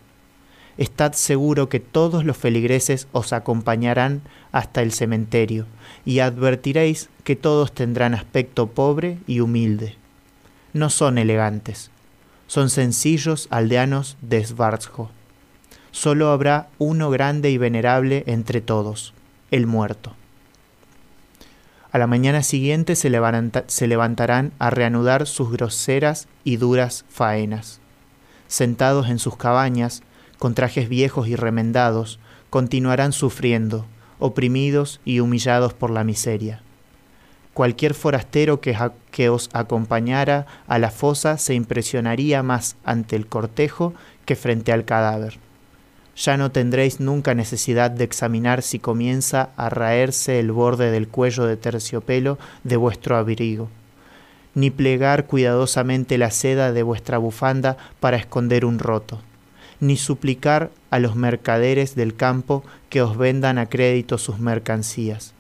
Estad 0.78 1.14
seguro 1.14 1.70
que 1.70 1.80
todos 1.80 2.26
los 2.26 2.36
feligreses 2.36 3.08
os 3.14 3.32
acompañarán 3.32 4.22
hasta 4.52 4.82
el 4.82 4.92
cementerio, 4.92 5.68
y 6.04 6.20
advertiréis 6.20 7.10
que 7.24 7.36
todos 7.36 7.74
tendrán 7.74 8.14
aspecto 8.14 8.68
pobre 8.68 9.18
y 9.28 9.40
humilde. 9.40 9.96
No 10.74 10.90
son 10.90 11.18
elegantes, 11.18 11.92
son 12.48 12.70
sencillos 12.70 13.48
aldeanos 13.52 14.18
de 14.22 14.44
Svartsjo. 14.46 15.10
Solo 15.92 16.32
habrá 16.32 16.68
uno 16.78 17.10
grande 17.10 17.50
y 17.52 17.58
venerable 17.58 18.24
entre 18.28 18.60
todos, 18.60 19.14
el 19.52 19.66
muerto. 19.66 20.14
A 21.96 21.98
la 21.98 22.08
mañana 22.08 22.44
siguiente 22.44 22.98
se, 22.98 23.10
levantarán 23.10 24.52
a 24.60 24.70
reanudar 24.70 25.26
sus 25.26 25.50
groseras 25.50 26.28
y 26.44 26.58
duras 26.58 27.06
faenas. 27.08 27.80
Sentados 28.48 29.08
en 29.08 29.18
sus 29.18 29.38
cabañas, 29.38 30.04
con 30.38 30.56
trajes 30.56 30.90
viejos 30.90 31.30
y 31.30 31.38
remendados, 31.38 32.20
continuarán 32.50 33.14
sufriendo, 33.14 33.86
oprimidos 34.20 35.00
y 35.06 35.22
humillados 35.22 35.74
por 35.74 35.90
la 35.90 36.04
miseria. 36.04 36.62
Cualquier 37.54 37.94
forastero 37.94 38.60
que, 38.60 39.30
os 39.30 39.50
acompañara 39.54 40.48
a 40.68 40.80
la 40.80 40.92
fosa 40.92 41.38
se 41.38 41.54
impresionaría 41.54 42.44
más 42.44 42.76
ante 42.84 43.16
el 43.16 43.26
cortejo 43.28 43.94
que 44.26 44.36
frente 44.36 44.74
al 44.74 44.84
cadáver. 44.84 45.40
Ya 46.16 46.38
no 46.38 46.52
tendréis 46.52 47.00
nunca 47.00 47.34
necesidad 47.34 47.92
de 47.92 48.06
examinar 48.06 48.62
si 48.62 48.80
comienza 48.80 49.50
a 49.58 49.70
raerse 49.70 50.40
el 50.40 50.52
borde 50.52 50.90
del 50.90 51.10
cuello 51.10 51.46
de 51.46 51.58
terciopelo 51.58 52.38
de 52.64 52.78
vuestro 52.78 53.18
abrigo, 53.18 53.70
ni 54.54 54.70
plegar 54.70 55.26
cuidadosamente 55.26 56.18
la 56.18 56.32
seda 56.32 56.72
de 56.72 56.84
vuestra 56.84 57.18
bufanda 57.18 57.76
para 58.00 58.16
esconder 58.16 58.64
un 58.64 58.80
roto, 58.80 59.22
ni 59.82 59.98
suplicar 59.98 60.72
a 60.90 61.00
los 61.00 61.18
mercaderes 61.18 61.96
del 61.96 62.16
campo 62.16 62.64
que 62.90 63.02
os 63.02 63.18
vendan 63.18 63.58
a 63.58 63.68
crédito 63.68 64.18
sus 64.18 64.40
mercancías. 64.40 65.34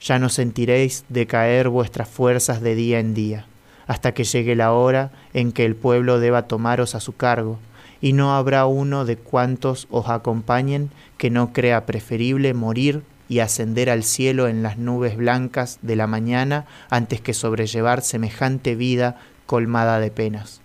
Ya 0.00 0.18
no 0.18 0.28
sentiréis 0.28 1.04
decaer 1.08 1.68
vuestras 1.68 2.08
fuerzas 2.08 2.60
de 2.60 2.74
día 2.74 2.98
en 2.98 3.14
día, 3.14 3.46
hasta 3.86 4.12
que 4.12 4.24
llegue 4.24 4.56
la 4.56 4.72
hora 4.72 5.12
en 5.34 5.52
que 5.52 5.64
el 5.64 5.76
pueblo 5.76 6.18
deba 6.18 6.48
tomaros 6.48 6.96
a 6.96 7.00
su 7.00 7.14
cargo, 7.14 7.58
y 8.00 8.12
no 8.12 8.34
habrá 8.34 8.66
uno 8.66 9.04
de 9.04 9.16
cuantos 9.16 9.86
os 9.90 10.08
acompañen 10.08 10.90
que 11.18 11.30
no 11.30 11.52
crea 11.52 11.86
preferible 11.86 12.54
morir 12.54 13.02
y 13.28 13.40
ascender 13.40 13.90
al 13.90 14.02
cielo 14.02 14.48
en 14.48 14.62
las 14.62 14.78
nubes 14.78 15.16
blancas 15.16 15.78
de 15.82 15.96
la 15.96 16.06
mañana 16.06 16.66
antes 16.88 17.20
que 17.20 17.34
sobrellevar 17.34 18.02
semejante 18.02 18.74
vida 18.74 19.20
colmada 19.46 20.00
de 20.00 20.10
penas. 20.10 20.60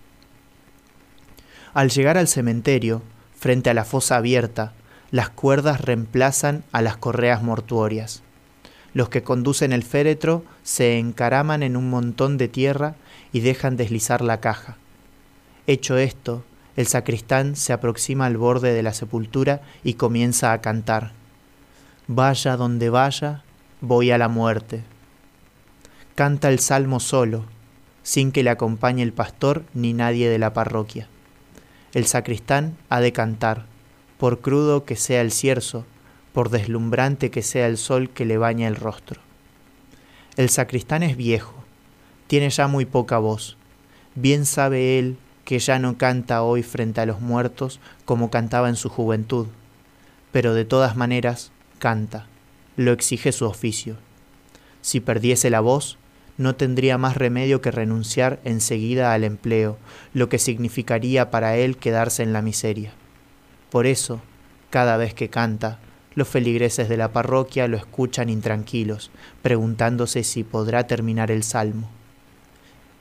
Al 1.74 1.90
llegar 1.90 2.16
al 2.16 2.26
cementerio, 2.26 3.02
frente 3.36 3.70
a 3.70 3.74
la 3.74 3.84
fosa 3.84 4.16
abierta, 4.16 4.72
las 5.10 5.28
cuerdas 5.28 5.80
reemplazan 5.80 6.64
a 6.72 6.82
las 6.82 6.96
correas 6.96 7.42
mortuorias. 7.42 8.22
Los 8.94 9.10
que 9.10 9.22
conducen 9.22 9.72
el 9.72 9.82
féretro 9.82 10.42
se 10.62 10.98
encaraman 10.98 11.62
en 11.62 11.76
un 11.76 11.90
montón 11.90 12.38
de 12.38 12.48
tierra 12.48 12.96
y 13.30 13.40
dejan 13.40 13.76
deslizar 13.76 14.22
la 14.22 14.40
caja. 14.40 14.78
Hecho 15.66 15.98
esto, 15.98 16.44
el 16.76 16.86
sacristán 16.86 17.56
se 17.56 17.72
aproxima 17.72 18.26
al 18.26 18.36
borde 18.36 18.74
de 18.74 18.82
la 18.82 18.92
sepultura 18.92 19.62
y 19.82 19.94
comienza 19.94 20.52
a 20.52 20.60
cantar. 20.60 21.12
Vaya 22.06 22.56
donde 22.56 22.90
vaya, 22.90 23.42
voy 23.80 24.10
a 24.10 24.18
la 24.18 24.28
muerte. 24.28 24.84
Canta 26.14 26.50
el 26.50 26.58
salmo 26.58 27.00
solo, 27.00 27.44
sin 28.02 28.30
que 28.30 28.42
le 28.42 28.50
acompañe 28.50 29.02
el 29.02 29.12
pastor 29.12 29.64
ni 29.72 29.94
nadie 29.94 30.28
de 30.28 30.38
la 30.38 30.52
parroquia. 30.52 31.08
El 31.94 32.06
sacristán 32.06 32.76
ha 32.90 33.00
de 33.00 33.12
cantar, 33.12 33.64
por 34.18 34.40
crudo 34.40 34.84
que 34.84 34.96
sea 34.96 35.22
el 35.22 35.32
cierzo, 35.32 35.86
por 36.34 36.50
deslumbrante 36.50 37.30
que 37.30 37.42
sea 37.42 37.66
el 37.66 37.78
sol 37.78 38.10
que 38.10 38.26
le 38.26 38.36
baña 38.36 38.68
el 38.68 38.76
rostro. 38.76 39.20
El 40.36 40.50
sacristán 40.50 41.02
es 41.02 41.16
viejo, 41.16 41.54
tiene 42.26 42.50
ya 42.50 42.68
muy 42.68 42.84
poca 42.84 43.16
voz. 43.16 43.56
Bien 44.14 44.44
sabe 44.44 44.98
él 44.98 45.16
que 45.46 45.60
ya 45.60 45.78
no 45.78 45.96
canta 45.96 46.42
hoy 46.42 46.64
frente 46.64 47.00
a 47.00 47.06
los 47.06 47.20
muertos 47.20 47.78
como 48.04 48.30
cantaba 48.30 48.68
en 48.68 48.74
su 48.74 48.90
juventud, 48.90 49.46
pero 50.32 50.52
de 50.52 50.64
todas 50.64 50.96
maneras 50.96 51.52
canta, 51.78 52.26
lo 52.76 52.92
exige 52.92 53.30
su 53.30 53.46
oficio. 53.46 53.96
Si 54.82 54.98
perdiese 54.98 55.48
la 55.48 55.60
voz, 55.60 55.98
no 56.36 56.56
tendría 56.56 56.98
más 56.98 57.16
remedio 57.16 57.60
que 57.60 57.70
renunciar 57.70 58.40
enseguida 58.44 59.14
al 59.14 59.22
empleo, 59.22 59.78
lo 60.12 60.28
que 60.28 60.40
significaría 60.40 61.30
para 61.30 61.56
él 61.56 61.76
quedarse 61.76 62.24
en 62.24 62.32
la 62.32 62.42
miseria. 62.42 62.92
Por 63.70 63.86
eso, 63.86 64.20
cada 64.70 64.96
vez 64.96 65.14
que 65.14 65.30
canta, 65.30 65.78
los 66.16 66.26
feligreses 66.26 66.88
de 66.88 66.96
la 66.96 67.12
parroquia 67.12 67.68
lo 67.68 67.76
escuchan 67.76 68.30
intranquilos, 68.30 69.12
preguntándose 69.42 70.24
si 70.24 70.42
podrá 70.42 70.88
terminar 70.88 71.30
el 71.30 71.44
salmo. 71.44 71.88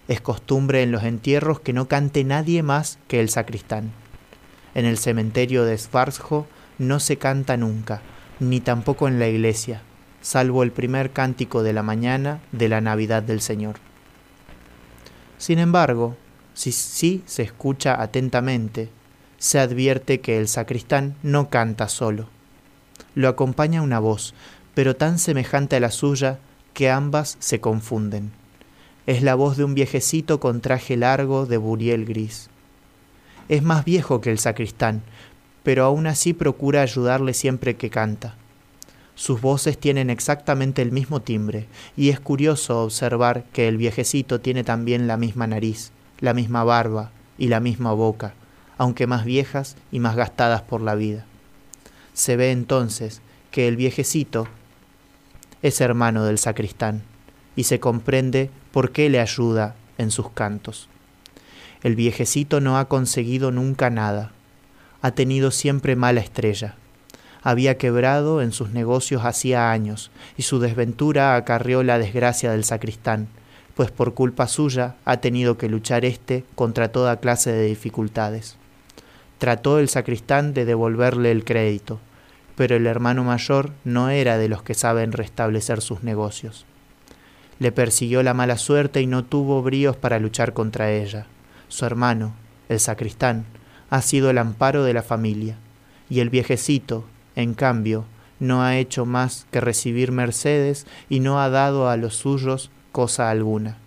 Es 0.08 0.22
costumbre 0.22 0.84
en 0.84 0.92
los 0.92 1.04
entierros 1.04 1.60
que 1.60 1.74
no 1.74 1.88
cante 1.88 2.24
nadie 2.24 2.62
más 2.62 3.00
que 3.08 3.20
el 3.20 3.30
sacristán. 3.30 3.92
En 4.76 4.86
el 4.86 4.98
cementerio 4.98 5.64
de 5.64 5.78
Svarsjo 5.78 6.48
no 6.78 7.00
se 7.00 7.18
canta 7.18 7.58
nunca, 7.58 8.02
ni 8.40 8.60
tampoco 8.60 9.08
en 9.08 9.20
la 9.20 9.28
iglesia, 9.28 9.82
salvo 10.22 10.64
el 10.64 10.72
primer 10.72 11.12
cántico 11.12 11.64
de 11.64 11.74
la 11.74 11.82
mañana 11.82 12.42
de 12.52 12.70
la 12.70 12.82
Navidad 12.82 13.24
del 13.24 13.42
Señor. 13.42 13.78
Sin 15.38 15.60
embargo, 15.60 16.16
si 16.54 16.72
sí 16.72 17.24
se 17.26 17.44
escucha 17.44 18.02
atentamente, 18.02 18.90
se 19.38 19.60
advierte 19.60 20.22
que 20.22 20.38
el 20.38 20.48
sacristán 20.48 21.16
no 21.24 21.50
canta 21.50 21.88
solo. 21.88 22.28
Lo 23.16 23.28
acompaña 23.28 23.82
una 23.82 24.00
voz, 24.00 24.34
pero 24.74 24.96
tan 24.96 25.20
semejante 25.20 25.78
a 25.78 25.80
la 25.80 25.92
suya 25.92 26.40
que 26.74 26.90
ambas 26.90 27.38
se 27.40 27.60
confunden. 27.60 28.32
Es 29.08 29.22
la 29.22 29.36
voz 29.36 29.56
de 29.56 29.64
un 29.64 29.76
viejecito 29.76 30.40
con 30.40 30.62
traje 30.62 30.98
largo 30.98 31.46
de 31.46 31.58
buriel 31.58 32.06
gris. 32.06 32.50
Es 33.50 33.62
más 33.62 33.86
viejo 33.86 34.20
que 34.20 34.32
el 34.32 34.40
sacristán, 34.40 35.04
pero 35.62 35.84
aún 35.84 36.08
así 36.08 36.34
procura 36.34 36.82
ayudarle 36.82 37.34
siempre 37.34 37.76
que 37.76 37.92
canta. 37.92 38.36
Sus 39.14 39.42
voces 39.42 39.78
tienen 39.78 40.10
exactamente 40.10 40.82
el 40.82 40.92
mismo 40.92 41.22
timbre, 41.22 41.68
y 41.96 42.10
es 42.10 42.20
curioso 42.20 42.84
observar 42.84 43.44
que 43.54 43.68
el 43.68 43.78
viejecito 43.78 44.42
tiene 44.42 44.64
también 44.64 45.08
la 45.08 45.18
misma 45.18 45.48
nariz, 45.48 45.92
la 46.20 46.34
misma 46.34 46.64
barba 46.64 47.12
y 47.38 47.48
la 47.48 47.60
misma 47.60 47.94
boca, 47.94 48.34
aunque 48.78 49.08
más 49.08 49.24
viejas 49.24 49.78
y 49.92 50.00
más 50.00 50.16
gastadas 50.16 50.64
por 50.64 50.82
la 50.82 50.96
vida. 50.96 51.26
Se 52.14 52.36
ve 52.36 52.52
entonces 52.52 53.22
que 53.52 53.68
el 53.68 53.78
viejecito 53.78 54.48
es 55.62 55.80
hermano 55.80 56.26
del 56.26 56.40
sacristán, 56.40 57.04
y 57.56 57.64
se 57.64 57.80
comprende 57.80 58.50
por 58.76 58.92
qué 58.92 59.10
le 59.10 59.22
ayuda 59.22 59.74
en 59.98 60.12
sus 60.12 60.32
cantos. 60.32 60.90
El 61.82 61.96
viejecito 61.96 62.60
no 62.60 62.78
ha 62.78 62.90
conseguido 62.90 63.50
nunca 63.50 63.90
nada, 63.90 64.34
ha 65.02 65.12
tenido 65.12 65.52
siempre 65.52 65.96
mala 65.96 66.20
estrella. 66.20 66.76
Había 67.42 67.78
quebrado 67.78 68.42
en 68.42 68.52
sus 68.52 68.72
negocios 68.72 69.24
hacía 69.24 69.72
años, 69.72 70.12
y 70.36 70.42
su 70.42 70.60
desventura 70.60 71.38
acarrió 71.38 71.84
la 71.84 71.98
desgracia 71.98 72.52
del 72.52 72.66
sacristán, 72.66 73.30
pues 73.76 73.92
por 73.92 74.14
culpa 74.14 74.46
suya 74.46 74.96
ha 75.06 75.22
tenido 75.22 75.58
que 75.58 75.70
luchar 75.70 76.04
éste 76.04 76.44
contra 76.56 76.92
toda 76.92 77.22
clase 77.22 77.54
de 77.54 77.68
dificultades. 77.68 78.58
Trató 79.38 79.80
el 79.80 79.88
sacristán 79.88 80.54
de 80.54 80.66
devolverle 80.66 81.32
el 81.32 81.46
crédito, 81.46 82.02
pero 82.58 82.76
el 82.76 82.88
hermano 82.88 83.24
mayor 83.24 83.72
no 83.86 84.10
era 84.10 84.38
de 84.38 84.50
los 84.50 84.64
que 84.64 84.74
saben 84.74 85.14
restablecer 85.14 85.80
sus 85.80 86.04
negocios. 86.04 86.66
Le 87.60 87.72
persiguió 87.72 88.24
la 88.24 88.34
mala 88.34 88.58
suerte 88.58 89.02
y 89.02 89.08
no 89.08 89.24
tuvo 89.24 89.62
bríos 89.62 89.96
para 89.96 90.20
luchar 90.20 90.54
contra 90.54 90.92
ella. 90.92 91.28
Su 91.68 91.86
hermano, 91.86 92.34
el 92.70 92.80
sacristán, 92.80 93.46
ha 93.90 94.02
sido 94.02 94.30
el 94.30 94.38
amparo 94.38 94.84
de 94.84 94.94
la 94.94 95.04
familia, 95.04 95.58
y 96.10 96.20
el 96.20 96.30
viejecito, 96.30 97.06
en 97.36 97.54
cambio, 97.54 98.06
no 98.40 98.64
ha 98.64 98.78
hecho 98.78 99.06
más 99.06 99.48
que 99.52 99.62
recibir 99.62 100.12
mercedes 100.12 100.86
y 101.10 101.20
no 101.20 101.40
ha 101.40 101.50
dado 101.50 101.90
a 101.90 101.98
los 101.98 102.16
suyos 102.16 102.72
cosa 102.92 103.30
alguna. 103.30 103.78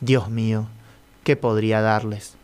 Dios 0.00 0.30
mío, 0.30 0.68
¿qué 1.24 1.36
podría 1.36 1.80
darles? 1.80 2.36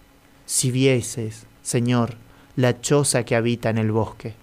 Si 0.47 0.71
vieses, 0.71 1.47
Señor, 1.63 2.17
la 2.57 2.81
choza 2.81 3.25
que 3.25 3.37
habita 3.37 3.71
en 3.71 3.79
el 3.79 3.93
bosque, 3.93 4.35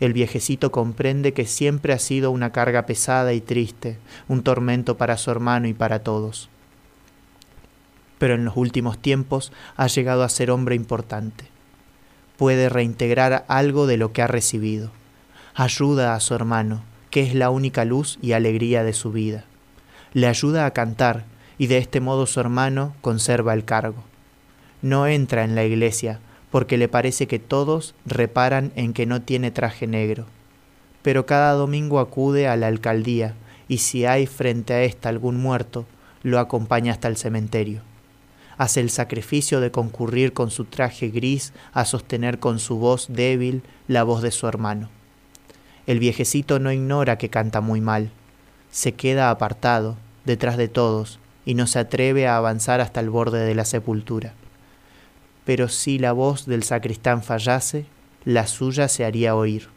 el 0.00 0.12
viejecito 0.12 0.70
comprende 0.70 1.32
que 1.32 1.46
siempre 1.46 1.92
ha 1.92 1.98
sido 1.98 2.30
una 2.30 2.50
carga 2.52 2.86
pesada 2.86 3.32
y 3.32 3.40
triste, 3.40 3.98
un 4.28 4.42
tormento 4.42 4.96
para 4.96 5.16
su 5.16 5.30
hermano 5.30 5.66
y 5.66 5.74
para 5.74 6.00
todos. 6.00 6.48
Pero 8.18 8.34
en 8.34 8.44
los 8.44 8.56
últimos 8.56 8.98
tiempos 8.98 9.52
ha 9.76 9.86
llegado 9.86 10.22
a 10.22 10.28
ser 10.28 10.50
hombre 10.50 10.74
importante. 10.74 11.46
Puede 12.36 12.68
reintegrar 12.68 13.44
algo 13.48 13.86
de 13.86 13.96
lo 13.96 14.12
que 14.12 14.22
ha 14.22 14.28
recibido. 14.28 14.92
Ayuda 15.54 16.14
a 16.14 16.20
su 16.20 16.34
hermano, 16.34 16.82
que 17.10 17.22
es 17.22 17.34
la 17.34 17.50
única 17.50 17.84
luz 17.84 18.18
y 18.22 18.32
alegría 18.32 18.84
de 18.84 18.92
su 18.92 19.10
vida. 19.10 19.44
Le 20.12 20.28
ayuda 20.28 20.66
a 20.66 20.72
cantar 20.72 21.24
y 21.58 21.66
de 21.66 21.78
este 21.78 22.00
modo 22.00 22.26
su 22.26 22.38
hermano 22.38 22.94
conserva 23.00 23.54
el 23.54 23.64
cargo. 23.64 24.04
No 24.80 25.08
entra 25.08 25.42
en 25.42 25.56
la 25.56 25.64
iglesia, 25.64 26.20
porque 26.50 26.78
le 26.78 26.88
parece 26.88 27.26
que 27.26 27.38
todos 27.38 27.94
reparan 28.06 28.72
en 28.74 28.92
que 28.92 29.06
no 29.06 29.22
tiene 29.22 29.50
traje 29.50 29.86
negro. 29.86 30.26
Pero 31.02 31.26
cada 31.26 31.52
domingo 31.52 32.00
acude 32.00 32.48
a 32.48 32.56
la 32.56 32.66
alcaldía 32.66 33.34
y 33.68 33.78
si 33.78 34.06
hay 34.06 34.26
frente 34.26 34.72
a 34.72 34.82
ésta 34.82 35.08
algún 35.08 35.36
muerto, 35.36 35.86
lo 36.22 36.38
acompaña 36.38 36.92
hasta 36.92 37.08
el 37.08 37.16
cementerio. 37.16 37.82
Hace 38.56 38.80
el 38.80 38.90
sacrificio 38.90 39.60
de 39.60 39.70
concurrir 39.70 40.32
con 40.32 40.50
su 40.50 40.64
traje 40.64 41.10
gris 41.10 41.52
a 41.72 41.84
sostener 41.84 42.38
con 42.40 42.58
su 42.58 42.78
voz 42.78 43.06
débil 43.08 43.62
la 43.86 44.02
voz 44.02 44.22
de 44.22 44.32
su 44.32 44.48
hermano. 44.48 44.88
El 45.86 46.00
viejecito 46.00 46.58
no 46.58 46.72
ignora 46.72 47.18
que 47.18 47.30
canta 47.30 47.60
muy 47.60 47.80
mal. 47.80 48.10
Se 48.70 48.92
queda 48.92 49.30
apartado, 49.30 49.96
detrás 50.24 50.56
de 50.56 50.68
todos, 50.68 51.20
y 51.44 51.54
no 51.54 51.66
se 51.66 51.78
atreve 51.78 52.26
a 52.26 52.36
avanzar 52.36 52.80
hasta 52.80 53.00
el 53.00 53.10
borde 53.10 53.38
de 53.38 53.54
la 53.54 53.64
sepultura 53.64 54.34
pero 55.48 55.68
si 55.68 55.98
la 55.98 56.12
voz 56.12 56.44
del 56.44 56.62
sacristán 56.62 57.22
fallase, 57.22 57.86
la 58.26 58.46
suya 58.46 58.86
se 58.86 59.06
haría 59.06 59.34
oír. 59.34 59.68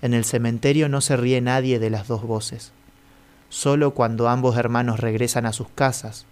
En 0.00 0.14
el 0.14 0.24
cementerio 0.24 0.88
no 0.88 1.02
se 1.02 1.18
ríe 1.18 1.42
nadie 1.42 1.78
de 1.78 1.90
las 1.90 2.08
dos 2.08 2.22
voces. 2.22 2.72
Solo 3.50 3.90
cuando 3.90 4.26
ambos 4.26 4.56
hermanos 4.56 5.00
regresan 5.00 5.44
a 5.44 5.52
sus 5.52 5.68
casas, 5.68 6.24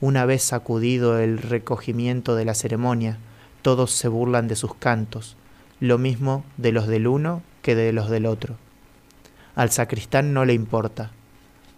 una 0.00 0.24
vez 0.24 0.44
sacudido 0.44 1.18
el 1.18 1.38
recogimiento 1.38 2.36
de 2.36 2.44
la 2.44 2.54
ceremonia, 2.54 3.18
todos 3.60 3.90
se 3.90 4.06
burlan 4.06 4.46
de 4.46 4.54
sus 4.54 4.72
cantos, 4.76 5.36
lo 5.80 5.98
mismo 5.98 6.44
de 6.58 6.70
los 6.70 6.86
del 6.86 7.08
uno 7.08 7.42
que 7.60 7.74
de 7.74 7.92
los 7.92 8.08
del 8.08 8.26
otro. 8.26 8.54
Al 9.56 9.72
sacristán 9.72 10.32
no 10.32 10.44
le 10.44 10.52
importa, 10.52 11.10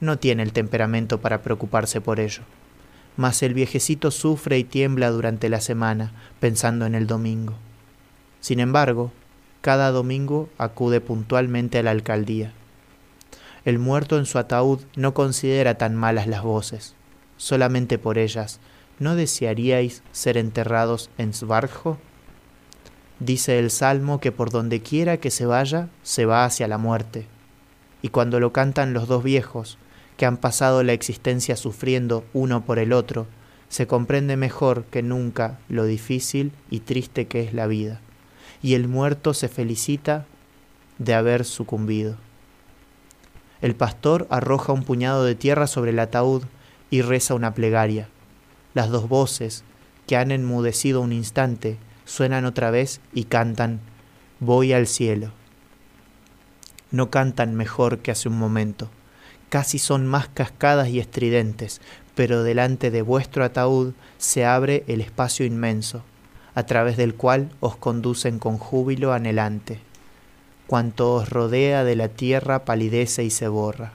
no 0.00 0.18
tiene 0.18 0.42
el 0.42 0.52
temperamento 0.52 1.22
para 1.22 1.40
preocuparse 1.40 2.02
por 2.02 2.20
ello. 2.20 2.42
Mas 3.16 3.42
el 3.42 3.54
viejecito 3.54 4.10
sufre 4.10 4.58
y 4.58 4.64
tiembla 4.64 5.10
durante 5.10 5.48
la 5.48 5.60
semana, 5.60 6.12
pensando 6.40 6.86
en 6.86 6.94
el 6.94 7.06
domingo. 7.06 7.54
Sin 8.40 8.58
embargo, 8.60 9.12
cada 9.60 9.90
domingo 9.90 10.48
acude 10.58 11.00
puntualmente 11.00 11.78
a 11.78 11.82
la 11.82 11.92
alcaldía. 11.92 12.52
El 13.64 13.78
muerto 13.78 14.18
en 14.18 14.26
su 14.26 14.38
ataúd 14.38 14.80
no 14.96 15.14
considera 15.14 15.78
tan 15.78 15.94
malas 15.94 16.26
las 16.26 16.42
voces. 16.42 16.94
Solamente 17.36 17.96
por 17.98 18.18
ellas, 18.18 18.58
¿no 18.98 19.14
desearíais 19.14 20.02
ser 20.10 20.36
enterrados 20.36 21.10
en 21.18 21.32
Svarjo? 21.32 21.98
Dice 23.20 23.60
el 23.60 23.70
Salmo 23.70 24.18
que 24.18 24.32
por 24.32 24.50
donde 24.50 24.82
quiera 24.82 25.18
que 25.18 25.30
se 25.30 25.46
vaya, 25.46 25.88
se 26.02 26.26
va 26.26 26.44
hacia 26.44 26.66
la 26.66 26.78
muerte. 26.78 27.28
Y 28.02 28.08
cuando 28.08 28.40
lo 28.40 28.52
cantan 28.52 28.92
los 28.92 29.06
dos 29.06 29.22
viejos, 29.22 29.78
que 30.16 30.26
han 30.26 30.36
pasado 30.36 30.82
la 30.82 30.92
existencia 30.92 31.56
sufriendo 31.56 32.24
uno 32.32 32.64
por 32.64 32.78
el 32.78 32.92
otro, 32.92 33.26
se 33.68 33.86
comprende 33.86 34.36
mejor 34.36 34.84
que 34.84 35.02
nunca 35.02 35.58
lo 35.68 35.84
difícil 35.84 36.52
y 36.70 36.80
triste 36.80 37.26
que 37.26 37.42
es 37.42 37.54
la 37.54 37.66
vida, 37.66 38.00
y 38.62 38.74
el 38.74 38.86
muerto 38.86 39.32
se 39.34 39.48
felicita 39.48 40.26
de 40.98 41.14
haber 41.14 41.44
sucumbido. 41.44 42.16
El 43.62 43.74
pastor 43.74 44.26
arroja 44.28 44.72
un 44.72 44.82
puñado 44.82 45.24
de 45.24 45.34
tierra 45.34 45.66
sobre 45.66 45.92
el 45.92 46.00
ataúd 46.00 46.42
y 46.90 47.00
reza 47.00 47.34
una 47.34 47.54
plegaria. 47.54 48.08
Las 48.74 48.90
dos 48.90 49.08
voces, 49.08 49.64
que 50.06 50.16
han 50.16 50.32
enmudecido 50.32 51.00
un 51.00 51.12
instante, 51.12 51.78
suenan 52.04 52.44
otra 52.44 52.70
vez 52.70 53.00
y 53.14 53.24
cantan 53.24 53.80
Voy 54.40 54.72
al 54.72 54.88
cielo. 54.88 55.30
No 56.90 57.10
cantan 57.10 57.54
mejor 57.54 58.00
que 58.00 58.10
hace 58.10 58.28
un 58.28 58.36
momento, 58.36 58.90
casi 59.52 59.78
son 59.78 60.06
más 60.06 60.28
cascadas 60.28 60.88
y 60.88 60.98
estridentes, 60.98 61.82
pero 62.14 62.42
delante 62.42 62.90
de 62.90 63.02
vuestro 63.02 63.44
ataúd 63.44 63.92
se 64.16 64.46
abre 64.46 64.82
el 64.86 65.02
espacio 65.02 65.44
inmenso, 65.44 66.02
a 66.54 66.64
través 66.64 66.96
del 66.96 67.14
cual 67.14 67.50
os 67.60 67.76
conducen 67.76 68.38
con 68.38 68.56
júbilo 68.56 69.12
anhelante. 69.12 69.80
Cuanto 70.66 71.12
os 71.12 71.28
rodea 71.28 71.84
de 71.84 71.96
la 71.96 72.08
tierra 72.08 72.64
palidece 72.64 73.24
y 73.24 73.30
se 73.30 73.46
borra. 73.48 73.92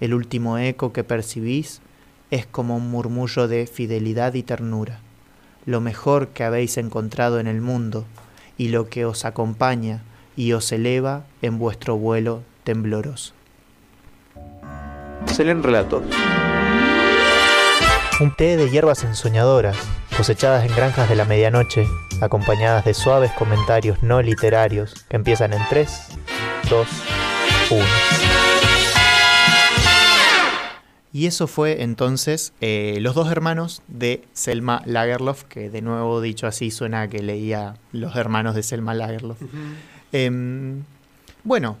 El 0.00 0.12
último 0.12 0.58
eco 0.58 0.92
que 0.92 1.04
percibís 1.04 1.80
es 2.32 2.44
como 2.44 2.76
un 2.76 2.90
murmullo 2.90 3.46
de 3.46 3.68
fidelidad 3.68 4.34
y 4.34 4.42
ternura 4.42 4.98
lo 5.66 5.80
mejor 5.80 6.28
que 6.28 6.44
habéis 6.44 6.76
encontrado 6.76 7.40
en 7.40 7.46
el 7.46 7.60
mundo 7.60 8.04
y 8.58 8.68
lo 8.68 8.88
que 8.88 9.04
os 9.04 9.24
acompaña 9.24 10.02
y 10.36 10.52
os 10.52 10.70
eleva 10.72 11.24
en 11.42 11.58
vuestro 11.58 11.96
vuelo 11.96 12.42
tembloroso. 12.64 13.34
Selen 15.34 15.64
Relatos. 15.64 16.04
Un 18.20 18.36
té 18.36 18.56
de 18.56 18.70
hierbas 18.70 19.02
ensoñadoras, 19.02 19.76
cosechadas 20.16 20.64
en 20.64 20.72
granjas 20.76 21.08
de 21.08 21.16
la 21.16 21.24
medianoche, 21.24 21.88
acompañadas 22.20 22.84
de 22.84 22.94
suaves 22.94 23.32
comentarios 23.32 24.00
no 24.00 24.22
literarios 24.22 24.94
que 25.08 25.16
empiezan 25.16 25.52
en 25.52 25.60
3, 25.68 25.90
2, 26.70 26.88
1. 27.72 27.84
Y 31.12 31.26
eso 31.26 31.48
fue 31.48 31.82
entonces 31.82 32.52
eh, 32.60 32.98
Los 33.00 33.16
dos 33.16 33.28
hermanos 33.30 33.82
de 33.88 34.22
Selma 34.34 34.82
Lagerlof, 34.84 35.42
que 35.44 35.68
de 35.68 35.82
nuevo 35.82 36.20
dicho 36.20 36.46
así 36.46 36.70
suena 36.70 37.08
que 37.08 37.24
leía 37.24 37.74
Los 37.90 38.14
hermanos 38.14 38.54
de 38.54 38.62
Selma 38.62 38.94
Lagerlof. 38.94 39.40
Em, 40.12 40.84
bueno, 41.42 41.76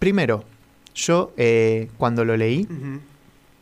primero, 0.00 0.44
yo 0.96 1.32
eh, 1.36 1.88
cuando 1.98 2.24
lo 2.24 2.36
leí 2.36 2.66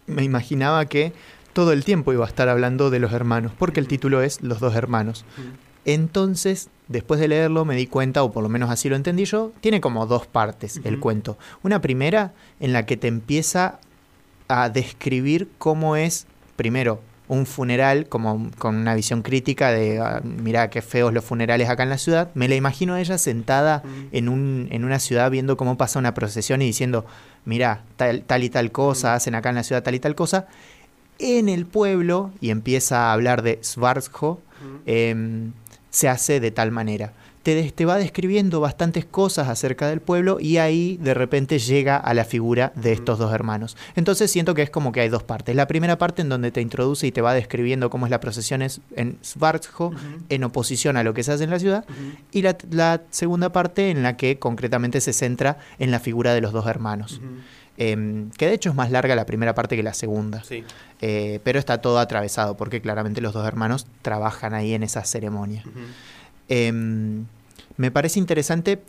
me 0.07 0.23
imaginaba 0.23 0.87
que 0.87 1.13
todo 1.53 1.73
el 1.73 1.85
tiempo 1.85 2.13
iba 2.13 2.25
a 2.25 2.29
estar 2.29 2.49
hablando 2.49 2.91
de 2.91 2.99
los 2.99 3.13
hermanos, 3.13 3.53
porque 3.59 3.81
el 3.81 3.89
título 3.89 4.23
es 4.23 4.43
Los 4.43 4.61
dos 4.61 4.75
hermanos. 4.75 5.25
Entonces, 5.85 6.69
después 6.89 7.21
de 7.21 7.29
leerlo, 7.29 7.65
me 7.65 7.77
di 7.77 7.87
cuenta, 7.87 8.23
o 8.23 8.33
por 8.33 8.43
lo 8.43 8.49
menos 8.49 8.71
así 8.71 8.89
lo 8.89 8.97
entendí 8.97 9.25
yo, 9.25 9.53
tiene 9.61 9.81
como 9.81 10.07
dos 10.07 10.27
partes 10.27 10.81
el 10.85 10.99
cuento. 10.99 11.37
Una 11.63 11.81
primera 11.81 12.33
en 12.61 12.73
la 12.73 12.87
que 12.87 12.97
te 12.97 13.09
empieza 13.09 13.79
a 14.49 14.69
describir 14.69 15.49
cómo 15.59 15.97
es, 15.97 16.27
primero, 16.57 17.01
un 17.27 17.47
funeral, 17.47 18.09
como 18.09 18.51
con 18.59 18.77
una 18.77 18.95
visión 18.95 19.23
crítica 19.23 19.71
de, 19.71 19.99
ah, 19.99 20.21
mira 20.23 20.69
qué 20.69 20.83
feos 20.83 21.13
los 21.13 21.25
funerales 21.25 21.69
acá 21.69 21.83
en 21.83 21.91
la 21.91 21.99
ciudad. 21.99 22.31
Me 22.35 22.49
la 22.49 22.55
imagino 22.55 22.95
a 22.95 23.01
ella 23.01 23.17
sentada 23.19 23.83
en, 24.13 24.29
un, 24.29 24.69
en 24.71 24.85
una 24.85 24.99
ciudad 24.99 25.31
viendo 25.31 25.57
cómo 25.57 25.77
pasa 25.79 25.99
una 25.99 26.15
procesión 26.15 26.61
y 26.61 26.67
diciendo, 26.67 27.07
mira, 27.45 27.83
tal, 27.97 28.23
tal 28.23 28.45
y 28.45 28.51
tal 28.51 28.73
cosa, 28.73 29.15
hacen 29.15 29.35
acá 29.35 29.49
en 29.49 29.55
la 29.55 29.63
ciudad 29.63 29.83
tal 29.83 29.95
y 29.95 30.01
tal 30.01 30.15
cosa. 30.15 30.47
En 31.19 31.49
el 31.49 31.65
pueblo, 31.65 32.33
y 32.41 32.51
empieza 32.51 33.09
a 33.09 33.13
hablar 33.13 33.43
de 33.43 33.59
Svarzjo, 33.63 34.41
em, 34.85 35.53
se 35.91 36.09
hace 36.09 36.41
de 36.41 36.51
tal 36.51 36.73
manera 36.73 37.13
te, 37.45 37.85
va 37.85 37.99
describiendo 37.99 38.59
bastantes 38.61 39.05
cosas 39.05 39.49
acerca 39.49 39.87
del 39.89 40.01
pueblo 40.01 40.39
y 40.41 40.57
ahí 40.57 40.99
de 41.01 41.13
repente 41.13 41.59
llega 41.59 41.97
a 41.99 42.15
la 42.15 42.25
figura 42.25 42.73
de 42.75 42.93
estos 42.93 43.19
dos 43.19 43.33
hermanos. 43.33 43.77
Entonces 43.97 44.31
siento 44.31 44.55
que 44.55 44.63
es 44.63 44.71
como 44.71 44.93
que 44.93 45.01
hay 45.01 45.11
dos 45.11 45.23
partes. 45.23 45.55
La 45.55 45.69
primera 45.69 45.99
parte 45.99 46.23
en 46.23 46.31
donde 46.31 46.51
te 46.51 46.63
introduce 46.63 47.07
y 47.07 47.13
te 47.13 47.21
va 47.21 47.35
describiendo 47.35 47.91
cómo 47.91 48.07
es 48.07 48.11
la 48.11 48.21
procesión 48.21 48.63
en 48.63 49.19
Svartjo, 49.23 49.93
en 50.31 50.45
oposición 50.45 50.97
a 50.97 51.05
lo 51.05 51.13
que 51.13 51.23
se 51.23 51.33
hace 51.33 51.45
en 51.45 51.51
la 51.51 51.59
ciudad, 51.59 51.85
y 52.33 52.43
la, 52.43 53.03
segunda 53.11 53.53
parte 53.53 53.91
en 53.91 54.03
la 54.03 54.17
que 54.17 54.39
concretamente 54.39 55.01
se 55.01 55.13
centra 55.13 55.59
en 55.79 55.91
la 55.91 56.01
figura 56.01 56.33
de 56.33 56.41
los 56.41 56.53
dos 56.53 56.67
hermanos. 56.67 57.21
Em, 57.77 58.31
que 58.31 58.47
de 58.47 58.55
hecho 58.55 58.71
es 58.71 58.77
más 58.77 58.93
larga 58.93 59.17
la 59.17 59.27
primera 59.27 59.55
parte 59.55 59.77
que 59.77 59.83
la 59.83 59.95
segunda. 59.95 60.43
Eh, 61.01 61.41
pero 61.43 61.59
está 61.59 61.79
todo 61.83 61.99
atravesado 61.99 62.57
porque 62.57 62.81
claramente 62.81 63.21
los 63.21 63.35
dos 63.35 63.47
hermanos 63.47 63.87
trabajan 64.01 64.55
ahí 64.55 64.75
en 64.75 64.83
esa 64.83 65.05
ceremonia. 65.05 65.65
Em, 66.49 67.25
me 67.77 67.91
parece 67.91 68.19
interesante, 68.19 68.81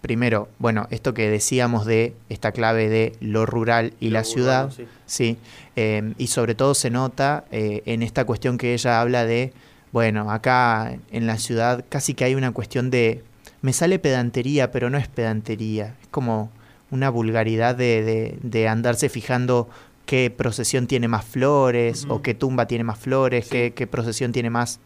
primero, 0.00 0.48
bueno, 0.58 0.86
esto 0.90 1.12
que 1.12 1.28
decíamos 1.28 1.84
de 1.84 2.14
esta 2.28 2.52
clave 2.52 2.88
de 2.88 3.12
lo 3.20 3.46
rural 3.46 3.92
y, 4.00 4.10
la 4.10 4.24
ciudad, 4.24 4.72
sí, 5.06 5.36
em, 5.76 6.14
y 6.18 6.28
sobre 6.28 6.54
todo 6.54 6.74
se 6.74 6.90
nota 6.90 7.44
eh, 7.50 7.82
en 7.86 8.02
esta 8.02 8.24
cuestión 8.24 8.58
que 8.58 8.74
ella 8.74 9.00
habla 9.00 9.24
de, 9.24 9.52
bueno, 9.92 10.30
acá 10.30 10.96
en 11.10 11.26
la 11.26 11.38
ciudad 11.38 11.84
casi 11.88 12.14
que 12.14 12.24
hay 12.24 12.34
una 12.34 12.52
cuestión 12.52 12.90
de, 12.90 13.22
me 13.60 13.72
sale 13.72 13.98
pedantería, 13.98 14.70
pero 14.70 14.88
no 14.88 14.96
es 14.96 15.08
pedantería, 15.08 15.96
es 16.00 16.08
como 16.08 16.50
una 16.90 17.10
vulgaridad 17.10 17.76
de, 17.76 18.38
de, 18.42 18.68
andarse 18.68 19.08
fijando 19.08 19.68
qué 20.06 20.32
procesión 20.34 20.86
tiene 20.86 21.06
más 21.08 21.24
flores 21.24 22.06
o 22.08 22.20
qué 22.22 22.34
tumba 22.34 22.66
tiene 22.66 22.84
más 22.84 22.98
flores, 22.98 23.48
qué, 23.48 23.72
qué 23.74 23.86
procesión 23.86 24.32
tiene 24.32 24.50
más 24.50 24.80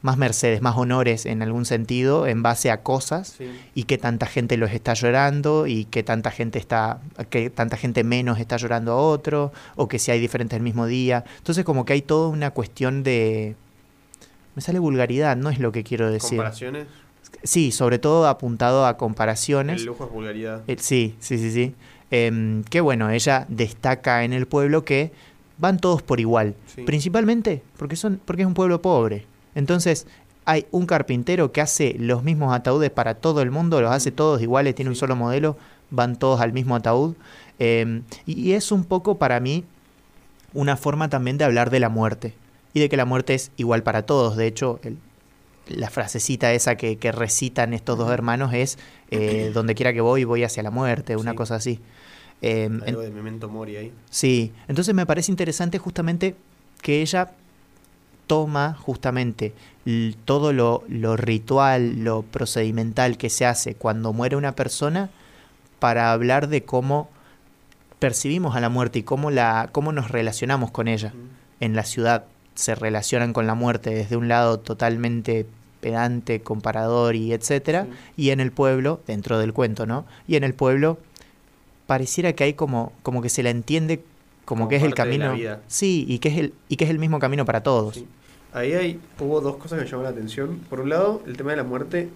más 0.00 0.16
mercedes, 0.16 0.62
más 0.62 0.76
honores 0.76 1.26
en 1.26 1.42
algún 1.42 1.64
sentido 1.64 2.26
en 2.26 2.42
base 2.42 2.70
a 2.70 2.82
cosas 2.82 3.36
y 3.74 3.84
que 3.84 3.98
tanta 3.98 4.26
gente 4.26 4.56
los 4.56 4.70
está 4.70 4.94
llorando 4.94 5.66
y 5.66 5.86
que 5.86 6.02
tanta 6.02 6.30
gente 6.30 6.58
está 6.58 7.00
que 7.30 7.50
tanta 7.50 7.76
gente 7.76 8.04
menos 8.04 8.38
está 8.38 8.56
llorando 8.56 8.92
a 8.92 8.96
otro 8.96 9.52
o 9.74 9.88
que 9.88 9.98
si 9.98 10.10
hay 10.10 10.20
diferentes 10.20 10.56
el 10.56 10.62
mismo 10.62 10.86
día. 10.86 11.24
Entonces 11.38 11.64
como 11.64 11.84
que 11.84 11.94
hay 11.94 12.02
toda 12.02 12.28
una 12.28 12.50
cuestión 12.50 13.02
de 13.02 13.56
me 14.54 14.62
sale 14.62 14.78
vulgaridad, 14.78 15.36
no 15.36 15.50
es 15.50 15.58
lo 15.58 15.72
que 15.72 15.84
quiero 15.84 16.10
decir. 16.10 16.38
¿Comparaciones? 16.38 16.86
Sí, 17.42 17.72
sobre 17.72 17.98
todo 17.98 18.26
apuntado 18.26 18.86
a 18.86 18.96
comparaciones. 18.96 19.80
El 19.80 19.86
lujo 19.86 20.04
es 20.04 20.10
vulgaridad. 20.10 20.62
Eh, 20.66 20.76
sí, 20.78 21.16
sí, 21.20 21.38
sí, 21.38 21.50
sí. 21.50 21.74
Eh, 22.10 22.62
que 22.70 22.80
bueno, 22.80 23.10
ella 23.10 23.46
destaca 23.48 24.24
en 24.24 24.32
el 24.32 24.46
pueblo 24.46 24.84
que 24.84 25.12
van 25.58 25.78
todos 25.78 26.02
por 26.02 26.20
igual. 26.20 26.54
Principalmente 26.86 27.62
porque, 27.76 27.96
son, 27.96 28.20
porque 28.24 28.42
es 28.42 28.48
un 28.48 28.54
pueblo 28.54 28.80
pobre. 28.80 29.26
Entonces, 29.58 30.06
hay 30.44 30.66
un 30.70 30.86
carpintero 30.86 31.50
que 31.50 31.60
hace 31.60 31.96
los 31.98 32.22
mismos 32.22 32.54
ataúdes 32.54 32.90
para 32.90 33.14
todo 33.16 33.42
el 33.42 33.50
mundo, 33.50 33.80
los 33.82 33.90
hace 33.90 34.12
todos 34.12 34.40
iguales, 34.40 34.76
tiene 34.76 34.88
un 34.88 34.94
solo 34.94 35.16
modelo, 35.16 35.58
van 35.90 36.16
todos 36.16 36.40
al 36.40 36.52
mismo 36.52 36.76
ataúd. 36.76 37.16
Em, 37.58 38.04
y, 38.24 38.52
es 38.52 38.70
un 38.70 38.84
poco 38.84 39.18
para 39.18 39.40
mí 39.40 39.64
una 40.54 40.76
forma 40.76 41.08
también 41.08 41.38
de 41.38 41.44
hablar 41.44 41.70
de 41.70 41.80
la 41.80 41.88
muerte 41.88 42.34
y 42.72 42.78
de 42.78 42.88
que 42.88 42.96
la 42.96 43.04
muerte 43.04 43.34
es 43.34 43.50
igual 43.56 43.82
para 43.82 44.06
todos. 44.06 44.36
De 44.36 44.46
hecho, 44.46 44.78
la 45.66 45.90
frasecita 45.90 46.52
esa 46.52 46.76
que, 46.76 46.96
recitan 47.10 47.74
estos 47.74 47.98
dos 47.98 48.12
hermanos 48.12 48.54
es 48.54 48.78
eh, 49.10 49.50
donde 49.54 49.74
quiera 49.74 49.92
que 49.92 50.00
voy, 50.00 50.22
voy 50.22 50.44
hacia 50.44 50.62
la 50.62 50.70
muerte, 50.70 51.16
una 51.16 51.34
cosa 51.34 51.56
así. 51.56 51.80
Em, 52.42 52.80
Algo 52.86 53.00
de 53.00 53.10
memento 53.10 53.48
mori 53.48 53.74
ahí. 53.74 53.92
Sí, 54.08 54.52
entonces 54.68 54.94
me 54.94 55.04
parece 55.04 55.32
interesante 55.32 55.78
justamente 55.78 56.36
que 56.80 57.02
ella 57.02 57.32
toma 58.28 58.76
justamente 58.80 59.52
todo 60.24 60.52
lo, 60.52 60.84
lo 60.86 61.16
ritual, 61.16 62.04
lo 62.04 62.22
procedimental 62.22 63.16
que 63.16 63.30
se 63.30 63.46
hace 63.46 63.74
cuando 63.74 64.12
muere 64.12 64.36
una 64.36 64.54
persona 64.54 65.10
para 65.80 66.12
hablar 66.12 66.48
de 66.48 66.62
cómo 66.62 67.08
percibimos 67.98 68.54
a 68.54 68.60
la 68.60 68.68
muerte 68.68 69.00
y 69.00 69.02
cómo, 69.02 69.30
la, 69.30 69.70
cómo 69.72 69.90
nos 69.92 70.10
relacionamos 70.10 70.70
con 70.70 70.86
ella. 70.86 71.12
En 71.58 71.74
la 71.74 71.84
ciudad 71.84 72.26
se 72.54 72.74
relacionan 72.74 73.32
con 73.32 73.46
la 73.46 73.54
muerte 73.54 73.90
desde 73.90 74.16
un 74.16 74.28
lado 74.28 74.60
totalmente 74.60 75.46
pedante, 75.80 76.40
comparador 76.40 77.16
y 77.16 77.32
etcétera, 77.32 77.86
y 78.16 78.30
en 78.30 78.40
el 78.40 78.52
pueblo, 78.52 79.00
dentro 79.06 79.38
del 79.38 79.52
cuento, 79.52 79.86
¿no? 79.86 80.04
Y 80.26 80.36
en 80.36 80.44
el 80.44 80.54
pueblo 80.54 80.98
pareciera 81.86 82.32
que 82.34 82.44
hay 82.44 82.54
como, 82.54 82.92
como 83.02 83.22
que 83.22 83.28
se 83.28 83.42
la 83.42 83.50
entiende 83.50 84.04
como, 84.48 84.60
Como 84.60 84.68
que 84.70 84.76
es 84.76 84.82
el 84.82 84.94
camino. 84.94 85.36
Sí, 85.66 86.06
y 86.08 86.18
que 86.20 86.28
es 86.30 86.38
el, 86.38 86.54
y 86.70 86.76
que 86.76 86.84
es 86.84 86.90
el 86.90 86.98
mismo 86.98 87.18
camino 87.18 87.44
para 87.44 87.62
todos. 87.62 87.96
Sí. 87.96 88.06
Ahí 88.54 88.72
hay, 88.72 88.98
hubo 89.20 89.42
dos 89.42 89.56
cosas 89.56 89.78
que 89.78 89.84
me 89.84 89.90
llamaron 89.90 90.04
la 90.14 90.16
atención. 90.18 90.58
Por 90.70 90.80
un 90.80 90.88
lado, 90.88 91.22
el 91.26 91.36
tema 91.36 91.50
de 91.50 91.58
la 91.58 91.64
muerte 91.64 92.08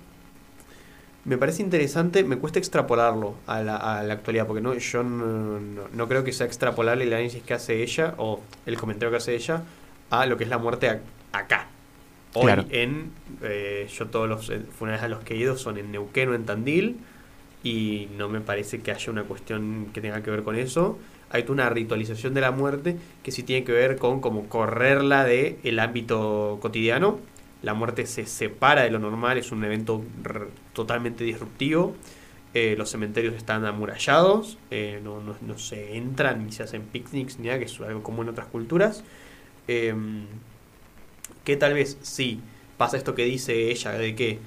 me 1.24 1.36
parece 1.36 1.62
interesante, 1.62 2.24
me 2.24 2.38
cuesta 2.38 2.58
extrapolarlo 2.58 3.34
a 3.46 3.62
la, 3.62 3.76
a 3.76 4.02
la 4.02 4.14
actualidad, 4.14 4.46
porque 4.46 4.62
no, 4.62 4.74
yo 4.74 5.02
no, 5.02 5.60
no- 5.60 5.88
no 5.92 6.08
creo 6.08 6.24
que 6.24 6.32
sea 6.32 6.46
extrapolable 6.46 7.04
el 7.04 7.12
análisis 7.12 7.42
que 7.42 7.52
hace 7.54 7.82
ella 7.82 8.14
o 8.16 8.40
el 8.66 8.76
comentario 8.78 9.10
que 9.10 9.18
hace 9.18 9.34
ella 9.34 9.62
a 10.10 10.24
lo 10.26 10.36
que 10.38 10.44
es 10.44 10.50
la 10.50 10.58
muerte 10.58 10.88
ac- 10.90 11.00
acá. 11.32 11.68
Hoy 12.34 12.44
Claro. 12.46 12.64
en, 12.70 13.12
eh, 13.42 13.86
yo 13.94 14.06
todos 14.06 14.26
los 14.28 14.48
eh, 14.48 14.62
funerales 14.78 15.04
a 15.04 15.08
los 15.08 15.22
que 15.22 15.34
he 15.34 15.36
ido 15.36 15.56
son 15.58 15.76
en 15.76 15.92
Neuquén 15.92 16.30
o 16.30 16.34
en 16.34 16.44
Tandil 16.46 16.96
y 17.62 18.08
no 18.16 18.28
me 18.30 18.40
parece 18.40 18.80
que 18.80 18.90
haya 18.90 19.12
una 19.12 19.24
cuestión 19.24 19.88
que 19.92 20.00
tenga 20.00 20.22
que 20.22 20.30
ver 20.30 20.42
con 20.42 20.56
eso. 20.56 20.98
Hay 21.32 21.42
toda 21.42 21.54
una 21.54 21.70
ritualización 21.70 22.34
de 22.34 22.42
la 22.42 22.50
muerte 22.50 22.96
que 23.22 23.32
sí 23.32 23.42
tiene 23.42 23.64
que 23.64 23.72
ver 23.72 23.96
con 23.96 24.20
como 24.20 24.48
correrla 24.48 25.24
de 25.24 25.58
el 25.64 25.78
ámbito 25.78 26.58
cotidiano. 26.60 27.18
La 27.62 27.74
muerte 27.74 28.06
se 28.06 28.26
separa 28.26 28.82
de 28.82 28.90
lo 28.90 28.98
normal, 28.98 29.38
es 29.38 29.50
un 29.50 29.64
evento 29.64 30.02
totalmente 30.74 31.24
disruptivo. 31.24 31.94
Eh, 32.54 32.74
los 32.76 32.90
cementerios 32.90 33.34
están 33.34 33.64
amurallados, 33.64 34.58
eh, 34.70 35.00
no 35.02 35.58
se 35.58 35.96
entran 35.96 36.44
ni 36.44 36.52
se 36.52 36.62
hacen 36.62 36.82
picnics 36.82 37.38
ni 37.38 37.46
nada, 37.46 37.58
que 37.58 37.64
es 37.64 37.80
algo 37.80 38.02
común 38.02 38.26
en 38.26 38.32
otras 38.32 38.48
culturas. 38.48 39.02
Em, 39.68 40.26
que 41.44 41.56
tal 41.56 41.74
vez 41.74 41.98
sí 42.02 42.40
pasa 42.76 42.96
esto 42.96 43.14
que 43.14 43.24
dice 43.24 43.70
ella 43.70 43.92
de 43.92 44.14
que 44.14 44.38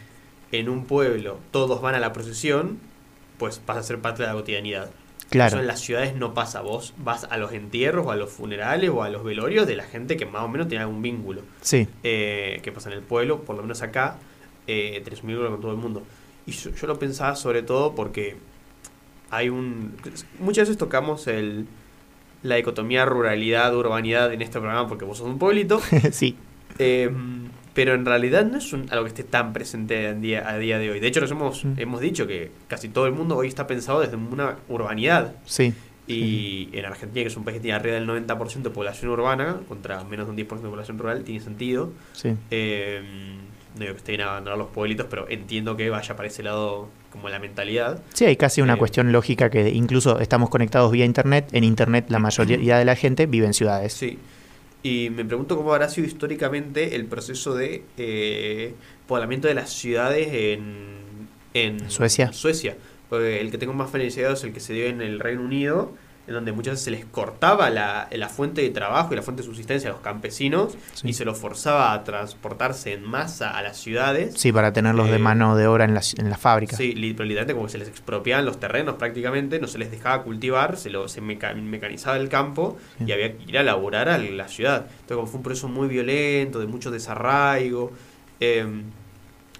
en 0.51 0.69
un 0.69 0.85
pueblo 0.85 1.39
todos 1.51 1.81
van 1.81 1.95
a 1.95 1.99
la 1.99 2.13
procesión, 2.13 2.79
pues 3.37 3.59
pasa 3.59 3.79
a 3.81 3.83
ser 3.83 3.99
parte 4.01 4.23
de 4.23 4.27
la 4.29 4.35
cotidianidad. 4.35 4.91
Claro. 5.29 5.55
Eso 5.55 5.59
en 5.59 5.67
las 5.67 5.79
ciudades 5.79 6.15
no 6.15 6.33
pasa. 6.33 6.61
Vos 6.61 6.93
vas 6.97 7.25
a 7.25 7.37
los 7.37 7.51
entierros 7.51 8.05
o 8.05 8.11
a 8.11 8.15
los 8.15 8.29
funerales 8.31 8.89
o 8.91 9.03
a 9.03 9.09
los 9.09 9.23
velorios 9.23 9.65
de 9.67 9.75
la 9.75 9.83
gente 9.83 10.17
que 10.17 10.25
más 10.25 10.43
o 10.43 10.47
menos 10.47 10.67
tiene 10.67 10.83
algún 10.83 11.01
vínculo. 11.01 11.41
Sí, 11.61 11.87
Eh, 12.03 12.59
que 12.63 12.71
pasa 12.71 12.89
en 12.89 12.97
el 12.97 13.01
pueblo, 13.03 13.41
por 13.41 13.55
lo 13.55 13.61
menos 13.63 13.81
acá, 13.81 14.17
eh, 14.67 15.01
tenés 15.03 15.21
un 15.23 15.27
vínculo 15.29 15.49
con 15.51 15.61
todo 15.61 15.71
el 15.71 15.77
mundo. 15.77 16.03
Y 16.45 16.51
yo, 16.51 16.69
yo 16.71 16.87
lo 16.87 16.99
pensaba 16.99 17.35
sobre 17.35 17.63
todo 17.63 17.95
porque 17.95 18.37
hay 19.31 19.49
un... 19.49 19.95
Muchas 20.39 20.67
veces 20.67 20.77
tocamos 20.77 21.25
el, 21.27 21.65
la 22.43 22.55
dicotomía 22.55 23.05
ruralidad-urbanidad 23.05 24.31
en 24.31 24.41
este 24.43 24.59
programa 24.59 24.87
porque 24.87 25.05
vos 25.05 25.17
sos 25.17 25.27
un 25.27 25.39
pueblito. 25.39 25.81
sí, 26.11 26.35
Eh, 26.77 27.09
pero 27.75 27.93
en 27.93 28.03
realidad 28.05 28.43
no 28.45 28.57
es 28.57 28.73
un- 28.73 28.87
algo 28.89 29.03
que 29.03 29.09
esté 29.09 29.23
tan 29.23 29.53
presente 29.53 30.09
en 30.09 30.21
día, 30.21 30.49
a 30.49 30.57
día 30.57 30.79
de 30.79 30.89
hoy. 30.89 30.99
De 30.99 31.07
hecho, 31.07 31.21
nos 31.21 31.29
hemos, 31.29 31.63
Mm. 31.65 31.73
hemos 31.77 32.01
dicho 32.01 32.25
que 32.25 32.49
casi 32.67 32.89
todo 32.89 33.05
el 33.05 33.11
mundo 33.11 33.35
hoy 33.37 33.47
está 33.47 33.67
pensado 33.67 33.99
desde 33.99 34.15
una 34.15 34.55
urbanidad. 34.69 35.35
sí. 35.45 35.73
Y 36.07 36.69
en 36.73 36.85
Argentina, 36.85 37.23
que 37.23 37.29
es 37.29 37.35
un 37.35 37.43
país 37.43 37.55
que 37.57 37.61
tiene 37.61 37.75
arriba 37.75 37.95
del 37.95 38.05
90% 38.05 38.69
de 38.69 38.75
población 38.75 39.09
urbana, 39.09 39.57
contra 39.67 40.03
menos 40.03 40.27
de 40.27 40.29
un 40.29 40.35
10% 40.35 40.67
de 40.67 40.69
población 40.69 40.99
rural, 40.99 41.23
tiene 41.23 41.39
sentido. 41.41 41.91
Sí. 42.13 42.29
Eh, 42.51 43.01
no 43.73 43.79
digo 43.81 43.93
que 43.93 43.97
estén 43.97 44.21
a 44.21 44.25
abandonar 44.29 44.57
los 44.59 44.67
pueblitos, 44.67 45.07
pero 45.09 45.27
entiendo 45.29 45.75
que 45.75 45.89
vaya 45.89 46.15
para 46.15 46.27
ese 46.27 46.43
lado 46.43 46.89
como 47.11 47.27
la 47.29 47.39
mentalidad. 47.39 48.03
Sí, 48.13 48.25
hay 48.25 48.35
casi 48.35 48.61
una 48.61 48.75
Eh, 48.75 48.77
cuestión 48.77 49.11
lógica 49.11 49.49
que 49.49 49.69
incluso 49.69 50.19
estamos 50.19 50.49
conectados 50.51 50.91
vía 50.91 51.05
internet. 51.05 51.49
En 51.53 51.63
internet 51.63 52.05
la 52.09 52.19
mayoría 52.19 52.77
de 52.77 52.85
la 52.85 52.95
gente 52.95 53.25
vive 53.25 53.47
en 53.47 53.53
ciudades. 53.55 53.93
Sí. 53.93 54.19
Y 54.85 55.09
me 55.09 55.25
pregunto 55.25 55.57
cómo 55.57 55.73
habrá 55.73 55.89
sido 55.89 56.05
históricamente 56.05 56.95
el 56.95 57.07
proceso 57.07 57.55
de 57.55 57.83
eh, 57.97 58.75
poblamiento 59.07 59.47
de 59.47 59.55
las 59.55 59.71
ciudades 59.73 60.27
en, 60.31 61.27
en 61.55 61.89
Suecia. 61.89 62.31
Suecia. 62.33 62.77
Porque 63.09 63.41
el 63.41 63.49
que 63.49 63.57
tengo 63.57 63.73
más 63.73 63.89
familiarizado 63.89 64.35
es 64.35 64.43
el 64.43 64.53
que 64.53 64.59
se 64.59 64.73
dio 64.73 64.85
en 64.85 65.01
el 65.01 65.19
Reino 65.19 65.41
Unido, 65.41 65.95
en 66.27 66.33
donde 66.33 66.51
muchas 66.51 66.73
veces 66.73 66.85
se 66.85 66.91
les 66.91 67.05
cortaba 67.05 67.69
la, 67.69 68.07
la 68.11 68.29
fuente 68.29 68.61
de 68.61 68.69
trabajo 68.71 69.13
y 69.13 69.15
la 69.15 69.21
fuente 69.21 69.43
de 69.43 69.47
subsistencia 69.47 69.89
a 69.89 69.93
los 69.93 70.01
campesinos 70.01 70.75
Sí. 70.93 71.09
y 71.09 71.13
se 71.13 71.23
los 71.25 71.37
forzaba 71.37 71.93
a 71.93 72.03
transportarse 72.03 72.93
en 72.93 73.03
masa 73.03 73.51
a 73.57 73.61
las 73.61 73.77
ciudades. 73.77 74.33
Sí, 74.37 74.51
para 74.51 74.73
tenerlos 74.73 75.09
de 75.09 75.15
Eh, 75.17 75.19
mano 75.19 75.55
de 75.55 75.67
obra 75.67 75.85
en 75.85 75.93
la, 75.93 76.01
en 76.17 76.29
la 76.29 76.37
fábrica. 76.37 76.75
Sí, 76.75 76.93
pero 77.15 77.25
literalmente 77.25 77.53
como 77.53 77.65
que 77.67 77.71
se 77.73 77.77
les 77.77 77.87
expropiaban 77.89 78.45
los 78.45 78.59
terrenos 78.59 78.95
prácticamente, 78.95 79.59
no 79.59 79.67
se 79.67 79.77
les 79.77 79.91
dejaba 79.91 80.23
cultivar, 80.23 80.77
se, 80.77 80.89
lo, 80.89 81.07
se 81.07 81.21
meca- 81.21 81.53
mecanizaba 81.53 82.17
el 82.17 82.29
campo 82.29 82.77
Sí. 82.97 83.05
y 83.07 83.11
había 83.11 83.37
que 83.37 83.43
ir 83.47 83.57
a 83.57 83.63
laburar 83.63 84.09
a 84.09 84.17
la 84.17 84.47
ciudad. 84.47 84.85
Entonces 84.85 85.15
como 85.15 85.27
fue 85.27 85.37
un 85.37 85.43
proceso 85.43 85.67
muy 85.67 85.87
violento, 85.87 86.59
de 86.59 86.67
mucho 86.67 86.89
desarraigo, 86.91 87.91
eh, 88.39 88.65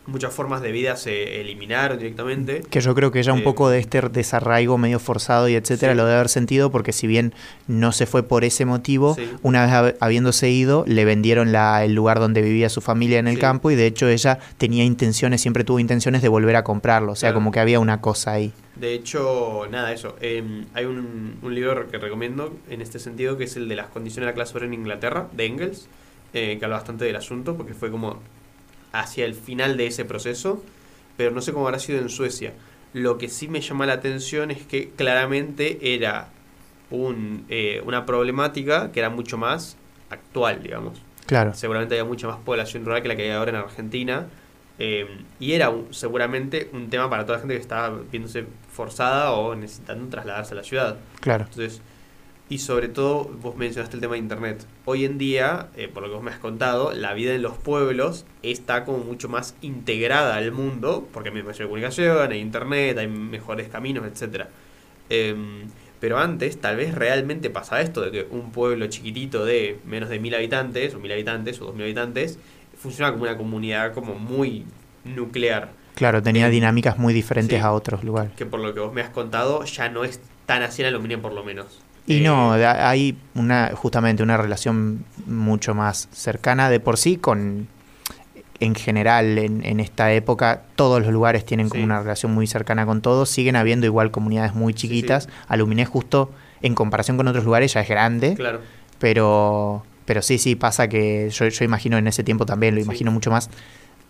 muchas 0.08 0.34
formas 0.34 0.62
de 0.62 0.72
vida 0.72 0.95
se 0.97 1.41
eliminaron 1.41 1.97
directamente. 1.97 2.62
Que 2.70 2.80
yo 2.82 2.93
creo 2.93 3.12
que 3.12 3.20
ella 3.20 3.34
un 3.34 3.39
Eh, 3.39 3.43
poco 3.43 3.70
de 3.70 3.80
este 3.80 4.01
desarraigo 4.01 4.78
medio 4.78 4.99
forzado 4.99 5.47
y 5.49 5.56
etcétera 5.56 5.93
Sí. 5.93 5.97
lo 5.97 6.03
debe 6.06 6.16
haber 6.16 6.30
sentido 6.30 6.72
porque 6.72 6.91
si 6.93 7.08
bien 7.08 7.34
no 7.68 7.91
se 7.91 8.06
fue 8.06 8.24
por 8.24 8.43
ese 8.43 8.66
motivo, 8.66 9.16
Sí. 9.16 9.28
una 9.41 9.64
vez 9.66 9.72
hab- 9.74 9.95
habiéndose 9.99 10.49
ido, 10.49 10.84
le 10.88 11.06
vendieron 11.06 11.51
la, 11.51 11.84
el 11.84 11.93
lugar 11.95 12.20
donde 12.20 12.41
vivía 12.41 12.70
su 12.70 12.82
familia 12.82 13.20
en 13.20 13.28
el 13.28 13.36
Sí. 13.36 13.41
campo 13.41 13.72
y 13.72 13.76
de 13.76 13.88
hecho 13.88 14.08
ella 14.08 14.39
tenía 14.58 14.84
intenciones, 14.84 15.41
siempre 15.41 15.64
tuvo 15.64 15.80
intenciones 15.80 16.22
de 16.22 16.28
volver 16.28 16.56
a 16.56 16.64
comprarlo. 16.64 17.14
O 17.14 17.16
sea, 17.16 17.30
Claro. 17.30 17.36
como 17.38 17.51
que 17.51 17.60
había 17.60 17.80
una 17.80 18.01
cosa 18.01 18.34
ahí. 18.34 18.53
De 18.76 18.93
hecho, 18.93 19.62
nada, 19.72 19.91
eso. 19.93 20.16
eh, 20.22 20.43
hay 20.74 20.86
un, 20.86 21.38
un 21.41 21.56
libro 21.56 21.88
que 21.89 21.97
recomiendo 21.97 22.53
en 22.70 22.82
este 22.82 22.99
sentido 22.99 23.38
que 23.38 23.45
es 23.45 23.56
el 23.56 23.68
de 23.70 23.76
las 23.78 23.88
condiciones 23.88 24.26
de 24.28 24.32
la 24.32 24.36
clase 24.36 24.51
obrera 24.51 24.68
en 24.68 24.74
Inglaterra, 24.74 25.28
de 25.32 25.45
Engels, 25.45 25.88
eh, 26.34 26.58
que 26.60 26.66
habla 26.66 26.78
bastante 26.78 27.06
del 27.06 27.16
asunto 27.16 27.56
porque 27.56 27.74
fue 27.74 27.89
como 27.89 28.20
hacia 29.01 29.25
el 29.25 29.33
final 29.35 29.77
de 29.77 29.87
ese 29.87 30.05
proceso, 30.05 30.63
pero 31.17 31.31
no 31.31 31.41
sé 31.41 31.53
cómo 31.53 31.67
habrá 31.67 31.79
sido 31.79 31.99
en 31.99 32.09
Suecia. 32.09 32.53
Lo 32.93 33.17
que 33.17 33.29
sí 33.29 33.47
me 33.47 33.61
llama 33.61 33.85
la 33.85 33.93
atención 33.93 34.51
es 34.51 34.63
que 34.65 34.89
claramente 34.95 35.93
era 35.95 36.29
un, 36.91 37.45
eh, 37.49 37.81
una 37.85 38.05
problemática 38.05 38.91
que 38.91 38.99
era 38.99 39.09
mucho 39.09 39.37
más 39.37 39.77
actual, 40.09 40.61
digamos. 40.63 41.01
Claro. 41.25 41.53
Seguramente 41.55 41.95
había 41.95 42.05
mucha 42.05 42.27
más 42.27 42.37
población 42.37 42.85
rural 42.85 43.01
que 43.01 43.07
la 43.07 43.15
que 43.15 43.23
hay 43.23 43.31
ahora 43.31 43.51
en 43.51 43.57
Argentina. 43.57 44.27
eh, 44.77 45.07
y 45.39 45.53
era 45.53 45.69
un- 45.69 45.93
seguramente 45.93 46.69
un 46.73 46.89
tema 46.89 47.09
para 47.09 47.23
toda 47.25 47.37
la 47.37 47.39
gente 47.43 47.55
que 47.55 47.61
estaba 47.61 47.97
viéndose 48.11 48.45
forzada 48.73 49.31
o 49.31 49.55
necesitando 49.55 50.09
trasladarse 50.09 50.53
a 50.53 50.57
la 50.57 50.63
ciudad. 50.65 50.97
Claro. 51.21 51.45
Entonces, 51.49 51.81
y 52.47 52.59
sobre 52.59 52.89
todo, 52.89 53.23
vos 53.41 53.55
mencionaste 53.55 53.95
el 53.97 54.01
tema 54.01 54.13
de 54.13 54.19
internet. 54.19 54.65
Hoy 54.85 55.03
en 55.05 55.17
día, 55.17 55.69
eh, 55.75 55.87
por 55.87 56.03
lo 56.03 56.09
que 56.09 56.15
vos 56.15 56.23
me 56.23 56.31
has 56.31 56.37
contado, 56.37 56.93
la 56.93 57.13
vida 57.13 57.33
en 57.33 57.41
los 57.41 57.57
pueblos 57.57 58.25
está 58.43 58.85
como 58.85 58.99
mucho 58.99 59.29
más 59.29 59.55
integrada 59.61 60.35
al 60.35 60.51
mundo, 60.51 61.07
porque 61.11 61.29
hay 61.29 61.35
de 61.35 61.63
comunicación, 61.63 62.31
hay 62.31 62.39
internet, 62.39 62.97
hay 62.99 63.07
mejores 63.07 63.67
caminos, 63.69 64.05
etcétera. 64.05 64.49
Em, 65.09 65.63
pero 65.99 66.19
antes, 66.19 66.61
tal 66.61 66.75
vez 66.75 66.93
realmente 66.93 67.49
pasaba 67.49 67.81
esto, 67.81 68.01
de 68.01 68.11
que 68.11 68.27
un 68.29 68.51
pueblo 68.51 68.85
chiquitito 68.87 69.43
de 69.43 69.79
menos 69.85 70.09
de 70.09 70.19
mil 70.19 70.35
habitantes, 70.35 70.93
o 70.93 70.99
mil 70.99 71.11
habitantes, 71.11 71.59
o 71.61 71.65
dos 71.65 71.73
mil 71.73 71.83
habitantes, 71.83 72.37
funcionaba 72.77 73.13
como 73.13 73.23
una 73.23 73.37
comunidad 73.37 73.93
como 73.93 74.15
muy 74.15 74.65
nuclear. 75.03 75.71
Claro, 75.95 76.21
tenía 76.21 76.47
Eh, 76.47 76.51
dinámicas 76.51 76.99
muy 76.99 77.13
diferentes 77.13 77.57
sí. 77.57 77.63
a 77.63 77.71
otros 77.71 78.03
lugares. 78.03 78.33
Que 78.35 78.45
por 78.45 78.59
lo 78.59 78.73
que 78.73 78.81
vos 78.81 78.93
me 78.93 79.01
has 79.01 79.09
contado, 79.09 79.63
ya 79.63 79.89
no 79.89 80.03
es 80.03 80.19
tan 80.45 80.61
así 80.61 80.83
en 80.83 80.89
aluminio 80.89 81.21
por 81.21 81.31
lo 81.33 81.43
menos. 81.43 81.79
Y 82.08 82.18
Eh, 82.18 82.22
no, 82.22 82.53
hay 82.53 83.18
una 83.34 83.72
justamente 83.76 84.22
una 84.24 84.38
relación 84.38 85.06
mucho 85.26 85.74
más 85.74 86.08
cercana 86.12 86.70
de 86.70 86.80
por 86.80 86.97
sí 86.97 87.18
con, 87.18 87.68
en 88.60 88.76
general, 88.76 89.38
en, 89.38 89.66
en 89.66 89.80
esta 89.80 90.14
época, 90.14 90.64
todos 90.76 91.01
los 91.01 91.12
lugares 91.12 91.45
tienen 91.45 91.70
como 91.70 91.84
una 91.84 92.01
relación 92.01 92.34
muy 92.34 92.47
cercana 92.47 92.86
con 92.86 93.01
todos. 93.01 93.30
Siguen 93.30 93.56
habiendo 93.56 93.86
igual 93.86 94.12
comunidades 94.12 94.53
muy 94.53 94.74
chiquitas. 94.74 95.24
sí. 95.24 95.30
Aluminé 95.47 95.86
justo, 95.86 96.32
en 96.62 96.76
comparación 96.76 97.18
con 97.18 97.28
otros 97.28 97.43
lugares, 97.43 97.74
ya 97.74 97.82
es 97.82 97.89
grande. 97.89 98.36
Claro. 98.36 98.62
Pero, 98.99 99.84
pero 100.06 100.22
sí, 100.22 100.38
sí, 100.38 100.56
pasa 100.56 100.88
que 100.88 101.30
yo, 101.32 101.47
yo 101.47 101.66
imagino 101.66 101.97
en 101.97 102.08
ese 102.08 102.24
tiempo 102.24 102.45
también, 102.45 102.76
lo 102.76 102.82
imagino 102.82 103.12
mucho 103.12 103.32
más 103.32 103.49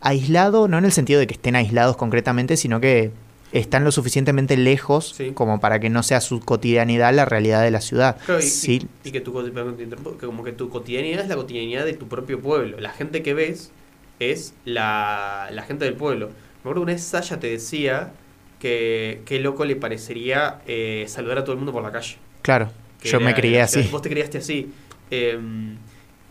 aislado, 0.02 0.68
no 0.68 0.78
en 0.78 0.86
el 0.86 0.91
sentido 0.91 1.20
de 1.20 1.28
que 1.28 1.34
estén 1.34 1.56
aislados 1.56 1.98
concretamente, 1.98 2.58
sino 2.58 2.80
que 2.80 3.12
están 3.60 3.84
lo 3.84 3.91
suficientemente 3.91 4.58
lejos 4.58 5.14
Sí. 5.16 5.32
como 5.34 5.60
para 5.60 5.80
que 5.80 5.89
no 5.89 6.03
sea 6.03 6.22
su 6.22 6.39
cotidianidad 6.39 7.14
la 7.14 7.26
realidad 7.26 7.62
de 7.64 7.72
la 7.72 7.82
ciudad. 7.82 8.18
Claro, 8.26 8.39
y, 8.39 8.43
Sí, 8.43 8.88
y- 9.03 9.10
y 9.10 9.12
que 9.12 9.22
tu, 9.22 9.34
como 9.34 10.43
que 10.43 10.51
tu 10.51 10.70
cotidianidad 10.70 11.22
es 11.24 11.30
la 11.30 11.36
cotidianidad 11.36 11.86
de 11.86 11.93
tu 11.93 12.08
propio 12.08 12.39
pueblo. 12.41 12.80
La 12.80 12.91
gente 12.91 13.24
que 13.24 13.34
ves 13.34 13.72
es 14.20 14.53
la, 14.66 15.49
la 15.51 15.64
gente 15.64 15.86
del 15.86 15.95
pueblo. 15.95 16.28
Me 16.28 16.60
acuerdo 16.72 16.82
que 16.82 16.84
una 16.84 16.93
vez 16.93 17.03
Sasha 17.03 17.39
te 17.39 17.47
decía 17.47 18.12
que 18.60 19.22
qué 19.26 19.39
loco 19.39 19.66
le 19.66 19.76
parecería 19.76 20.62
eh, 20.68 21.06
saludar 21.08 21.38
a 21.39 21.43
todo 21.43 21.51
el 21.53 21.58
mundo 21.58 21.72
por 21.72 21.84
la 21.84 21.91
calle. 21.91 22.18
claro, 22.41 22.70
Que 23.01 23.10
yo 23.10 23.18
era- 23.18 23.26
me 23.26 23.34
crié 23.34 23.62
así. 23.62 23.84
Vos 23.91 24.01
te 24.01 24.10
criaste 24.10 24.38
así. 24.39 24.72
Eh, 25.12 25.38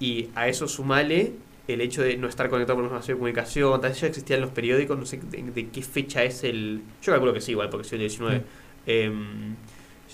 y 0.01 0.29
a 0.35 0.49
eso 0.49 0.67
sumale 0.67 1.33
el 1.67 1.81
hecho 1.81 2.03
de 2.03 2.17
no 2.17 2.29
estar 2.29 2.49
conectado 2.51 2.77
con 2.77 2.85
los 2.85 2.93
medios 2.93 3.07
de 3.07 3.15
comunicación, 3.15 3.81
tal 3.81 3.91
vez 3.91 4.01
ya 4.01 4.07
existían 4.09 4.41
los 4.41 4.51
periódicos, 4.51 4.99
no 4.99 5.07
sé 5.07 5.19
de, 5.19 5.43
de 5.43 5.69
qué 5.69 5.83
fecha 5.83 6.23
es 6.23 6.45
el... 6.45 6.83
Yo 7.03 7.13
calculo 7.13 7.33
que 7.33 7.41
sí, 7.41 7.53
igual, 7.53 7.71
porque 7.71 7.89
soy 7.89 7.97
el 7.97 8.03
19. 8.03 8.39
Mm. 8.39 8.43
Em, 8.87 9.57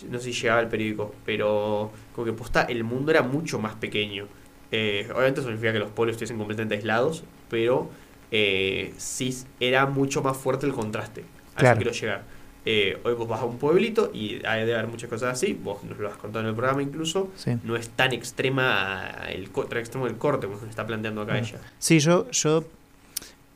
no 0.09 0.19
sé 0.19 0.33
si 0.33 0.41
llegaba 0.41 0.61
el 0.61 0.69
periódico, 0.69 1.15
pero 1.25 1.91
como 2.15 2.25
que 2.25 2.33
posta, 2.33 2.63
el 2.63 2.85
mundo 2.85 3.11
era 3.11 3.23
mucho 3.23 3.59
más 3.59 3.75
pequeño. 3.75 4.27
Eh, 4.73 5.09
obviamente 5.13 5.41
eso 5.41 5.49
significa 5.49 5.73
que 5.73 5.81
los 5.81 5.91
pueblos 5.91 6.15
estuviesen 6.15 6.39
completamente 6.39 6.77
aislados, 6.77 7.25
pero 7.49 7.91
eh, 8.31 8.95
sí 8.97 9.37
era 9.59 9.87
mucho 9.87 10.23
más 10.23 10.37
fuerte 10.37 10.67
el 10.67 10.73
contraste. 10.73 11.25
A 11.57 11.61
Claro. 11.61 11.77
quiero 11.79 11.93
llegar. 11.93 12.25
Eh, 12.67 12.99
hoy 13.05 13.15
vos 13.15 13.27
vas 13.27 13.41
a 13.41 13.45
un 13.47 13.57
pueblito 13.59 14.11
y 14.13 14.45
hay 14.45 14.67
de 14.67 14.75
haber 14.75 14.87
muchas 14.87 15.09
cosas 15.09 15.33
así, 15.33 15.55
vos 15.55 15.83
nos 15.85 15.99
lo 15.99 16.09
has 16.09 16.17
contado 16.17 16.41
en 16.45 16.49
el 16.51 16.55
programa 16.55 16.83
incluso, 16.83 17.31
Sí. 17.37 17.53
no 17.65 17.75
es 17.77 17.89
tan 17.89 18.13
extrema 18.13 19.13
el 19.31 19.51
tan 19.51 19.81
extremo 19.81 20.07
del 20.07 20.17
corte 20.17 20.47
como 20.47 20.61
se 20.61 20.69
está 20.69 20.87
planteando 20.87 21.23
acá 21.23 21.39
ella. 21.39 21.59
Sí, 21.79 22.01
yo, 22.01 22.31
yo 22.31 22.65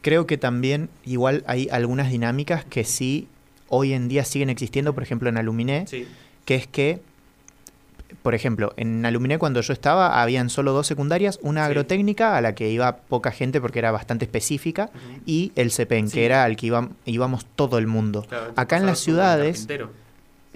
creo 0.01 0.27
que 0.27 0.39
también 0.39 0.89
igual 1.05 1.45
hay 1.47 1.69
algunas 1.71 2.11
dinámicas 2.11 2.65
que 2.65 2.85
sí 2.85 3.29
hoy 3.69 3.93
en 3.93 4.09
día 4.09 4.25
siguen 4.25 4.49
existiendo, 4.51 4.95
por 4.95 5.03
ejemplo 5.03 5.29
en 5.29 5.37
Aluminé, 5.37 5.87
Sí, 5.87 6.07
que 6.47 6.55
es 6.55 6.67
que, 6.67 7.01
por 8.23 8.35
ejemplo, 8.35 8.73
en 8.77 9.05
Aluminé 9.05 9.39
cuando 9.39 9.61
yo 9.61 9.73
estaba 9.73 10.23
habían 10.23 10.51
solo 10.51 10.73
dos 10.73 10.87
secundarias, 10.87 11.39
una 11.43 11.65
agrotécnica 11.65 12.37
a 12.37 12.41
la 12.41 12.55
que 12.55 12.71
iba 12.71 12.97
poca 12.97 13.31
gente 13.31 13.61
porque 13.61 13.79
era 13.79 13.91
bastante 13.93 14.25
específica 14.25 14.91
y 15.27 15.53
el 15.57 15.71
CEPEN, 15.71 16.09
Sí. 16.09 16.15
que 16.15 16.27
era 16.27 16.45
al 16.45 16.57
que 16.57 16.67
iba- 16.67 16.89
íbamos 17.05 17.45
todo 17.57 17.79
el 17.79 17.87
mundo. 17.87 18.25
Claro, 18.29 18.53
Acá 18.57 18.77
en 18.77 18.87
las 18.87 18.99
ciudades-. 18.99 19.67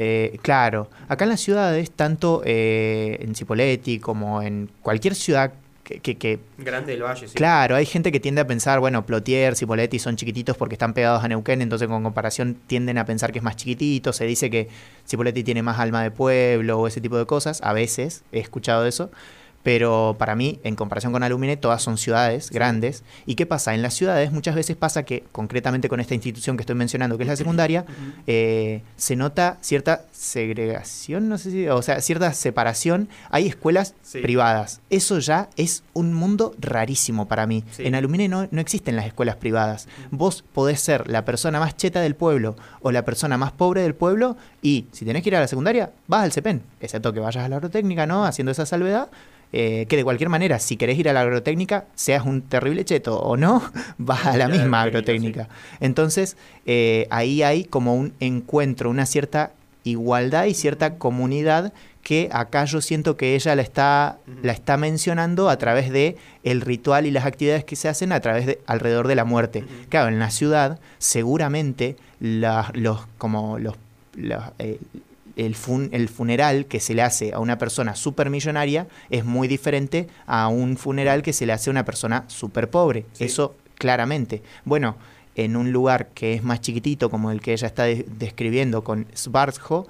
Eh, 0.00 0.38
claro, 0.42 0.88
acá 1.09 1.24
en 1.24 1.30
las 1.30 1.40
ciudades, 1.40 1.90
tanto 1.90 2.42
eh, 2.44 3.18
en 3.20 3.34
Cipolletti 3.34 3.98
como 3.98 4.42
en 4.42 4.70
cualquier 4.80 5.16
ciudad 5.16 5.52
que- 5.89 6.01
que- 6.01 6.16
que 6.18 6.39
Grande 6.59 6.97
Valle, 6.99 7.26
sí. 7.26 7.34
Claro, 7.34 7.74
hay 7.74 7.86
gente 7.86 8.12
que 8.12 8.20
tiende 8.20 8.43
a 8.43 8.47
pensar, 8.47 8.78
bueno, 8.78 9.07
Plotier, 9.07 9.57
Cipoletti 9.57 9.99
son 9.99 10.16
chiquititos 10.16 10.57
porque 10.57 10.74
están 10.74 10.93
pegados 10.93 11.24
a 11.24 11.28
Neuquén, 11.28 11.62
entonces 11.62 11.89
con 11.89 12.03
comparación 12.03 12.59
tienden 12.66 12.99
a 12.99 13.07
pensar 13.07 13.32
que 13.32 13.39
es 13.39 13.43
más 13.43 13.57
chiquitito, 13.57 14.12
se 14.12 14.26
dice 14.26 14.51
que 14.51 14.68
Cipoletti 15.09 15.43
tiene 15.43 15.62
más 15.62 15.78
alma 15.78 16.03
de 16.03 16.11
pueblo 16.11 16.78
o 16.78 16.86
ese 16.86 17.01
tipo 17.01 17.16
de 17.16 17.24
cosas, 17.24 17.61
a 17.62 17.72
veces 17.72 18.22
he 18.32 18.41
escuchado 18.41 18.86
eso, 18.86 19.11
pero 19.62 20.16
para 20.18 20.34
mí, 20.34 20.61
en 20.64 20.76
comparación 20.76 21.12
con 21.12 21.22
Alumine, 21.22 21.56
todas 21.56 21.82
son 21.82 21.98
ciudades 21.98 22.50
grandes. 22.50 23.02
¿Y 23.26 23.34
qué 23.34 23.44
pasa? 23.44 23.74
En 23.74 23.82
las 23.82 23.94
ciudades 23.94 24.32
muchas 24.32 24.54
veces 24.54 24.76
pasa 24.76 25.02
que, 25.02 25.24
concretamente 25.32 25.88
con 25.88 26.00
esta 26.00 26.14
institución 26.14 26.56
que 26.56 26.62
estoy 26.62 26.76
mencionando, 26.76 27.16
que 27.18 27.24
es 27.24 27.28
la 27.28 27.36
secundaria, 27.36 27.84
eh, 28.26 28.82
se 28.96 29.16
nota 29.16 29.59
cierta 29.61 30.02
segregación, 30.12 31.28
no 31.28 31.36
sé 31.38 31.50
si, 31.50 31.68
o 31.68 31.82
sea, 31.82 32.00
cierta 32.00 32.32
separación. 32.32 33.09
Hay 33.30 33.46
escuelas 33.46 33.94
Sí. 34.02 34.20
privadas. 34.20 34.80
Eso 34.88 35.18
ya 35.18 35.48
es 35.56 35.82
un 35.92 36.14
mundo 36.14 36.54
rarísimo 36.59 37.28
para 37.28 37.46
mí. 37.46 37.64
Sí. 37.72 37.86
En 37.86 37.94
Alumine 37.94 38.28
no, 38.28 38.48
no 38.50 38.61
existen 38.61 38.96
las 38.96 39.06
escuelas 39.06 39.36
privadas. 39.36 39.86
Vos 40.11 40.44
podés 40.54 40.80
ser 40.80 41.09
la 41.11 41.24
persona 41.24 41.61
más 41.61 41.76
cheta 41.76 42.00
del 42.00 42.14
pueblo 42.14 42.56
o 42.80 42.90
la 42.90 43.04
persona 43.04 43.36
más 43.36 43.52
pobre 43.52 43.82
del 43.82 43.94
pueblo 43.94 44.36
y 44.62 44.86
si 44.92 45.04
tenés 45.04 45.22
que 45.22 45.28
ir 45.28 45.36
a 45.36 45.40
la 45.40 45.48
secundaria, 45.48 45.90
vas 46.06 46.24
al 46.24 46.32
CEPEN, 46.32 46.62
excepto 46.80 47.12
que 47.12 47.20
vayas 47.20 47.44
a 47.44 47.48
la 47.48 47.56
agrotécnica, 47.56 48.06
¿no? 48.06 48.24
Haciendo 48.24 48.52
esa 48.52 48.64
salvedad. 48.64 49.09
Eh, 49.53 49.86
que 49.88 49.96
de 49.96 50.05
cualquier 50.05 50.28
manera, 50.28 50.59
si 50.59 50.76
querés 50.76 50.99
ir 50.99 51.09
a 51.09 51.12
la 51.12 51.20
agrotécnica, 51.22 51.86
seas 51.94 52.24
un 52.26 52.42
terrible 52.42 52.84
cheto 52.84 53.18
o 53.20 53.36
no, 53.36 53.62
vas 53.99 54.26
a 54.26 54.36
la 54.36 54.49
misma 54.49 54.82
agrotécnica. 54.82 55.49
Entonces, 55.80 56.36
eh, 56.66 57.07
ahí 57.11 57.42
hay 57.42 57.64
como 57.64 57.94
un 57.94 58.12
encuentro, 58.20 58.90
una 58.90 59.07
cierta 59.07 59.53
igualdad 59.84 60.44
y 60.46 60.55
cierta 60.55 60.96
comunidad 60.96 61.72
que 62.03 62.28
acá 62.32 62.64
yo 62.64 62.80
siento 62.80 63.16
que 63.16 63.34
ella 63.34 63.55
la 63.55 63.62
está, 63.62 64.18
la 64.42 64.53
está 64.53 64.76
mencionando 64.78 65.49
a 65.51 65.57
través 65.59 65.90
de 65.90 66.16
el 66.42 66.61
ritual 66.62 67.05
y 67.07 67.11
las 67.11 67.26
actividades 67.26 67.64
que 67.64 67.76
se 67.76 67.88
hacen 67.88 68.12
a 68.12 68.20
través 68.20 68.46
de 68.46 68.61
alrededor 68.66 69.09
de 69.09 69.14
la 69.14 69.24
muerte. 69.24 69.64
Claro, 69.90 70.09
en 70.09 70.18
la 70.18 70.30
ciudad 70.30 70.78
seguramente 70.99 71.96
la- 72.20 72.70
los 72.74 73.07
como 73.18 73.59
los, 73.59 73.74
los, 74.14 74.42
eh, 74.59 74.78
el, 75.39 75.55
fun- 75.55 75.89
el 75.93 76.09
funeral 76.11 76.66
que 76.66 76.80
se 76.80 76.93
le 76.95 77.01
hace 77.03 77.32
a 77.32 77.39
una 77.39 77.57
persona 77.57 77.95
súper 77.97 78.28
millonaria 78.28 78.86
es 79.09 79.24
muy 79.24 79.49
diferente 79.49 80.07
a 80.26 80.49
un 80.49 80.76
funeral 80.76 81.22
que 81.22 81.32
se 81.32 81.47
le 81.47 81.53
hace 81.55 81.70
a 81.70 81.72
una 81.72 81.84
persona 81.86 82.24
súper 82.26 82.68
pobre. 82.68 83.07
Sí. 83.14 83.24
Eso 83.24 83.55
claramente. 83.76 84.43
Bueno, 84.64 84.97
en 85.36 85.57
un 85.57 85.70
lugar 85.72 86.09
que 86.14 86.34
es 86.34 86.43
más 86.43 86.61
chiquitito, 86.61 87.09
como 87.11 87.30
el 87.30 87.41
que 87.41 87.53
ella 87.53 87.68
está 87.68 87.84
de- 87.84 88.05
describiendo 88.18 88.82
con 88.84 89.07
Svartsjo, 89.16 89.86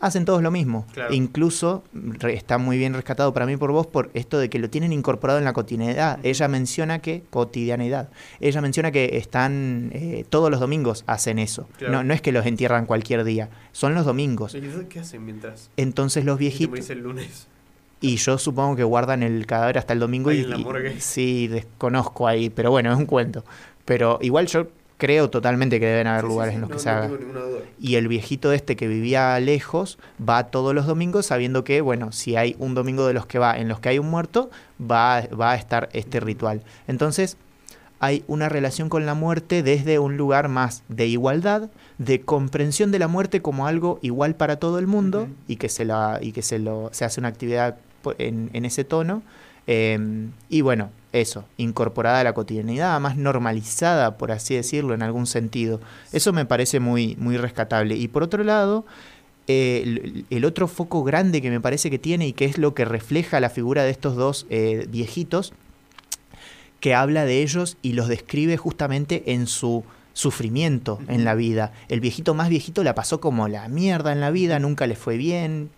hacen 0.00 0.24
todos 0.24 0.42
lo 0.42 0.50
mismo. 0.50 0.86
Claro. 0.92 1.14
Incluso 1.14 1.82
re- 1.92 2.34
está 2.34 2.58
muy 2.58 2.76
bien 2.78 2.92
rescatado 2.94 3.32
para 3.32 3.46
mí 3.46 3.56
por 3.56 3.72
vos 3.72 3.86
por 3.86 4.10
esto 4.14 4.38
de 4.38 4.50
que 4.50 4.58
lo 4.58 4.68
tienen 4.70 4.92
incorporado 4.92 5.38
en 5.38 5.44
la 5.44 5.52
cotidianidad. 5.52 6.18
Ella 6.22 6.48
menciona 6.48 7.00
que, 7.00 7.22
cotidianidad, 7.30 8.10
ella 8.40 8.60
menciona 8.60 8.90
que 8.92 9.16
están 9.16 9.90
eh, 9.94 10.24
todos 10.28 10.50
los 10.50 10.60
domingos 10.60 11.04
hacen 11.06 11.38
eso. 11.38 11.66
Claro. 11.78 11.92
No, 11.94 12.04
no 12.04 12.14
es 12.14 12.20
que 12.20 12.32
los 12.32 12.44
entierran 12.46 12.86
cualquier 12.86 13.24
día, 13.24 13.48
son 13.72 13.94
los 13.94 14.04
domingos. 14.04 14.56
¿Qué 14.90 15.00
hacen 15.00 15.24
mientras? 15.24 15.70
Entonces 15.76 16.24
los 16.24 16.36
Y 16.36 16.38
te 16.38 16.40
viejitos... 16.40 16.90
el 16.90 16.98
lunes. 17.00 17.48
Y 18.00 18.16
yo 18.16 18.36
supongo 18.36 18.76
que 18.76 18.84
guardan 18.84 19.22
el 19.22 19.46
cadáver 19.46 19.78
hasta 19.78 19.94
el 19.94 20.00
domingo 20.00 20.28
Ahí 20.28 20.40
y, 20.40 20.42
en 20.42 20.50
la 20.50 20.58
y- 20.58 20.64
morgue. 20.64 21.00
sí, 21.00 21.48
desconozco 21.48 22.28
ahí, 22.28 22.50
pero 22.50 22.70
bueno, 22.70 22.92
es 22.92 22.98
un 22.98 23.06
cuento. 23.06 23.42
Pero 23.86 24.18
igual 24.20 24.46
yo 24.48 24.66
creo 24.98 25.28
totalmente 25.30 25.78
que 25.80 25.86
deben 25.86 26.06
haber 26.06 26.22
Sí, 26.22 26.28
lugares 26.28 26.52
sí, 26.52 26.54
en 26.56 26.60
los 26.62 26.70
no- 26.70 26.76
que 26.76 26.82
se 26.82 26.90
no 26.90 26.96
haga. 26.96 27.10
Y 27.80 27.94
el 27.96 28.08
viejito 28.08 28.52
este 28.52 28.76
que 28.76 28.88
vivía 28.88 29.38
lejos 29.40 29.98
va 30.26 30.44
todos 30.44 30.74
los 30.74 30.86
domingos 30.86 31.26
sabiendo 31.26 31.64
que, 31.64 31.80
bueno, 31.80 32.12
si 32.12 32.36
hay 32.36 32.56
un 32.58 32.74
domingo 32.74 33.06
de 33.06 33.14
los 33.14 33.26
que 33.26 33.38
va 33.38 33.56
en 33.58 33.68
los 33.68 33.80
que 33.80 33.90
hay 33.90 33.98
un 33.98 34.08
muerto, 34.10 34.50
va, 34.80 35.22
va 35.38 35.52
a 35.52 35.56
estar 35.56 35.88
este 35.92 36.20
ritual. 36.20 36.62
Entonces, 36.88 37.36
hay 37.98 38.24
una 38.26 38.48
relación 38.50 38.88
con 38.90 39.06
la 39.06 39.14
muerte 39.14 39.62
desde 39.62 39.98
un 39.98 40.16
lugar 40.18 40.48
más 40.48 40.82
de 40.88 41.06
igualdad, 41.06 41.70
de 41.98 42.20
comprensión 42.20 42.90
de 42.92 42.98
la 42.98 43.08
muerte 43.08 43.40
como 43.40 43.66
algo 43.66 43.98
igual 44.02 44.34
para 44.34 44.56
todo 44.56 44.78
el 44.78 44.86
mundo 44.86 45.28
y 45.48 45.56
que 45.56 45.70
se 45.70 45.86
la 45.86 46.18
y 46.20 46.32
que 46.32 46.42
se 46.42 46.58
lo 46.58 46.90
se 46.92 47.06
hace 47.06 47.20
una 47.20 47.28
actividad 47.28 47.76
en, 48.18 48.50
en 48.52 48.64
ese 48.66 48.84
tono. 48.84 49.22
Eh, 49.66 50.28
y 50.50 50.60
bueno, 50.60 50.90
eso, 51.20 51.44
incorporada 51.56 52.20
a 52.20 52.24
la 52.24 52.34
cotidianidad, 52.34 53.00
más 53.00 53.16
normalizada, 53.16 54.16
por 54.18 54.32
así 54.32 54.54
decirlo, 54.54 54.94
en 54.94 55.02
algún 55.02 55.26
sentido. 55.26 55.80
Eso 56.12 56.32
me 56.32 56.44
parece 56.44 56.80
muy, 56.80 57.16
muy 57.16 57.36
rescatable. 57.36 57.96
Y 57.96 58.08
por 58.08 58.22
otro 58.22 58.44
lado, 58.44 58.84
eh, 59.48 59.82
el, 59.84 60.26
el 60.30 60.44
otro 60.44 60.68
foco 60.68 61.04
grande 61.04 61.40
que 61.40 61.50
me 61.50 61.60
parece 61.60 61.90
que 61.90 61.98
tiene 61.98 62.26
y 62.26 62.32
que 62.32 62.44
es 62.44 62.58
lo 62.58 62.74
que 62.74 62.84
refleja 62.84 63.40
la 63.40 63.50
figura 63.50 63.84
de 63.84 63.90
estos 63.90 64.16
dos 64.16 64.46
eh, 64.50 64.86
viejitos, 64.88 65.52
que 66.80 66.94
habla 66.94 67.24
de 67.24 67.42
ellos 67.42 67.76
y 67.82 67.94
los 67.94 68.08
describe 68.08 68.56
justamente 68.56 69.32
en 69.32 69.46
su 69.46 69.84
sufrimiento 70.12 70.98
en 71.08 71.24
la 71.24 71.34
vida. 71.34 71.72
El 71.88 72.00
viejito 72.00 72.32
más 72.32 72.48
viejito 72.48 72.82
la 72.82 72.94
pasó 72.94 73.20
como 73.20 73.48
la 73.48 73.68
mierda 73.68 74.12
en 74.12 74.20
la 74.20 74.30
vida, 74.30 74.58
nunca 74.58 74.86
le 74.86 74.96
fue 74.96 75.16
bien, 75.16 75.70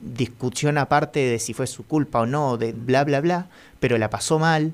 discusión 0.00 0.78
aparte 0.78 1.20
de 1.20 1.38
si 1.38 1.52
fue 1.52 1.66
su 1.66 1.86
culpa 1.86 2.20
o 2.20 2.26
no, 2.26 2.56
de 2.56 2.72
bla, 2.72 3.04
bla, 3.04 3.20
bla, 3.20 3.48
pero 3.80 3.98
la 3.98 4.10
pasó 4.10 4.38
mal 4.38 4.72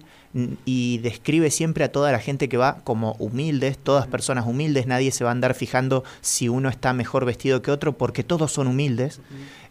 y 0.65 0.99
describe 0.99 1.51
siempre 1.51 1.85
a 1.85 1.93
toda 1.93 2.11
la 2.11 2.19
gente 2.19 2.49
que 2.49 2.57
va 2.57 2.79
como 2.85 3.13
humildes, 3.19 3.77
todas 3.77 4.07
personas 4.07 4.47
humildes, 4.47 4.87
nadie 4.87 5.11
se 5.11 5.25
va 5.25 5.31
a 5.31 5.33
andar 5.33 5.55
fijando 5.55 6.05
si 6.21 6.49
uno 6.49 6.69
está 6.69 6.93
mejor 6.93 7.25
vestido 7.25 7.61
que 7.61 7.71
otro, 7.71 7.99
porque 7.99 8.25
todos 8.25 8.51
son 8.53 8.67
humildes, 8.67 9.21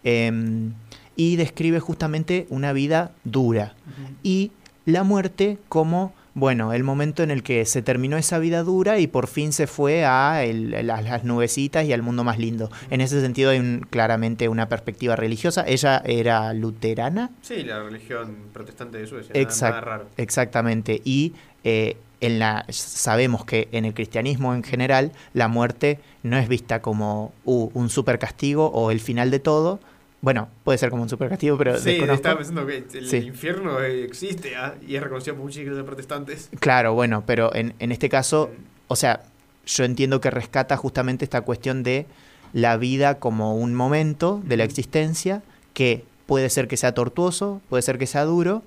Em, 0.03 0.73
y 1.15 1.35
describe 1.35 1.79
justamente 1.79 2.47
una 2.49 2.73
vida 2.73 3.11
dura. 3.23 3.75
Y 4.23 4.51
la 4.85 5.03
muerte 5.03 5.59
como, 5.69 6.13
bueno, 6.33 6.71
el 6.73 6.83
momento 6.83 7.23
en 7.23 7.31
el 7.31 7.43
que 7.43 7.65
se 7.65 7.81
terminó 7.81 8.17
esa 8.17 8.39
vida 8.39 8.63
dura 8.63 8.99
y 8.99 9.07
por 9.07 9.27
fin 9.27 9.51
se 9.51 9.67
fue 9.67 10.05
a, 10.05 10.43
el- 10.45 10.73
a 10.89 11.01
las 11.01 11.23
nubecitas 11.23 11.85
y 11.85 11.91
al 11.93 12.01
mundo 12.01 12.23
más 12.23 12.39
lindo. 12.39 12.71
En 12.89 13.01
ese 13.01 13.19
sentido 13.21 13.51
hay 13.51 13.59
un- 13.59 13.85
claramente 13.89 14.47
una 14.47 14.69
perspectiva 14.69 15.15
religiosa. 15.15 15.65
Ella 15.67 16.01
era 16.05 16.53
luterana, 16.53 17.31
Sí, 17.41 17.63
la 17.63 17.83
religión 17.83 18.37
protestante 18.53 18.97
de 18.97 19.07
Suecia. 19.07 19.33
Exact- 19.35 19.69
Nada, 19.71 19.81
raro. 19.81 20.07
exactamente, 20.17 21.01
y 21.03 21.33
eh, 21.63 21.97
en 22.21 22.39
la, 22.39 22.65
sabemos 22.69 23.45
que 23.45 23.67
en 23.71 23.83
el 23.85 23.93
cristianismo 23.93 24.53
en 24.55 24.63
general 24.63 25.11
la 25.33 25.47
muerte 25.47 25.99
no 26.23 26.37
es 26.37 26.47
vista 26.47 26.81
como 26.81 27.33
uh, 27.45 27.69
un 27.73 27.89
super 27.89 28.19
castigo 28.19 28.67
o 28.67 28.91
el 28.91 28.99
final 28.99 29.31
de 29.31 29.39
todo. 29.39 29.79
Bueno, 30.21 30.49
puede 30.63 30.77
ser 30.77 30.89
como 30.91 31.01
un 31.03 31.09
super 31.09 31.29
castigo, 31.29 31.57
pero 31.57 31.77
Sí, 31.79 31.85
desconozco. 31.91 32.13
estaba 32.15 32.37
pensando 32.37 32.65
que 32.67 32.85
el 32.93 33.07
Sí. 33.09 33.17
infierno 33.17 33.81
eh, 33.81 34.03
existe 34.03 34.55
ah, 34.55 34.75
y 34.87 34.95
es 34.95 35.01
reconocido 35.01 35.35
por 35.35 35.45
muchas 35.45 35.59
iglesias 35.63 35.83
protestantes. 35.85 36.49
Claro, 36.59 36.93
bueno, 36.93 37.23
pero 37.25 37.53
en, 37.55 37.73
en 37.79 37.91
este 37.91 38.07
caso 38.09 38.49
O 38.87 38.95
sea, 38.97 39.23
yo 39.65 39.83
entiendo 39.85 40.19
que 40.19 40.29
rescata 40.29 40.75
justamente 40.75 41.23
esta 41.25 41.41
cuestión 41.41 41.81
de 41.81 42.05
la 42.53 42.75
vida 42.77 43.19
como 43.19 43.55
un 43.55 43.73
momento 43.73 44.41
de 44.43 44.57
la 44.57 44.65
existencia 44.65 45.41
que 45.73 46.03
puede 46.25 46.49
ser 46.49 46.67
que 46.67 46.75
sea 46.75 46.93
tortuoso, 46.93 47.61
puede 47.69 47.81
ser 47.81 47.97
que 47.97 48.05
sea 48.05 48.25
duro, 48.25 48.63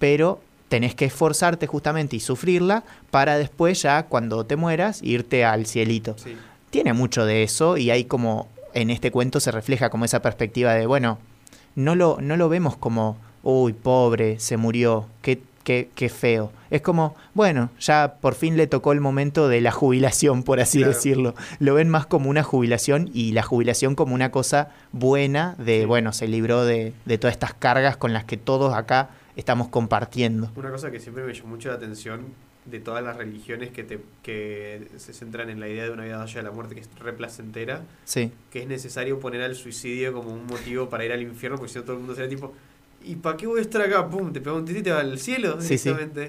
pero 0.00 0.40
tenés 0.68 0.94
que 0.96 1.04
esforzarte 1.04 1.66
justamente 1.68 2.16
y 2.16 2.20
sufrirla 2.20 2.82
para 3.12 3.38
después 3.38 3.80
ya 3.82 4.02
cuando 4.02 4.44
te 4.44 4.56
mueras 4.56 5.00
irte 5.02 5.44
al 5.44 5.64
cielito. 5.66 6.16
Sí. 6.18 6.36
Tiene 6.70 6.92
mucho 6.92 7.24
de 7.24 7.44
eso 7.44 7.76
y 7.76 7.90
hay 7.92 8.04
como 8.04 8.48
en 8.74 8.90
este 8.90 9.10
cuento 9.10 9.40
se 9.40 9.50
refleja 9.50 9.90
como 9.90 10.04
esa 10.04 10.20
perspectiva 10.22 10.74
de, 10.74 10.86
bueno, 10.86 11.18
no 11.74 11.94
lo, 11.94 12.18
no 12.20 12.36
lo 12.36 12.48
vemos 12.48 12.76
como, 12.76 13.16
uy, 13.42 13.72
pobre, 13.72 14.38
se 14.40 14.56
murió, 14.56 15.06
qué, 15.22 15.40
qué, 15.64 15.88
qué 15.94 16.08
feo. 16.08 16.50
Es 16.70 16.82
como, 16.82 17.14
bueno, 17.34 17.70
ya 17.80 18.16
por 18.20 18.34
fin 18.34 18.56
le 18.56 18.66
tocó 18.66 18.92
el 18.92 19.00
momento 19.00 19.48
de 19.48 19.60
la 19.60 19.70
jubilación, 19.70 20.42
por 20.42 20.60
así 20.60 20.78
Claro. 20.78 20.92
decirlo. 20.92 21.34
Lo 21.60 21.74
ven 21.74 21.88
más 21.88 22.04
como 22.06 22.28
una 22.28 22.42
jubilación 22.42 23.10
y 23.14 23.32
la 23.32 23.42
jubilación 23.42 23.94
como 23.94 24.14
una 24.14 24.30
cosa 24.30 24.70
buena 24.92 25.54
de, 25.58 25.80
Sí. 25.80 25.84
bueno, 25.86 26.12
se 26.12 26.28
libró 26.28 26.64
de, 26.64 26.92
de 27.06 27.18
todas 27.18 27.32
estas 27.32 27.54
cargas 27.54 27.96
con 27.96 28.12
las 28.12 28.24
que 28.24 28.36
todos 28.36 28.74
acá 28.74 29.10
estamos 29.36 29.68
compartiendo. 29.68 30.50
Una 30.56 30.70
cosa 30.70 30.90
que 30.90 31.00
siempre 31.00 31.22
me 31.24 31.32
llamó 31.32 31.50
mucho 31.50 31.68
la 31.70 31.76
atención 31.76 32.26
de 32.70 32.80
todas 32.80 33.02
las 33.02 33.16
religiones 33.16 33.70
que, 33.70 33.82
te, 33.84 33.98
que 34.22 34.88
se 34.96 35.12
centran 35.12 35.50
en 35.50 35.60
la 35.60 35.68
idea 35.68 35.84
de 35.84 35.90
una 35.90 36.04
vida 36.04 36.22
allá 36.22 36.36
de 36.36 36.42
la 36.42 36.50
muerte, 36.50 36.74
que 36.74 36.80
es 36.82 36.88
re 36.98 37.12
placentera, 37.12 37.82
Sí. 38.04 38.30
que 38.50 38.62
es 38.62 38.68
necesario 38.68 39.18
poner 39.20 39.42
al 39.42 39.54
suicidio 39.54 40.12
como 40.12 40.30
un 40.32 40.46
motivo 40.46 40.88
para 40.88 41.04
ir 41.04 41.12
al 41.12 41.22
infierno, 41.22 41.56
porque 41.58 41.72
si 41.72 41.78
no 41.78 41.84
todo 41.84 41.94
el 41.94 41.98
mundo 42.00 42.14
sería 42.14 42.28
tipo, 42.28 42.52
¿y 43.04 43.16
para 43.16 43.36
qué 43.36 43.46
voy 43.46 43.58
a 43.58 43.62
estar 43.62 43.80
acá? 43.82 44.08
Pum, 44.08 44.32
te 44.32 44.40
pega 44.40 44.56
un 44.56 44.64
tití 44.64 44.80
y 44.80 44.82
te 44.82 44.90
va 44.90 45.00
al 45.00 45.18
cielo 45.18 45.60
Sí, 45.60 45.78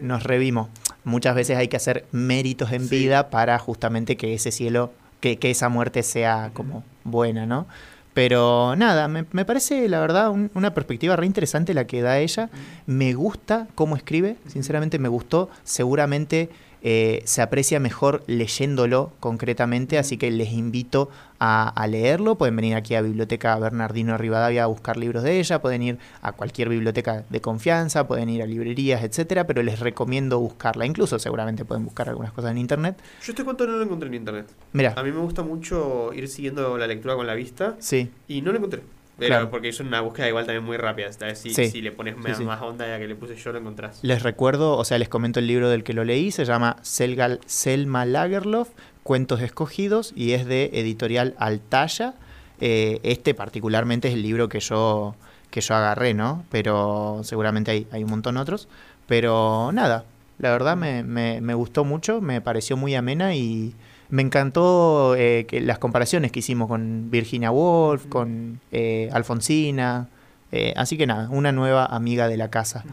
nos 0.02 0.24
revimos. 0.24 0.70
Muchas 1.04 1.36
veces 1.36 1.58
hay 1.58 1.68
que 1.68 1.78
hacer 1.78 2.06
méritos 2.12 2.72
en 2.72 2.88
Sí. 2.88 2.98
vida 2.98 3.30
para 3.30 3.58
justamente 3.60 4.18
que 4.18 4.34
ese 4.34 4.52
cielo, 4.52 4.94
que, 5.20 5.38
que 5.38 5.50
esa 5.52 5.70
muerte 5.70 6.04
sea 6.04 6.52
como 6.54 6.84
buena, 7.04 7.46
¿no? 7.46 7.68
Pero 8.14 8.76
nada, 8.76 9.07
me, 9.07 9.26
me 9.32 9.45
parece 9.45 9.88
la 9.88 9.99
verdad 9.99 10.30
un- 10.32 10.51
una 10.55 10.74
perspectiva 10.74 11.16
re 11.16 11.26
interesante 11.26 11.74
la 11.74 11.86
que 11.86 12.01
da 12.01 12.20
ella. 12.20 12.49
Me 12.86 13.14
gusta 13.14 13.68
cómo 13.76 13.95
escribe, 13.95 14.36
sinceramente 14.47 14.99
me 14.99 15.10
gustó. 15.10 15.49
Seguramente 15.64 16.49
eh, 16.82 17.21
se 17.25 17.41
aprecia 17.41 17.80
mejor 17.80 18.23
leyéndolo 18.27 19.11
concretamente, 19.19 19.97
así 19.97 20.17
que 20.17 20.32
les 20.32 20.53
invito 20.53 21.09
a, 21.39 21.69
a 21.69 21.88
leerlo. 21.88 22.36
Pueden 22.36 22.55
venir 22.55 22.75
aquí 22.75 22.95
a 22.95 23.01
Biblioteca 23.01 23.57
Bernardino 23.57 24.17
Rivadavia 24.17 24.63
a 24.63 24.67
buscar 24.67 24.97
libros 24.97 25.23
de 25.23 25.39
ella, 25.39 25.61
pueden 25.61 25.82
ir 25.82 25.97
a 26.21 26.32
cualquier 26.32 26.69
biblioteca 26.69 27.23
de 27.30 27.41
confianza, 27.41 28.07
pueden 28.07 28.30
ir 28.30 28.41
a 28.41 28.45
librerías, 28.45 29.03
etcétera, 29.03 29.45
pero 29.47 29.63
les 29.63 29.80
recomiendo 29.80 30.39
buscarla. 30.39 30.86
Incluso 30.86 31.19
seguramente 31.19 31.65
pueden 31.65 31.86
buscar 31.86 32.09
algunas 32.09 32.32
cosas 32.32 32.51
en 32.51 32.57
internet. 32.57 32.97
Yo 33.23 33.32
este 33.32 33.43
cuento 33.43 33.65
no 33.67 33.73
lo 33.73 33.84
encontré 33.84 34.07
en 34.07 34.15
internet. 34.15 34.47
Mira, 34.73 34.93
A 34.95 35.03
mí 35.03 35.11
me 35.11 35.19
gusta 35.19 35.43
mucho 35.43 36.13
ir 36.13 36.27
siguiendo 36.27 36.77
la 36.77 36.88
lectura 36.88 37.15
con 37.15 37.27
la 37.27 37.34
vista 37.36 37.75
sí, 37.80 38.09
y 38.27 38.41
no 38.41 38.51
lo 38.51 38.57
encontré. 38.57 38.82
Pero 39.20 39.30
Claro. 39.36 39.49
porque 39.51 39.70
es 39.70 39.80
una 39.80 40.01
búsqueda 40.01 40.28
igual 40.28 40.45
también 40.45 40.63
muy 40.63 40.78
rápida. 40.78 41.11
Si, 41.36 41.49
Sí. 41.53 41.70
si 41.70 41.82
le 41.82 41.91
pones 41.91 42.15
Sí, 42.15 42.22
más, 42.22 42.38
sí. 42.38 42.43
más 42.43 42.61
onda 42.61 42.86
a 42.86 42.88
la 42.88 42.99
que 42.99 43.07
le 43.07 43.15
puse 43.15 43.36
yo, 43.36 43.51
lo 43.51 43.59
encontrás. 43.59 43.99
Les 44.01 44.24
recuerdo, 44.24 44.78
o 44.78 44.84
sea, 44.86 44.97
les 44.97 45.09
comento 45.09 45.39
el 45.39 45.47
libro 45.47 45.70
del 45.70 45.84
que 45.84 45.93
lo 45.93 46.03
leí, 46.03 46.32
se 46.32 46.45
llama 46.45 46.78
Selgal, 46.82 47.39
Selma 47.45 48.05
Lagerlof, 48.05 48.70
Cuentos 49.03 49.41
Escogidos, 49.41 50.13
y 50.15 50.32
es 50.34 50.45
de 50.45 50.70
editorial 50.74 51.36
Altaya. 51.38 52.13
Eh, 52.61 52.99
este 53.03 53.34
particularmente 53.34 54.07
es 54.09 54.13
el 54.15 54.22
libro 54.22 54.49
que 54.49 54.59
yo, 54.59 55.15
que 55.49 55.61
yo 55.61 55.76
agarré, 55.76 56.13
¿no? 56.13 56.43
Pero 56.51 57.22
seguramente 57.24 57.72
hay, 57.72 57.88
hay 57.91 58.03
un 58.03 58.09
montón 58.09 58.38
otros. 58.38 58.67
Pero 59.07 59.72
nada, 59.74 60.05
la 60.38 60.51
verdad 60.51 60.78
me, 60.78 61.03
me- 61.03 61.41
me 61.41 61.53
gustó 61.53 61.84
mucho, 61.86 62.22
me 62.22 62.41
pareció 62.41 62.78
muy 62.78 62.95
amena 62.95 63.34
y 63.36 63.74
me 64.10 64.22
encantó 64.22 65.16
eh, 65.16 65.45
que 65.47 65.62
las 65.62 65.80
comparaciones 65.80 66.32
que 66.32 66.39
hicimos 66.39 66.68
con 66.68 67.10
Virginia 67.12 67.51
Woolf, 67.51 68.07
con 68.07 68.60
eh, 68.72 69.10
Alfonsina. 69.14 70.07
eh, 70.51 70.74
así 70.76 70.97
que 70.97 71.05
nada, 71.05 71.30
una 71.30 71.51
nueva 71.51 71.86
amiga 71.86 72.28
de 72.28 72.38
la 72.38 72.49
casa. 72.49 72.84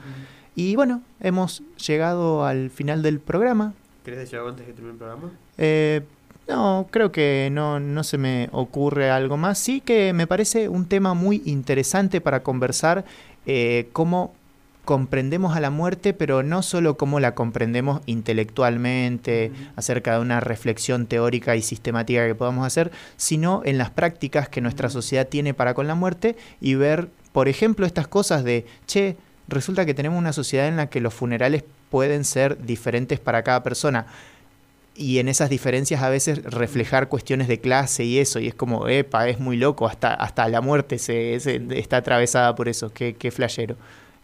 Y 0.55 0.75
bueno, 0.77 1.03
hemos 1.21 1.63
llegado 1.87 2.45
al 2.45 2.71
final 2.71 3.03
del 3.03 3.21
programa. 3.21 3.75
¿Querés 4.05 4.21
decir 4.21 4.39
algo 4.39 4.51
antes 4.51 4.67
de 4.67 4.73
terminar 4.73 4.95
el 4.95 4.99
programa? 4.99 5.33
Eh, 5.59 6.03
no, 6.49 6.87
creo 6.91 7.11
que 7.11 7.49
no, 7.53 7.81
no 7.81 8.05
se 8.05 8.19
me 8.19 8.49
ocurre 8.53 9.11
algo 9.11 9.37
más. 9.37 9.59
Sí 9.59 9.81
que 9.81 10.13
me 10.13 10.27
parece 10.27 10.69
un 10.69 10.87
tema 10.87 11.13
muy 11.15 11.43
interesante 11.45 12.21
para 12.21 12.43
conversar 12.43 13.05
eh, 13.47 13.89
cómo 13.93 14.35
comprendemos 14.87 15.55
a 15.55 15.61
la 15.61 15.69
muerte, 15.69 16.15
pero 16.15 16.43
no 16.43 16.63
solo 16.63 16.97
cómo 16.97 17.21
la 17.21 17.35
comprendemos 17.35 18.01
intelectualmente, 18.07 19.53
acerca 19.77 20.15
de 20.15 20.21
una 20.21 20.41
reflexión 20.41 21.07
teórica 21.07 21.55
y 21.57 21.61
sistemática 21.63 22.27
que 22.27 22.35
podamos 22.35 22.67
hacer, 22.67 22.91
sino 23.19 23.61
en 23.67 23.77
las 23.77 23.91
prácticas 23.91 24.49
que 24.49 24.63
nuestra 24.63 24.89
sociedad 24.89 25.29
tiene 25.29 25.53
para 25.53 25.75
con 25.75 25.87
la 25.87 25.95
muerte 25.95 26.37
y 26.63 26.75
ver, 26.77 27.09
por 27.33 27.49
ejemplo, 27.49 27.85
estas 27.85 28.09
cosas 28.09 28.45
de, 28.45 28.65
che, 28.87 29.17
resulta 29.49 29.85
que 29.85 29.93
tenemos 29.93 30.19
una 30.19 30.33
sociedad 30.33 30.69
en 30.69 30.77
la 30.77 30.89
que 30.89 31.01
los 31.03 31.13
funerales 31.13 31.65
pueden 31.91 32.25
ser 32.25 32.65
diferentes 32.65 33.21
para 33.21 33.43
cada 33.43 33.63
persona 33.63 34.07
y 34.99 35.19
en 35.19 35.29
esas 35.29 35.51
diferencias 35.51 36.03
a 36.03 36.09
veces 36.09 36.43
reflejar 36.45 37.09
cuestiones 37.09 37.49
de 37.49 37.61
clase 37.61 38.05
y 38.05 38.19
eso, 38.19 38.39
y 38.41 38.47
es 38.47 38.55
como, 38.55 38.89
epa, 38.89 39.29
es 39.29 39.39
muy 39.39 39.59
loco, 39.59 39.87
hasta, 39.87 40.15
hasta 40.15 40.49
la 40.49 40.63
muerte 40.63 40.99
se, 40.99 41.39
se- 41.41 41.61
está 41.79 41.99
atravesada 41.99 42.55
por 42.55 42.69
eso, 42.69 42.91
qué, 42.93 43.15
qué 43.15 43.31
flashero. 43.31 43.77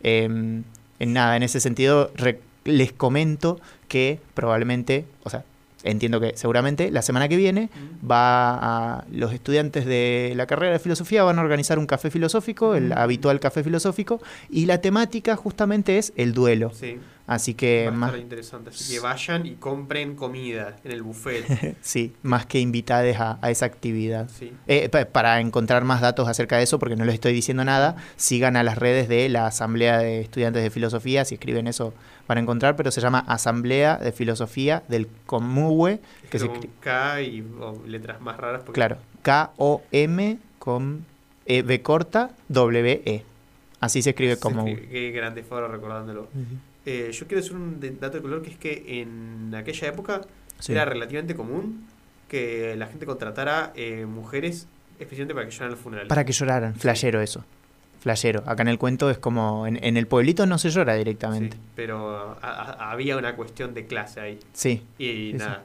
En 0.03 0.65
nada, 1.01 1.37
en 1.37 1.43
ese 1.43 1.61
sentido, 1.61 2.11
les 2.65 2.93
comento 2.93 3.61
que 3.89 4.21
probablemente, 4.35 5.05
o 5.25 5.31
sea, 5.31 5.45
entiendo 5.85 6.21
que 6.21 6.37
seguramente 6.37 6.93
la 6.93 7.03
semana 7.03 7.29
que 7.29 7.37
viene 7.37 7.69
va 8.09 8.99
a 8.99 9.05
los 9.11 9.33
estudiantes 9.33 9.85
de 9.85 10.33
la 10.37 10.47
carrera 10.47 10.73
de 10.73 10.79
filosofía 10.79 11.25
van 11.25 11.39
a 11.39 11.43
organizar 11.43 11.79
un 11.79 11.87
café 11.87 12.11
filosófico, 12.11 12.75
el 12.77 12.93
habitual 12.93 13.41
café 13.41 13.65
filosófico, 13.65 14.21
y 14.49 14.67
la 14.67 14.81
temática 14.81 15.35
justamente 15.35 15.99
es 15.99 16.13
el 16.17 16.35
duelo. 16.35 16.71
Sí. 16.73 16.99
Así 17.27 17.55
que 17.55 17.85
Va 17.87 17.93
a 17.93 17.97
más, 17.97 18.09
estar 18.11 18.21
interesante. 18.21 18.71
Así 18.71 18.93
que 18.93 19.01
vayan 19.01 19.47
y 19.47 19.53
compren 19.55 20.17
comida 20.17 20.77
en 20.83 20.91
el 20.93 21.03
buffet. 21.03 21.77
sí, 21.81 22.15
más 22.23 22.47
que 22.47 22.59
invitades 22.59 23.19
a, 23.21 23.39
a 23.41 23.51
esa 23.51 23.65
actividad. 23.67 24.29
Sí. 24.29 24.53
Eh, 24.67 24.89
pa- 24.89 25.05
para 25.05 25.41
encontrar 25.41 25.85
más 25.85 26.01
datos 26.01 26.29
acerca 26.29 26.57
de 26.57 26.65
eso, 26.65 26.79
porque 26.81 26.97
no 26.97 27.05
les 27.05 27.15
estoy 27.15 27.33
diciendo 27.33 27.65
nada, 27.65 27.97
sigan 28.17 28.57
a 28.57 28.63
las 28.65 28.77
redes 28.77 29.09
de 29.09 29.29
la 29.29 29.47
Asamblea 29.47 29.99
de 29.99 30.21
Estudiantes 30.21 30.63
de 30.65 30.71
Filosofía, 30.71 31.25
si 31.25 31.35
escriben 31.37 31.69
eso 31.69 31.95
van 32.29 32.39
a 32.39 32.41
encontrar, 32.41 32.77
pero 32.77 32.91
se 32.91 33.01
llama 33.01 33.21
Asamblea 33.21 33.97
de 33.99 34.13
Filosofía 34.13 34.83
del 34.89 35.07
Comue, 35.27 36.01
que 36.31 36.39
se 36.39 36.47
con 36.49 36.61
K 36.81 37.23
y 37.23 37.41
o 37.61 37.83
letras 37.87 38.21
más 38.21 38.37
raras. 38.37 38.63
Porque 38.65 38.79
claro, 38.79 38.99
K-O-M 39.23 40.39
con 40.59 41.05
E, 41.47 41.63
B 41.63 41.83
corta, 41.83 42.31
W-E. 42.49 43.25
Así 43.81 44.03
se 44.03 44.11
escribe 44.11 44.39
como... 44.39 44.65
Qué 44.65 45.11
grande 45.15 45.43
foro 45.43 45.67
recordándolo. 45.69 46.29
Eh, 46.85 47.11
yo 47.13 47.27
quiero 47.27 47.41
decir 47.43 47.57
un 47.57 47.79
dato 48.01 48.17
de 48.17 48.23
color 48.23 48.43
que 48.43 48.51
es 48.51 48.57
que 48.59 49.01
en 49.01 49.55
aquella 49.55 49.89
época 49.89 50.21
Sí. 50.59 50.73
era 50.73 50.85
relativamente 50.85 51.35
común 51.35 51.87
que 52.29 52.75
la 52.77 52.87
gente 52.87 53.07
contratara 53.07 53.73
eh, 53.77 54.07
mujeres 54.07 54.67
especialmente 54.99 55.35
para 55.35 55.47
que 55.47 55.53
lloraran 55.53 55.71
los 55.73 55.81
funerales. 55.81 56.09
Para 56.09 56.25
que 56.25 56.33
lloraran, 56.33 56.75
flashero 56.75 57.21
eso. 57.21 57.45
Flashero. 58.01 58.43
Acá 58.47 58.63
en 58.63 58.69
el 58.69 58.79
cuento 58.79 59.11
es 59.11 59.19
como, 59.19 59.67
en, 59.67 59.83
en 59.85 59.97
el 59.97 60.07
pueblito 60.09 60.45
no 60.47 60.59
se 60.59 60.71
llora 60.71 60.95
directamente. 60.95 61.57
Sí, 61.57 61.63
pero 61.77 62.37
a- 62.43 62.49
a- 62.73 62.91
había 62.93 63.17
una 63.17 63.37
cuestión 63.37 63.75
de 63.75 63.87
clase 63.87 64.21
ahí. 64.21 64.41
Sí, 64.53 64.83
Y 64.99 65.35
nada, 65.35 65.63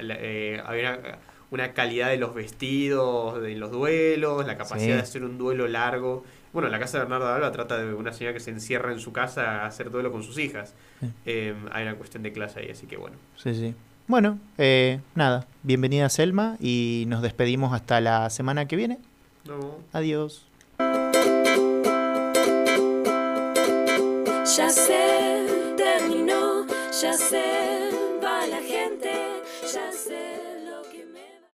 la- 0.00 0.16
eh, 0.18 0.62
había 0.64 0.98
una, 0.98 1.18
una 1.50 1.72
calidad 1.74 2.08
de 2.08 2.16
los 2.16 2.34
vestidos, 2.34 3.40
de 3.42 3.54
los 3.56 3.70
duelos, 3.70 4.46
la 4.46 4.56
capacidad 4.56 4.86
Sí. 4.86 4.92
de 4.92 4.98
hacer 5.00 5.24
un 5.24 5.36
duelo 5.36 5.68
largo. 5.68 6.24
Bueno, 6.54 6.68
la 6.68 6.78
casa 6.78 6.98
de 6.98 7.04
Bernardo 7.04 7.26
Alba 7.26 7.50
trata 7.50 7.76
de 7.78 7.92
una 7.92 8.12
señora 8.12 8.32
que 8.32 8.38
se 8.38 8.52
encierra 8.52 8.92
en 8.92 9.00
su 9.00 9.12
casa 9.12 9.62
a 9.62 9.66
hacer 9.66 9.90
duelo 9.90 10.12
con 10.12 10.22
sus 10.22 10.38
hijas. 10.38 10.72
Sí. 11.00 11.10
Eh, 11.26 11.54
hay 11.72 11.82
una 11.82 11.96
cuestión 11.96 12.22
de 12.22 12.32
clase 12.32 12.60
ahí, 12.60 12.70
así 12.70 12.86
que 12.86 12.96
bueno. 12.96 13.16
sí, 13.36 13.54
sí. 13.54 13.74
Bueno, 14.06 14.38
eh, 14.56 15.00
nada, 15.16 15.46
bienvenida 15.64 16.08
Selma 16.08 16.56
y 16.60 17.06
nos 17.08 17.22
despedimos 17.22 17.72
hasta 17.72 18.00
la 18.00 18.30
semana 18.30 18.68
que 18.68 18.76
viene. 18.76 18.98
No. 19.46 19.78
Adiós. 19.92 20.46
Ya 20.78 20.84
sé, 20.84 20.92
terminó, 24.46 24.54
ya 24.56 24.70
sé, 24.70 25.13